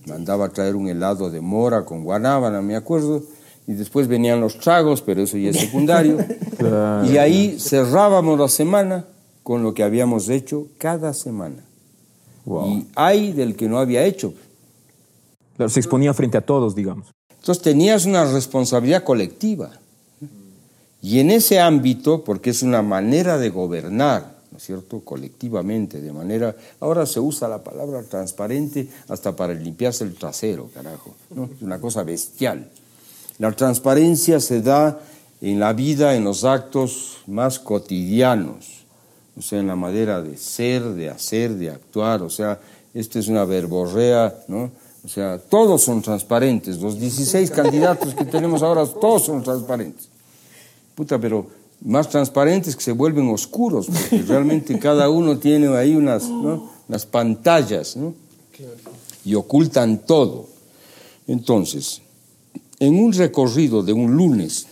mandaba 0.06 0.46
a 0.46 0.48
traer 0.50 0.76
un 0.76 0.88
helado 0.88 1.30
de 1.30 1.40
mora 1.40 1.84
con 1.84 2.04
guanábana, 2.04 2.62
me 2.62 2.76
acuerdo, 2.76 3.22
y 3.66 3.72
después 3.72 4.06
venían 4.08 4.40
los 4.40 4.58
tragos, 4.58 5.02
pero 5.02 5.22
eso 5.22 5.36
ya 5.36 5.50
es 5.50 5.58
secundario. 5.58 6.18
Claro. 6.56 7.06
Y 7.10 7.18
ahí 7.18 7.58
cerrábamos 7.58 8.38
la 8.38 8.48
semana 8.48 9.04
con 9.42 9.62
lo 9.62 9.74
que 9.74 9.82
habíamos 9.82 10.28
hecho 10.28 10.68
cada 10.78 11.12
semana. 11.12 11.64
Wow. 12.44 12.68
Y 12.68 12.86
hay 12.94 13.32
del 13.32 13.56
que 13.56 13.68
no 13.68 13.78
había 13.78 14.04
hecho. 14.04 14.34
Claro, 15.56 15.70
se 15.70 15.80
exponía 15.80 16.12
frente 16.14 16.36
a 16.38 16.40
todos, 16.40 16.74
digamos. 16.74 17.08
Entonces 17.30 17.62
tenías 17.62 18.06
una 18.06 18.24
responsabilidad 18.24 19.04
colectiva. 19.04 19.70
Y 21.02 21.18
en 21.18 21.30
ese 21.30 21.60
ámbito, 21.60 22.24
porque 22.24 22.50
es 22.50 22.62
una 22.62 22.80
manera 22.80 23.36
de 23.36 23.50
gobernar, 23.50 24.36
¿no 24.50 24.56
es 24.56 24.64
cierto?, 24.64 25.00
colectivamente, 25.00 26.00
de 26.00 26.12
manera... 26.12 26.56
Ahora 26.80 27.04
se 27.04 27.20
usa 27.20 27.46
la 27.46 27.62
palabra 27.62 28.02
transparente 28.02 28.88
hasta 29.08 29.36
para 29.36 29.52
limpiarse 29.52 30.04
el 30.04 30.14
trasero, 30.14 30.70
carajo. 30.72 31.14
¿no? 31.34 31.50
Es 31.54 31.60
una 31.60 31.78
cosa 31.78 32.02
bestial. 32.04 32.70
La 33.38 33.52
transparencia 33.52 34.40
se 34.40 34.62
da 34.62 35.00
en 35.42 35.60
la 35.60 35.74
vida, 35.74 36.14
en 36.14 36.24
los 36.24 36.44
actos 36.44 37.18
más 37.26 37.58
cotidianos, 37.58 38.83
o 39.36 39.42
sea, 39.42 39.60
en 39.60 39.66
la 39.66 39.76
manera 39.76 40.22
de 40.22 40.36
ser, 40.36 40.82
de 40.82 41.10
hacer, 41.10 41.54
de 41.54 41.70
actuar, 41.70 42.22
o 42.22 42.30
sea, 42.30 42.60
esto 42.92 43.18
es 43.18 43.28
una 43.28 43.44
verborrea, 43.44 44.34
¿no? 44.48 44.70
O 45.04 45.08
sea, 45.08 45.38
todos 45.38 45.82
son 45.82 46.00
transparentes, 46.00 46.80
los 46.80 46.98
16 46.98 47.50
candidatos 47.50 48.14
que 48.14 48.24
tenemos 48.24 48.62
ahora, 48.62 48.86
todos 48.86 49.24
son 49.24 49.42
transparentes. 49.42 50.08
Puta, 50.94 51.18
pero 51.18 51.46
más 51.82 52.08
transparentes 52.08 52.74
que 52.74 52.82
se 52.82 52.92
vuelven 52.92 53.28
oscuros, 53.28 53.86
porque 53.86 54.22
realmente 54.26 54.78
cada 54.78 55.10
uno 55.10 55.38
tiene 55.38 55.68
ahí 55.76 55.94
unas, 55.94 56.28
¿no? 56.28 56.70
unas 56.88 57.04
pantallas, 57.04 57.96
¿no? 57.96 58.14
Y 59.24 59.34
ocultan 59.34 59.98
todo. 59.98 60.46
Entonces, 61.26 62.00
en 62.78 63.02
un 63.02 63.12
recorrido 63.12 63.82
de 63.82 63.92
un 63.92 64.16
lunes 64.16 64.66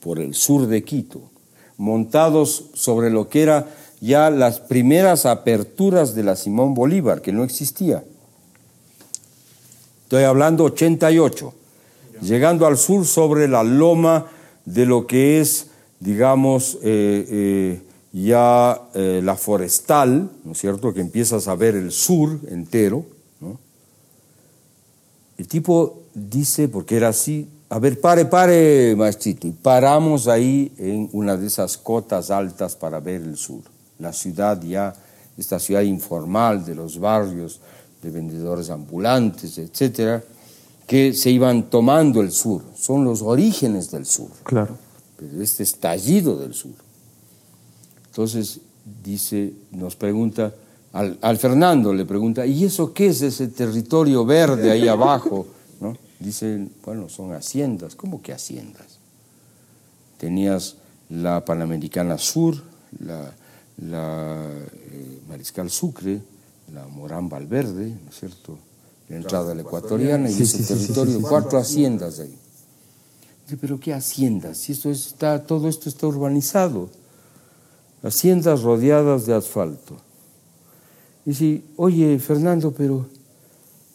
por 0.00 0.18
el 0.18 0.34
sur 0.34 0.66
de 0.66 0.84
Quito, 0.84 1.20
montados 1.78 2.66
sobre 2.74 3.08
lo 3.08 3.28
que 3.30 3.42
era 3.42 3.66
ya 4.00 4.30
las 4.30 4.60
primeras 4.60 5.24
aperturas 5.26 6.14
de 6.14 6.22
la 6.22 6.36
Simón 6.36 6.74
Bolívar, 6.74 7.22
que 7.22 7.32
no 7.32 7.44
existía. 7.44 8.04
Estoy 10.04 10.24
hablando 10.24 10.64
88, 10.64 11.54
llegando 12.22 12.66
al 12.66 12.76
sur 12.76 13.06
sobre 13.06 13.48
la 13.48 13.62
loma 13.62 14.26
de 14.64 14.86
lo 14.86 15.06
que 15.06 15.40
es, 15.40 15.68
digamos, 16.00 16.78
eh, 16.82 17.26
eh, 17.30 17.82
ya 18.12 18.80
eh, 18.94 19.20
la 19.22 19.36
forestal, 19.36 20.30
¿no 20.44 20.52
es 20.52 20.58
cierto?, 20.58 20.92
que 20.94 21.00
empiezas 21.00 21.48
a 21.48 21.54
ver 21.54 21.74
el 21.74 21.92
sur 21.92 22.38
entero. 22.48 23.04
El 25.36 25.46
tipo 25.46 26.02
dice, 26.14 26.68
porque 26.68 26.96
era 26.96 27.08
así, 27.08 27.48
a 27.70 27.78
ver, 27.78 28.00
pare, 28.00 28.24
pare, 28.24 28.94
maestrito, 28.96 29.46
y 29.46 29.50
paramos 29.52 30.26
ahí 30.28 30.72
en 30.78 31.08
una 31.12 31.36
de 31.36 31.46
esas 31.46 31.76
cotas 31.76 32.30
altas 32.30 32.74
para 32.76 32.98
ver 33.00 33.20
el 33.22 33.36
sur, 33.36 33.60
la 33.98 34.12
ciudad 34.12 34.60
ya, 34.62 34.94
esta 35.36 35.58
ciudad 35.58 35.82
informal 35.82 36.64
de 36.64 36.74
los 36.74 36.98
barrios, 36.98 37.60
de 38.02 38.10
vendedores 38.10 38.70
ambulantes, 38.70 39.58
etcétera, 39.58 40.22
que 40.86 41.12
se 41.12 41.30
iban 41.30 41.64
tomando 41.68 42.22
el 42.22 42.32
sur, 42.32 42.62
son 42.76 43.04
los 43.04 43.20
orígenes 43.22 43.90
del 43.90 44.06
sur, 44.06 44.30
Claro. 44.44 44.76
pero 45.18 45.42
este 45.42 45.62
estallido 45.62 46.36
del 46.38 46.54
sur. 46.54 46.72
Entonces 48.06 48.60
dice, 49.04 49.52
nos 49.72 49.94
pregunta, 49.96 50.54
al, 50.92 51.18
al 51.20 51.36
Fernando 51.36 51.92
le 51.92 52.04
pregunta, 52.06 52.46
¿y 52.46 52.64
eso 52.64 52.92
qué 52.94 53.08
es 53.08 53.20
ese 53.20 53.48
territorio 53.48 54.24
verde 54.24 54.70
ahí 54.70 54.88
abajo? 54.88 55.46
Dicen, 56.20 56.72
bueno, 56.84 57.08
son 57.08 57.32
haciendas. 57.32 57.94
¿Cómo 57.94 58.22
que 58.22 58.32
haciendas? 58.32 58.98
Tenías 60.18 60.76
la 61.10 61.44
Panamericana 61.44 62.18
Sur, 62.18 62.56
la, 62.98 63.32
la 63.78 64.50
eh, 64.90 65.20
Mariscal 65.28 65.70
Sucre, 65.70 66.20
la 66.72 66.86
Morán 66.88 67.28
Valverde, 67.28 67.88
¿no 67.88 68.10
es 68.10 68.18
cierto? 68.18 68.58
La 69.08 69.16
entrada 69.16 69.52
a 69.52 69.54
la 69.54 69.62
ecuatoriana 69.62 70.30
y 70.30 70.42
ese 70.42 70.62
territorio, 70.62 71.22
cuatro 71.22 71.58
haciendas 71.58 72.18
ahí. 72.18 72.36
Dice, 73.44 73.56
pero 73.58 73.80
¿qué 73.80 73.94
haciendas? 73.94 74.58
Si 74.58 74.72
esto 74.72 74.90
está, 74.90 75.46
todo 75.46 75.68
esto 75.68 75.88
está 75.88 76.06
urbanizado. 76.06 76.90
Haciendas 78.02 78.62
rodeadas 78.62 79.24
de 79.24 79.34
asfalto. 79.34 79.96
Dice, 81.24 81.62
oye, 81.76 82.18
Fernando, 82.18 82.72
pero 82.72 83.06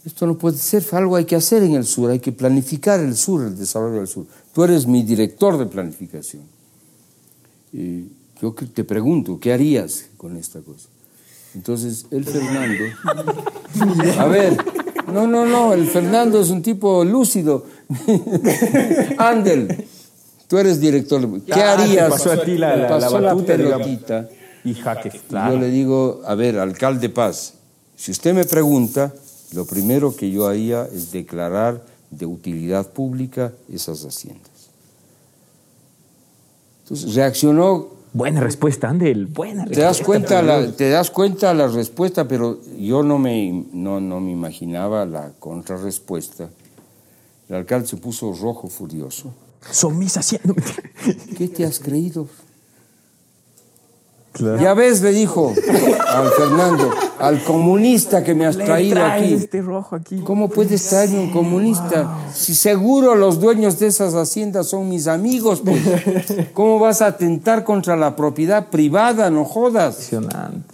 esto 0.06 0.28
no 0.28 0.38
puede 0.38 0.58
ser, 0.58 0.84
algo 0.91 1.16
hay 1.16 1.26
que 1.26 1.36
hacer 1.36 1.64
en 1.64 1.76
el 1.76 1.86
sur, 1.86 2.12
hay 2.12 2.20
que 2.20 2.32
planificar 2.32 2.99
el 2.99 3.16
sur, 3.16 3.45
el 3.45 3.58
desarrollo 3.58 3.97
del 3.97 4.08
sur. 4.08 4.26
Tú 4.54 4.64
eres 4.64 4.86
mi 4.86 5.04
director 5.04 5.58
de 5.58 5.66
planificación. 5.66 6.43
Y 7.72 8.08
yo 8.41 8.54
te 8.74 8.84
pregunto, 8.84 9.39
¿qué 9.39 9.54
harías 9.54 10.06
con 10.18 10.36
esta 10.36 10.60
cosa? 10.60 10.89
Entonces, 11.56 12.06
el 12.12 12.26
Fernando, 12.26 12.84
a 14.20 14.26
ver, 14.26 14.58
no, 15.14 15.28
no, 15.28 15.45
no, 15.45 15.74
el 15.74 15.88
Fernando 15.88 16.41
es 16.41 16.49
un 16.49 16.62
tipo 16.62 17.06
lúcido. 17.06 17.66
Andel, 19.18 19.86
tú 20.47 20.58
eres 20.58 20.82
director. 20.82 21.41
¿Qué 21.43 21.62
harías? 21.62 22.10
pasó 22.10 22.32
a 22.32 22.43
ti 22.43 22.58
la, 22.58 22.76
la, 22.76 22.88
pasó 22.88 23.20
la 23.20 23.34
batuta, 23.34 23.56
pelotita. 23.56 24.30
Y 24.66 24.74
jaque, 24.74 25.12
Yo 25.30 25.58
le 25.58 25.70
digo, 25.70 26.22
a 26.26 26.36
ver, 26.36 26.58
alcalde 26.58 27.10
Paz, 27.10 27.54
si 27.95 28.12
usted 28.12 28.34
me 28.34 28.45
pregunta, 28.45 29.14
lo 29.54 29.66
primero 29.66 30.16
que 30.16 30.32
yo 30.32 30.47
haría 30.47 30.86
es 30.86 31.12
declarar 31.12 31.84
de 32.12 32.26
utilidad 32.26 32.91
pública 32.91 33.54
esas 33.72 34.04
haciendas. 34.04 34.51
Entonces 36.84 37.16
reaccionó 37.16 37.93
Buena 38.14 38.41
respuesta, 38.41 38.89
Andel. 38.89 39.26
Buena 39.26 39.66
respuesta. 39.66 39.76
te 39.76 39.82
das 39.82 40.01
cuenta 40.01 40.41
la, 40.43 40.72
te 40.72 40.89
das 40.91 41.10
cuenta 41.10 41.51
la 41.56 41.68
respuesta, 41.68 42.28
pero 42.28 42.60
yo 42.78 43.01
no 43.01 43.18
me, 43.18 43.66
no, 43.74 43.99
no 43.99 44.20
me 44.20 44.32
imaginaba 44.32 45.04
la 45.08 45.32
contrarrespuesta. 45.39 46.47
El 47.49 47.56
alcalde 47.56 47.88
se 47.88 47.97
puso 47.97 48.32
rojo, 48.34 48.68
furioso. 48.68 49.34
Son 49.72 49.97
mis 49.97 50.16
haciendas. 50.16 50.64
¿Qué 51.38 51.47
te 51.47 51.66
has 51.66 51.80
creído? 51.80 52.28
Claro. 54.34 54.59
Ya 54.59 54.73
ves, 54.73 55.01
le 55.01 55.11
dijo 55.11 55.53
al 56.07 56.27
Fernando, 56.31 56.89
al 57.19 57.43
comunista 57.43 58.23
que 58.23 58.34
me 58.34 58.47
has 58.47 58.55
Le 58.55 58.65
traído 58.65 59.03
aquí. 59.05 59.34
este 59.36 59.61
rojo 59.61 59.95
aquí. 59.95 60.21
¿Cómo 60.21 60.49
puedes 60.49 60.88
traerme 60.89 61.19
un 61.19 61.31
comunista? 61.31 62.27
Si 62.34 62.55
seguro 62.55 63.13
los 63.13 63.39
dueños 63.39 63.77
de 63.77 63.88
esas 63.88 64.15
haciendas 64.15 64.67
son 64.67 64.89
mis 64.89 65.05
amigos, 65.07 65.61
pues. 65.63 65.79
¿Cómo 66.53 66.79
vas 66.79 67.03
a 67.03 67.07
atentar 67.07 67.63
contra 67.63 67.95
la 67.95 68.15
propiedad 68.15 68.69
privada? 68.69 69.29
No 69.29 69.45
jodas. 69.45 70.11
Impresionante. 70.11 70.73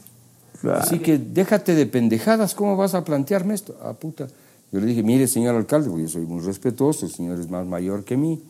Claro. 0.61 0.79
Así 0.79 0.99
que 0.99 1.17
déjate 1.17 1.75
de 1.75 1.85
pendejadas, 1.85 2.55
¿cómo 2.55 2.77
vas 2.77 2.93
a 2.93 3.03
plantearme 3.03 3.53
esto? 3.55 3.77
Ah, 3.83 3.93
puta. 3.93 4.27
Yo 4.71 4.79
le 4.79 4.85
dije, 4.85 5.03
mire, 5.03 5.27
señor 5.27 5.55
alcalde, 5.55 5.89
porque 5.89 6.03
yo 6.03 6.09
soy 6.09 6.25
muy 6.25 6.41
respetuoso, 6.41 7.05
el 7.05 7.11
señor 7.11 7.39
es 7.39 7.49
más 7.49 7.65
mayor 7.65 8.03
que 8.05 8.15
mí. 8.15 8.41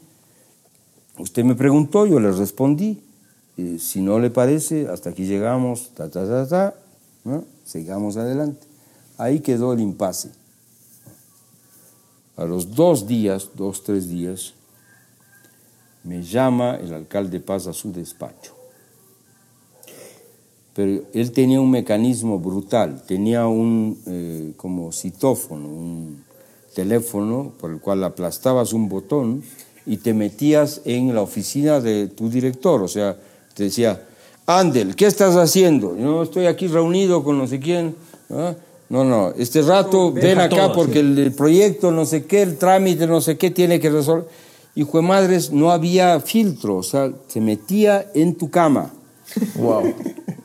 Usted 1.17 1.43
me 1.43 1.55
preguntó, 1.55 2.05
yo 2.05 2.19
le 2.19 2.31
respondí. 2.31 3.01
Eh, 3.59 3.77
si 3.79 4.01
no 4.01 4.19
le 4.19 4.29
parece, 4.29 4.87
hasta 4.87 5.09
aquí 5.09 5.25
llegamos, 5.25 5.89
ta, 5.93 6.09
ta, 6.09 6.25
ta, 6.25 6.47
ta, 6.47 6.75
¿no? 7.25 7.43
sigamos 7.65 8.15
adelante. 8.15 8.65
Ahí 9.17 9.41
quedó 9.41 9.73
el 9.73 9.81
impasse. 9.81 10.31
A 12.37 12.45
los 12.45 12.73
dos 12.73 13.05
días, 13.05 13.49
dos, 13.55 13.83
tres 13.83 14.07
días, 14.07 14.53
me 16.05 16.23
llama 16.23 16.77
el 16.77 16.93
alcalde 16.93 17.41
Paz 17.41 17.67
a 17.67 17.73
su 17.73 17.91
despacho 17.91 18.59
pero 20.79 21.01
él 21.13 21.31
tenía 21.33 21.59
un 21.59 21.71
mecanismo 21.71 22.39
brutal, 22.39 23.03
tenía 23.05 23.47
un 23.47 24.01
eh, 24.05 24.53
como 24.55 24.93
citófono, 24.93 25.67
un 25.67 26.23
teléfono 26.73 27.51
por 27.59 27.71
el 27.71 27.81
cual 27.81 28.01
aplastabas 28.05 28.71
un 28.71 28.87
botón 28.87 29.43
y 29.85 29.97
te 29.97 30.13
metías 30.13 30.79
en 30.85 31.13
la 31.13 31.21
oficina 31.21 31.81
de 31.81 32.07
tu 32.07 32.29
director, 32.29 32.81
o 32.81 32.87
sea, 32.87 33.17
te 33.59 33.65
decía, 33.65 34.01
Andel, 34.47 34.95
¿qué 34.95 35.05
estás 35.05 35.35
haciendo? 35.35 35.93
No, 35.93 36.23
estoy 36.23 36.45
aquí 36.45 36.67
reunido 36.67 37.25
con 37.25 37.37
no 37.37 37.45
sé 37.45 37.59
quién. 37.59 37.93
¿ah? 38.29 38.53
No, 38.87 39.03
no, 39.03 39.33
este 39.37 39.61
rato 39.61 40.13
ven 40.13 40.39
acá 40.39 40.67
todo, 40.67 40.75
porque 40.75 41.01
el, 41.01 41.19
el 41.19 41.33
proyecto, 41.33 41.91
no 41.91 42.05
sé 42.05 42.23
qué, 42.23 42.43
el 42.43 42.57
trámite, 42.57 43.05
no 43.05 43.19
sé 43.19 43.37
qué, 43.37 43.51
tiene 43.51 43.81
que 43.81 43.89
resolver. 43.89 44.29
Hijo 44.75 44.97
de 44.97 45.03
madres, 45.03 45.51
no 45.51 45.71
había 45.71 46.21
filtro, 46.21 46.77
o 46.77 46.83
sea, 46.83 47.11
se 47.27 47.41
metía 47.41 48.09
en 48.15 48.35
tu 48.35 48.49
cama. 48.49 48.93
Wow. 49.57 49.93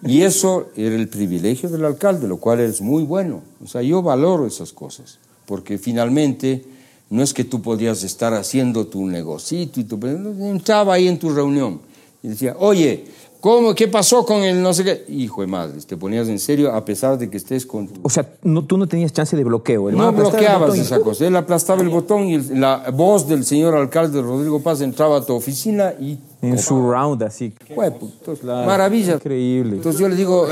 Y 0.05 0.23
eso 0.23 0.67
era 0.77 0.97
el 0.97 1.09
privilegio 1.09 1.69
del 1.69 1.85
alcalde, 1.85 2.27
lo 2.27 2.39
cual 2.39 2.61
es 2.61 2.81
muy 2.81 3.05
bueno. 3.05 3.43
O 3.63 3.69
sea, 3.69 3.81
yo 3.81 4.03
valoro 4.03 4.45
esas 4.45 4.73
cosas, 4.73 5.21
porque 5.47 5.79
finalmente 5.79 6.65
no 7.11 7.23
es 7.23 7.33
que 7.33 7.45
tú 7.45 7.63
podías 7.63 8.03
estar 8.03 8.35
haciendo 8.35 8.89
tu 8.89 9.07
negocito 9.07 9.79
y 9.79 9.85
tu... 9.85 10.05
Entraba 10.05 10.95
ahí 10.95 11.07
en 11.07 11.19
tu 11.19 11.31
reunión 11.31 11.94
y 12.25 12.29
decía, 12.29 12.57
oye, 12.59 13.05
¿cómo, 13.41 13.75
qué 13.75 13.87
pasó 13.87 14.25
con 14.25 14.43
el 14.43 14.61
no 14.63 14.73
sé 14.73 14.83
qué? 14.83 15.05
Hijo 15.13 15.43
de 15.43 15.47
madre, 15.47 15.79
te 15.87 15.97
ponías 15.97 16.27
en 16.29 16.39
serio 16.39 16.73
a 16.75 16.83
pesar 16.85 17.19
de 17.19 17.29
que 17.29 17.37
estés 17.37 17.67
con. 17.67 17.89
O 18.03 18.09
sea, 18.09 18.27
no, 18.43 18.65
tú 18.65 18.79
no 18.79 18.87
tenías 18.89 19.13
chance 19.13 19.37
de 19.37 19.45
bloqueo. 19.45 19.91
El 19.91 19.97
No 19.99 20.11
bloqueabas 20.11 20.77
esa 20.79 20.99
cosa. 21.01 21.27
Él 21.27 21.37
aplastaba 21.37 21.83
el 21.83 21.91
botón 21.91 22.25
y 22.25 22.35
el- 22.37 22.61
la 22.61 22.91
voz 22.93 23.29
del 23.29 23.45
señor 23.45 23.77
alcalde 23.77 24.23
Rodrigo 24.23 24.61
Paz 24.63 24.81
entraba 24.81 25.19
a 25.19 25.25
tu 25.25 25.35
oficina 25.35 25.93
y 26.01 26.19
En 26.43 26.59
su 26.59 26.91
round, 26.91 27.23
así. 27.23 27.53
Huepo, 27.77 28.11
Claro. 28.41 28.67
maravilla. 28.67 29.15
Increíble. 29.15 29.77
Entonces 29.77 30.01
yo 30.01 30.09
le 30.09 30.17
digo, 30.17 30.47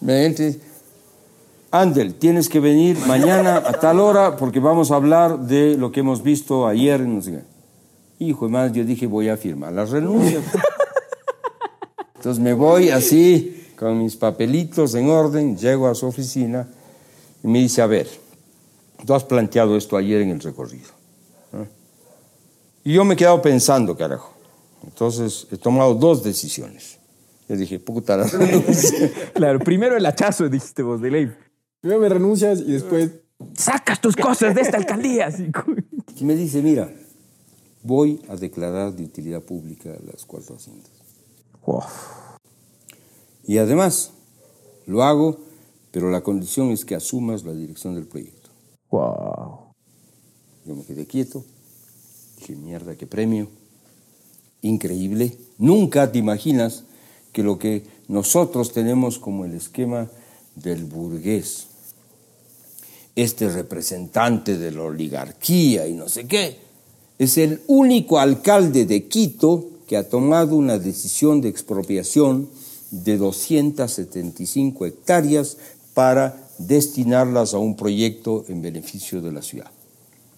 Andel, 1.72 2.14
tienes 2.14 2.48
que 2.48 2.58
venir 2.58 2.98
mañana 3.06 3.58
a 3.58 3.72
tal 3.74 4.00
hora 4.00 4.36
porque 4.36 4.58
vamos 4.58 4.90
a 4.90 4.96
hablar 4.96 5.38
de 5.40 5.76
lo 5.76 5.92
que 5.92 6.00
hemos 6.00 6.22
visto 6.22 6.66
ayer. 6.66 7.00
No 7.00 7.22
sé 7.22 7.30
qué. 7.32 8.24
Hijo 8.24 8.46
de 8.46 8.52
madre, 8.52 8.72
yo 8.74 8.84
dije, 8.84 9.06
voy 9.06 9.28
a 9.28 9.36
firmar 9.36 9.72
la 9.72 9.84
renuncia. 9.84 10.40
Entonces 12.20 12.42
me 12.42 12.52
voy 12.52 12.90
así, 12.90 13.64
con 13.76 13.96
mis 13.96 14.14
papelitos 14.14 14.94
en 14.94 15.08
orden, 15.08 15.56
llego 15.56 15.88
a 15.88 15.94
su 15.94 16.04
oficina 16.04 16.68
y 17.42 17.48
me 17.48 17.60
dice, 17.60 17.80
a 17.80 17.86
ver, 17.86 18.06
tú 19.06 19.14
has 19.14 19.24
planteado 19.24 19.74
esto 19.74 19.96
ayer 19.96 20.20
en 20.20 20.28
el 20.28 20.40
recorrido. 20.40 20.90
¿no? 21.50 21.66
Y 22.84 22.92
yo 22.92 23.06
me 23.06 23.14
he 23.14 23.16
quedado 23.16 23.40
pensando, 23.40 23.96
carajo. 23.96 24.34
Entonces 24.84 25.46
he 25.50 25.56
tomado 25.56 25.94
dos 25.94 26.22
decisiones. 26.22 26.98
Yo 27.48 27.56
dije, 27.56 27.78
puta, 27.78 28.18
la. 28.18 28.30
Claro, 29.34 29.58
primero 29.60 29.96
el 29.96 30.04
hachazo, 30.04 30.46
dijiste 30.50 30.82
vos, 30.82 31.00
de 31.00 31.10
ley. 31.10 31.32
Primero 31.80 32.02
me 32.02 32.08
renuncias 32.10 32.60
y 32.60 32.72
después 32.72 33.12
Sacas 33.54 33.98
tus 33.98 34.14
cosas 34.14 34.54
de 34.54 34.60
esta 34.60 34.76
alcaldía. 34.76 35.30
Y 36.16 36.24
me 36.24 36.36
dice, 36.36 36.60
mira, 36.60 36.92
voy 37.82 38.20
a 38.28 38.36
declarar 38.36 38.92
de 38.92 39.04
utilidad 39.04 39.40
pública 39.40 39.88
las 40.04 40.26
cuatro 40.26 40.56
haciendas. 40.56 40.99
Wow. 41.66 41.82
Y 43.44 43.58
además, 43.58 44.12
lo 44.86 45.02
hago, 45.02 45.38
pero 45.90 46.10
la 46.10 46.22
condición 46.22 46.70
es 46.70 46.84
que 46.84 46.94
asumas 46.94 47.44
la 47.44 47.52
dirección 47.52 47.94
del 47.94 48.06
proyecto. 48.06 48.50
Wow. 48.90 49.72
Yo 50.66 50.76
me 50.76 50.84
quedé 50.84 51.06
quieto, 51.06 51.44
dije, 52.38 52.54
mierda, 52.56 52.96
qué 52.96 53.06
premio, 53.06 53.48
increíble. 54.62 55.36
Nunca 55.58 56.12
te 56.12 56.18
imaginas 56.18 56.84
que 57.32 57.42
lo 57.42 57.58
que 57.58 57.84
nosotros 58.08 58.72
tenemos 58.72 59.18
como 59.18 59.44
el 59.44 59.54
esquema 59.54 60.08
del 60.54 60.84
burgués, 60.84 61.66
este 63.16 63.48
representante 63.48 64.58
de 64.58 64.72
la 64.72 64.82
oligarquía 64.82 65.86
y 65.86 65.94
no 65.94 66.08
sé 66.08 66.26
qué, 66.26 66.58
es 67.18 67.38
el 67.38 67.62
único 67.66 68.18
alcalde 68.18 68.86
de 68.86 69.06
Quito 69.06 69.68
que 69.90 69.96
ha 69.96 70.08
tomado 70.08 70.54
una 70.54 70.78
decisión 70.78 71.40
de 71.40 71.48
expropiación 71.48 72.48
de 72.92 73.16
275 73.18 74.86
hectáreas 74.86 75.56
para 75.94 76.46
destinarlas 76.58 77.54
a 77.54 77.58
un 77.58 77.74
proyecto 77.74 78.44
en 78.46 78.62
beneficio 78.62 79.20
de 79.20 79.32
la 79.32 79.42
ciudad. 79.42 79.68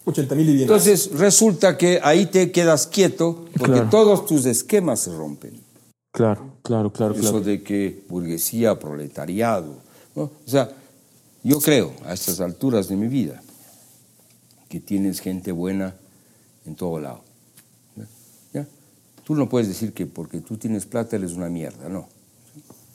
80 0.06 0.34
mil 0.36 0.46
viviendas. 0.46 0.86
Entonces 0.86 1.18
resulta 1.18 1.76
que 1.76 2.00
ahí 2.02 2.24
te 2.24 2.50
quedas 2.50 2.86
quieto 2.86 3.44
porque 3.58 3.74
Claro. 3.74 3.90
todos 3.90 4.24
tus 4.24 4.46
esquemas 4.46 5.00
se 5.00 5.14
rompen. 5.14 5.60
Claro, 6.12 6.54
claro, 6.62 6.90
claro, 6.90 7.14
Eso 7.14 7.42
de 7.42 7.62
que 7.62 8.04
burguesía, 8.08 8.78
proletariado. 8.78 9.74
¿no? 10.16 10.22
O 10.22 10.32
sea, 10.46 10.70
yo 11.42 11.60
creo 11.60 11.92
a 12.06 12.14
estas 12.14 12.40
alturas 12.40 12.88
de 12.88 12.96
mi 12.96 13.08
vida 13.08 13.42
que 14.70 14.80
tienes 14.80 15.20
gente 15.20 15.52
buena 15.52 15.94
en 16.64 16.74
todo 16.74 16.98
lado. 16.98 17.31
Tú 19.24 19.34
no 19.34 19.48
puedes 19.48 19.68
decir 19.68 19.92
que 19.92 20.06
porque 20.06 20.40
tú 20.40 20.56
tienes 20.56 20.86
plata 20.86 21.16
eres 21.16 21.32
una 21.32 21.48
mierda, 21.48 21.88
no. 21.88 22.06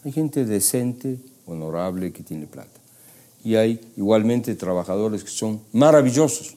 Hay 0.03 0.11
gente 0.11 0.45
decente, 0.45 1.19
honorable 1.45 2.11
que 2.11 2.23
tiene 2.23 2.47
plata. 2.47 2.79
Y 3.43 3.55
hay 3.55 3.79
igualmente 3.95 4.55
trabajadores 4.55 5.23
que 5.23 5.29
son 5.29 5.61
maravillosos, 5.71 6.55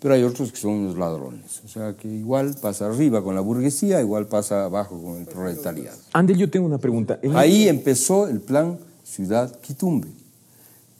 pero 0.00 0.14
hay 0.14 0.22
otros 0.22 0.50
que 0.50 0.58
son 0.58 0.72
unos 0.72 0.96
ladrones. 0.96 1.60
O 1.64 1.68
sea 1.68 1.94
que 1.94 2.08
igual 2.08 2.56
pasa 2.60 2.86
arriba 2.86 3.22
con 3.22 3.34
la 3.34 3.40
burguesía, 3.40 4.00
igual 4.00 4.26
pasa 4.26 4.64
abajo 4.64 5.00
con 5.00 5.18
el 5.18 5.26
proletariado. 5.26 5.98
Andel, 6.12 6.38
yo 6.38 6.50
tengo 6.50 6.66
una 6.66 6.78
pregunta. 6.78 7.18
Ahí 7.34 7.68
empezó 7.68 8.28
el 8.28 8.40
plan 8.40 8.78
Ciudad 9.04 9.60
Quitumbe. 9.60 10.08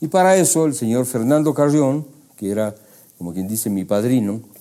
Y 0.00 0.08
para 0.08 0.36
eso 0.36 0.66
el 0.66 0.74
señor 0.74 1.06
Fernando 1.06 1.54
Carrión, 1.54 2.06
que 2.36 2.50
era, 2.50 2.74
como 3.16 3.32
quien 3.32 3.48
dice, 3.48 3.70
mi 3.70 3.84
padrino, 3.84 4.32
¿no? 4.32 4.51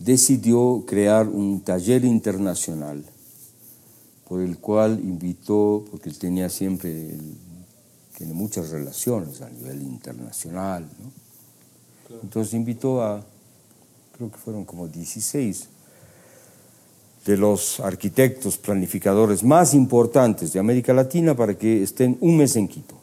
Decidió 0.00 0.82
crear 0.86 1.28
un 1.28 1.60
taller 1.60 2.04
internacional 2.04 3.04
por 4.26 4.40
el 4.40 4.58
cual 4.58 4.98
invitó, 5.02 5.84
porque 5.90 6.08
él 6.08 6.18
tenía 6.18 6.48
siempre, 6.48 7.10
él 7.10 7.36
tiene 8.16 8.32
muchas 8.32 8.70
relaciones 8.70 9.42
a 9.42 9.50
nivel 9.50 9.82
internacional, 9.82 10.88
¿no? 10.98 11.10
Entonces 12.22 12.54
invitó 12.54 13.02
a, 13.02 13.24
creo 14.16 14.30
que 14.32 14.38
fueron 14.38 14.64
como 14.64 14.88
16 14.88 15.68
de 17.24 17.36
los 17.36 17.78
arquitectos 17.80 18.56
planificadores 18.56 19.44
más 19.44 19.74
importantes 19.74 20.52
de 20.52 20.58
América 20.58 20.92
Latina 20.92 21.36
para 21.36 21.56
que 21.56 21.82
estén 21.82 22.16
un 22.20 22.36
mes 22.36 22.56
en 22.56 22.66
Quito. 22.66 22.96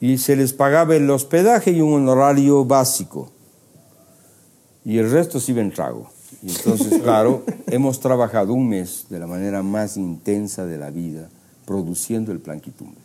Y 0.00 0.18
se 0.18 0.36
les 0.36 0.52
pagaba 0.52 0.96
el 0.96 1.08
hospedaje 1.08 1.70
y 1.70 1.80
un 1.80 1.94
honorario 1.94 2.64
básico. 2.64 3.30
Y 4.86 4.98
el 4.98 5.10
resto 5.10 5.40
se 5.40 5.50
iba 5.50 5.60
en 5.60 5.72
trago. 5.72 6.08
Y 6.44 6.50
entonces, 6.50 7.02
claro, 7.02 7.42
hemos 7.66 7.98
trabajado 7.98 8.54
un 8.54 8.68
mes 8.68 9.06
de 9.10 9.18
la 9.18 9.26
manera 9.26 9.64
más 9.64 9.96
intensa 9.96 10.64
de 10.64 10.78
la 10.78 10.90
vida 10.90 11.28
produciendo 11.64 12.30
el 12.30 12.38
plan 12.38 12.60
Quitumbe. 12.60 13.00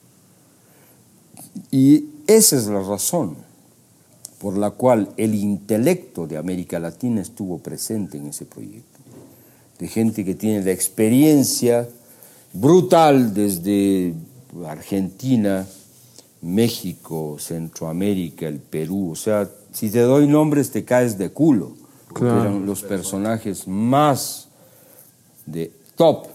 Y 1.71 2.05
esa 2.27 2.55
es 2.55 2.67
la 2.67 2.81
razón 2.83 3.35
por 4.39 4.57
la 4.57 4.69
cual 4.69 5.09
el 5.17 5.33
intelecto 5.33 6.27
de 6.27 6.37
América 6.37 6.79
Latina 6.79 7.19
estuvo 7.19 7.57
presente 7.57 8.19
en 8.19 8.27
ese 8.27 8.45
proyecto. 8.45 8.99
De 9.79 9.87
gente 9.87 10.23
que 10.23 10.35
tiene 10.35 10.63
la 10.63 10.71
experiencia 10.71 11.89
brutal 12.53 13.33
desde 13.33 14.13
Argentina, 14.67 15.65
México, 16.41 17.37
Centroamérica, 17.39 18.47
el 18.47 18.59
Perú. 18.59 19.11
O 19.11 19.15
sea, 19.15 19.49
si 19.71 19.89
te 19.89 19.99
doy 20.01 20.27
nombres 20.27 20.71
te 20.71 20.83
caes 20.83 21.17
de 21.17 21.29
culo. 21.31 21.73
Claro. 22.13 22.41
Eran 22.41 22.65
los 22.65 22.83
personajes 22.83 23.67
más 23.67 24.49
de 25.45 25.71
top 25.95 26.27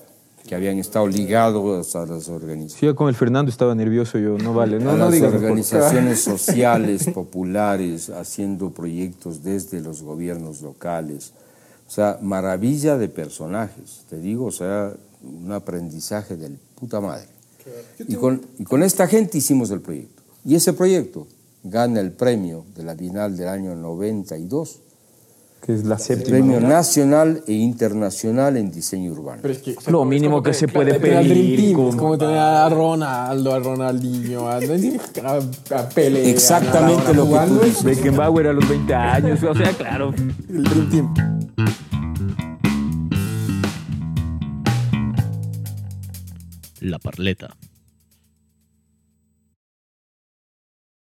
que 0.47 0.55
habían 0.55 0.79
estado 0.79 1.09
ligados 1.09 1.97
a 1.97 2.07
las 2.07 2.29
organizaciones 2.29 2.81
yo 2.81 2.95
con 2.95 3.09
el 3.09 3.15
Fernando 3.17 3.51
estaba 3.51 3.75
nervioso, 3.75 4.17
yo 4.19 4.39
no 4.39 4.55
vale. 4.55 4.79
No, 4.79 4.91
a 4.91 4.93
no 4.93 4.99
las 5.07 5.13
digas. 5.13 5.33
por- 5.33 5.41
organizaciones 5.43 6.21
sociales, 6.23 7.11
populares, 7.13 8.11
haciendo 8.11 8.71
proyectos 8.71 9.43
desde 9.43 9.81
los 9.81 10.03
gobiernos 10.03 10.63
locales. 10.63 11.33
O 11.89 11.91
sea, 11.91 12.19
maravilla 12.23 12.97
de 12.97 13.09
personajes, 13.09 14.05
te 14.09 14.19
digo, 14.19 14.47
o 14.47 14.53
sea, 14.53 14.93
un 15.23 15.53
aprendizaje 15.53 16.37
del 16.37 16.59
puta 16.79 17.01
madre. 17.01 17.27
Y 18.07 18.15
con, 18.15 18.41
y 18.59 18.65
con 18.65 18.83
esta 18.85 19.09
gente 19.09 19.39
hicimos 19.39 19.71
el 19.73 19.81
proyecto. 19.81 20.23
Y 20.45 20.55
ese 20.55 20.73
proyecto 20.73 21.27
gana 21.69 22.01
el 22.01 22.13
premio 22.13 22.65
de 22.77 22.83
la 22.85 22.95
Bienal 22.95 23.37
del 23.37 23.49
año 23.49 23.75
92, 23.75 24.81
Que 25.65 25.75
es 25.75 25.85
la 25.85 25.99
séptima. 25.99 26.31
premio 26.39 26.61
nacional 26.61 27.43
e 27.47 27.53
internacional 27.55 28.57
en 28.57 28.71
diseño 28.71 29.13
urbano. 29.13 29.41
Pero 29.43 29.53
es 29.55 29.61
que, 29.61 29.73
o 29.77 29.81
sea, 29.81 29.91
Lo 29.93 30.03
es 30.03 30.09
mínimo 30.09 30.35
como 30.37 30.43
que 30.45 30.55
se 30.55 30.69
puede 30.69 30.95
tener 30.99 31.17
al 31.17 31.25
Dream 31.29 31.41
pedir, 31.47 31.61
Team, 31.61 31.73
como- 31.75 31.89
Es 31.91 31.97
como 31.97 32.19
tener 32.19 32.39
a 32.39 32.69
Ronaldo, 32.69 33.53
a 33.55 33.59
Ronaldinho, 33.59 34.49
a, 34.49 34.57
a, 34.59 35.79
a 35.81 35.89
Pele. 35.89 36.31
Exactamente 36.31 37.09
a 37.09 37.13
lo 37.13 37.23
que 37.25 37.29
jugando, 37.29 37.55
tú 37.61 37.63
es 37.63 37.69
dices. 37.71 37.85
Beckenbauer 37.85 38.47
a 38.49 38.53
los 38.53 38.69
20 38.69 38.95
años, 38.95 39.43
o 39.43 39.55
sea, 39.55 39.73
claro. 39.73 40.15
El 40.49 40.63
Dream 40.65 40.91
Team. 40.91 41.15
La 46.81 46.99
Parleta. 46.99 47.57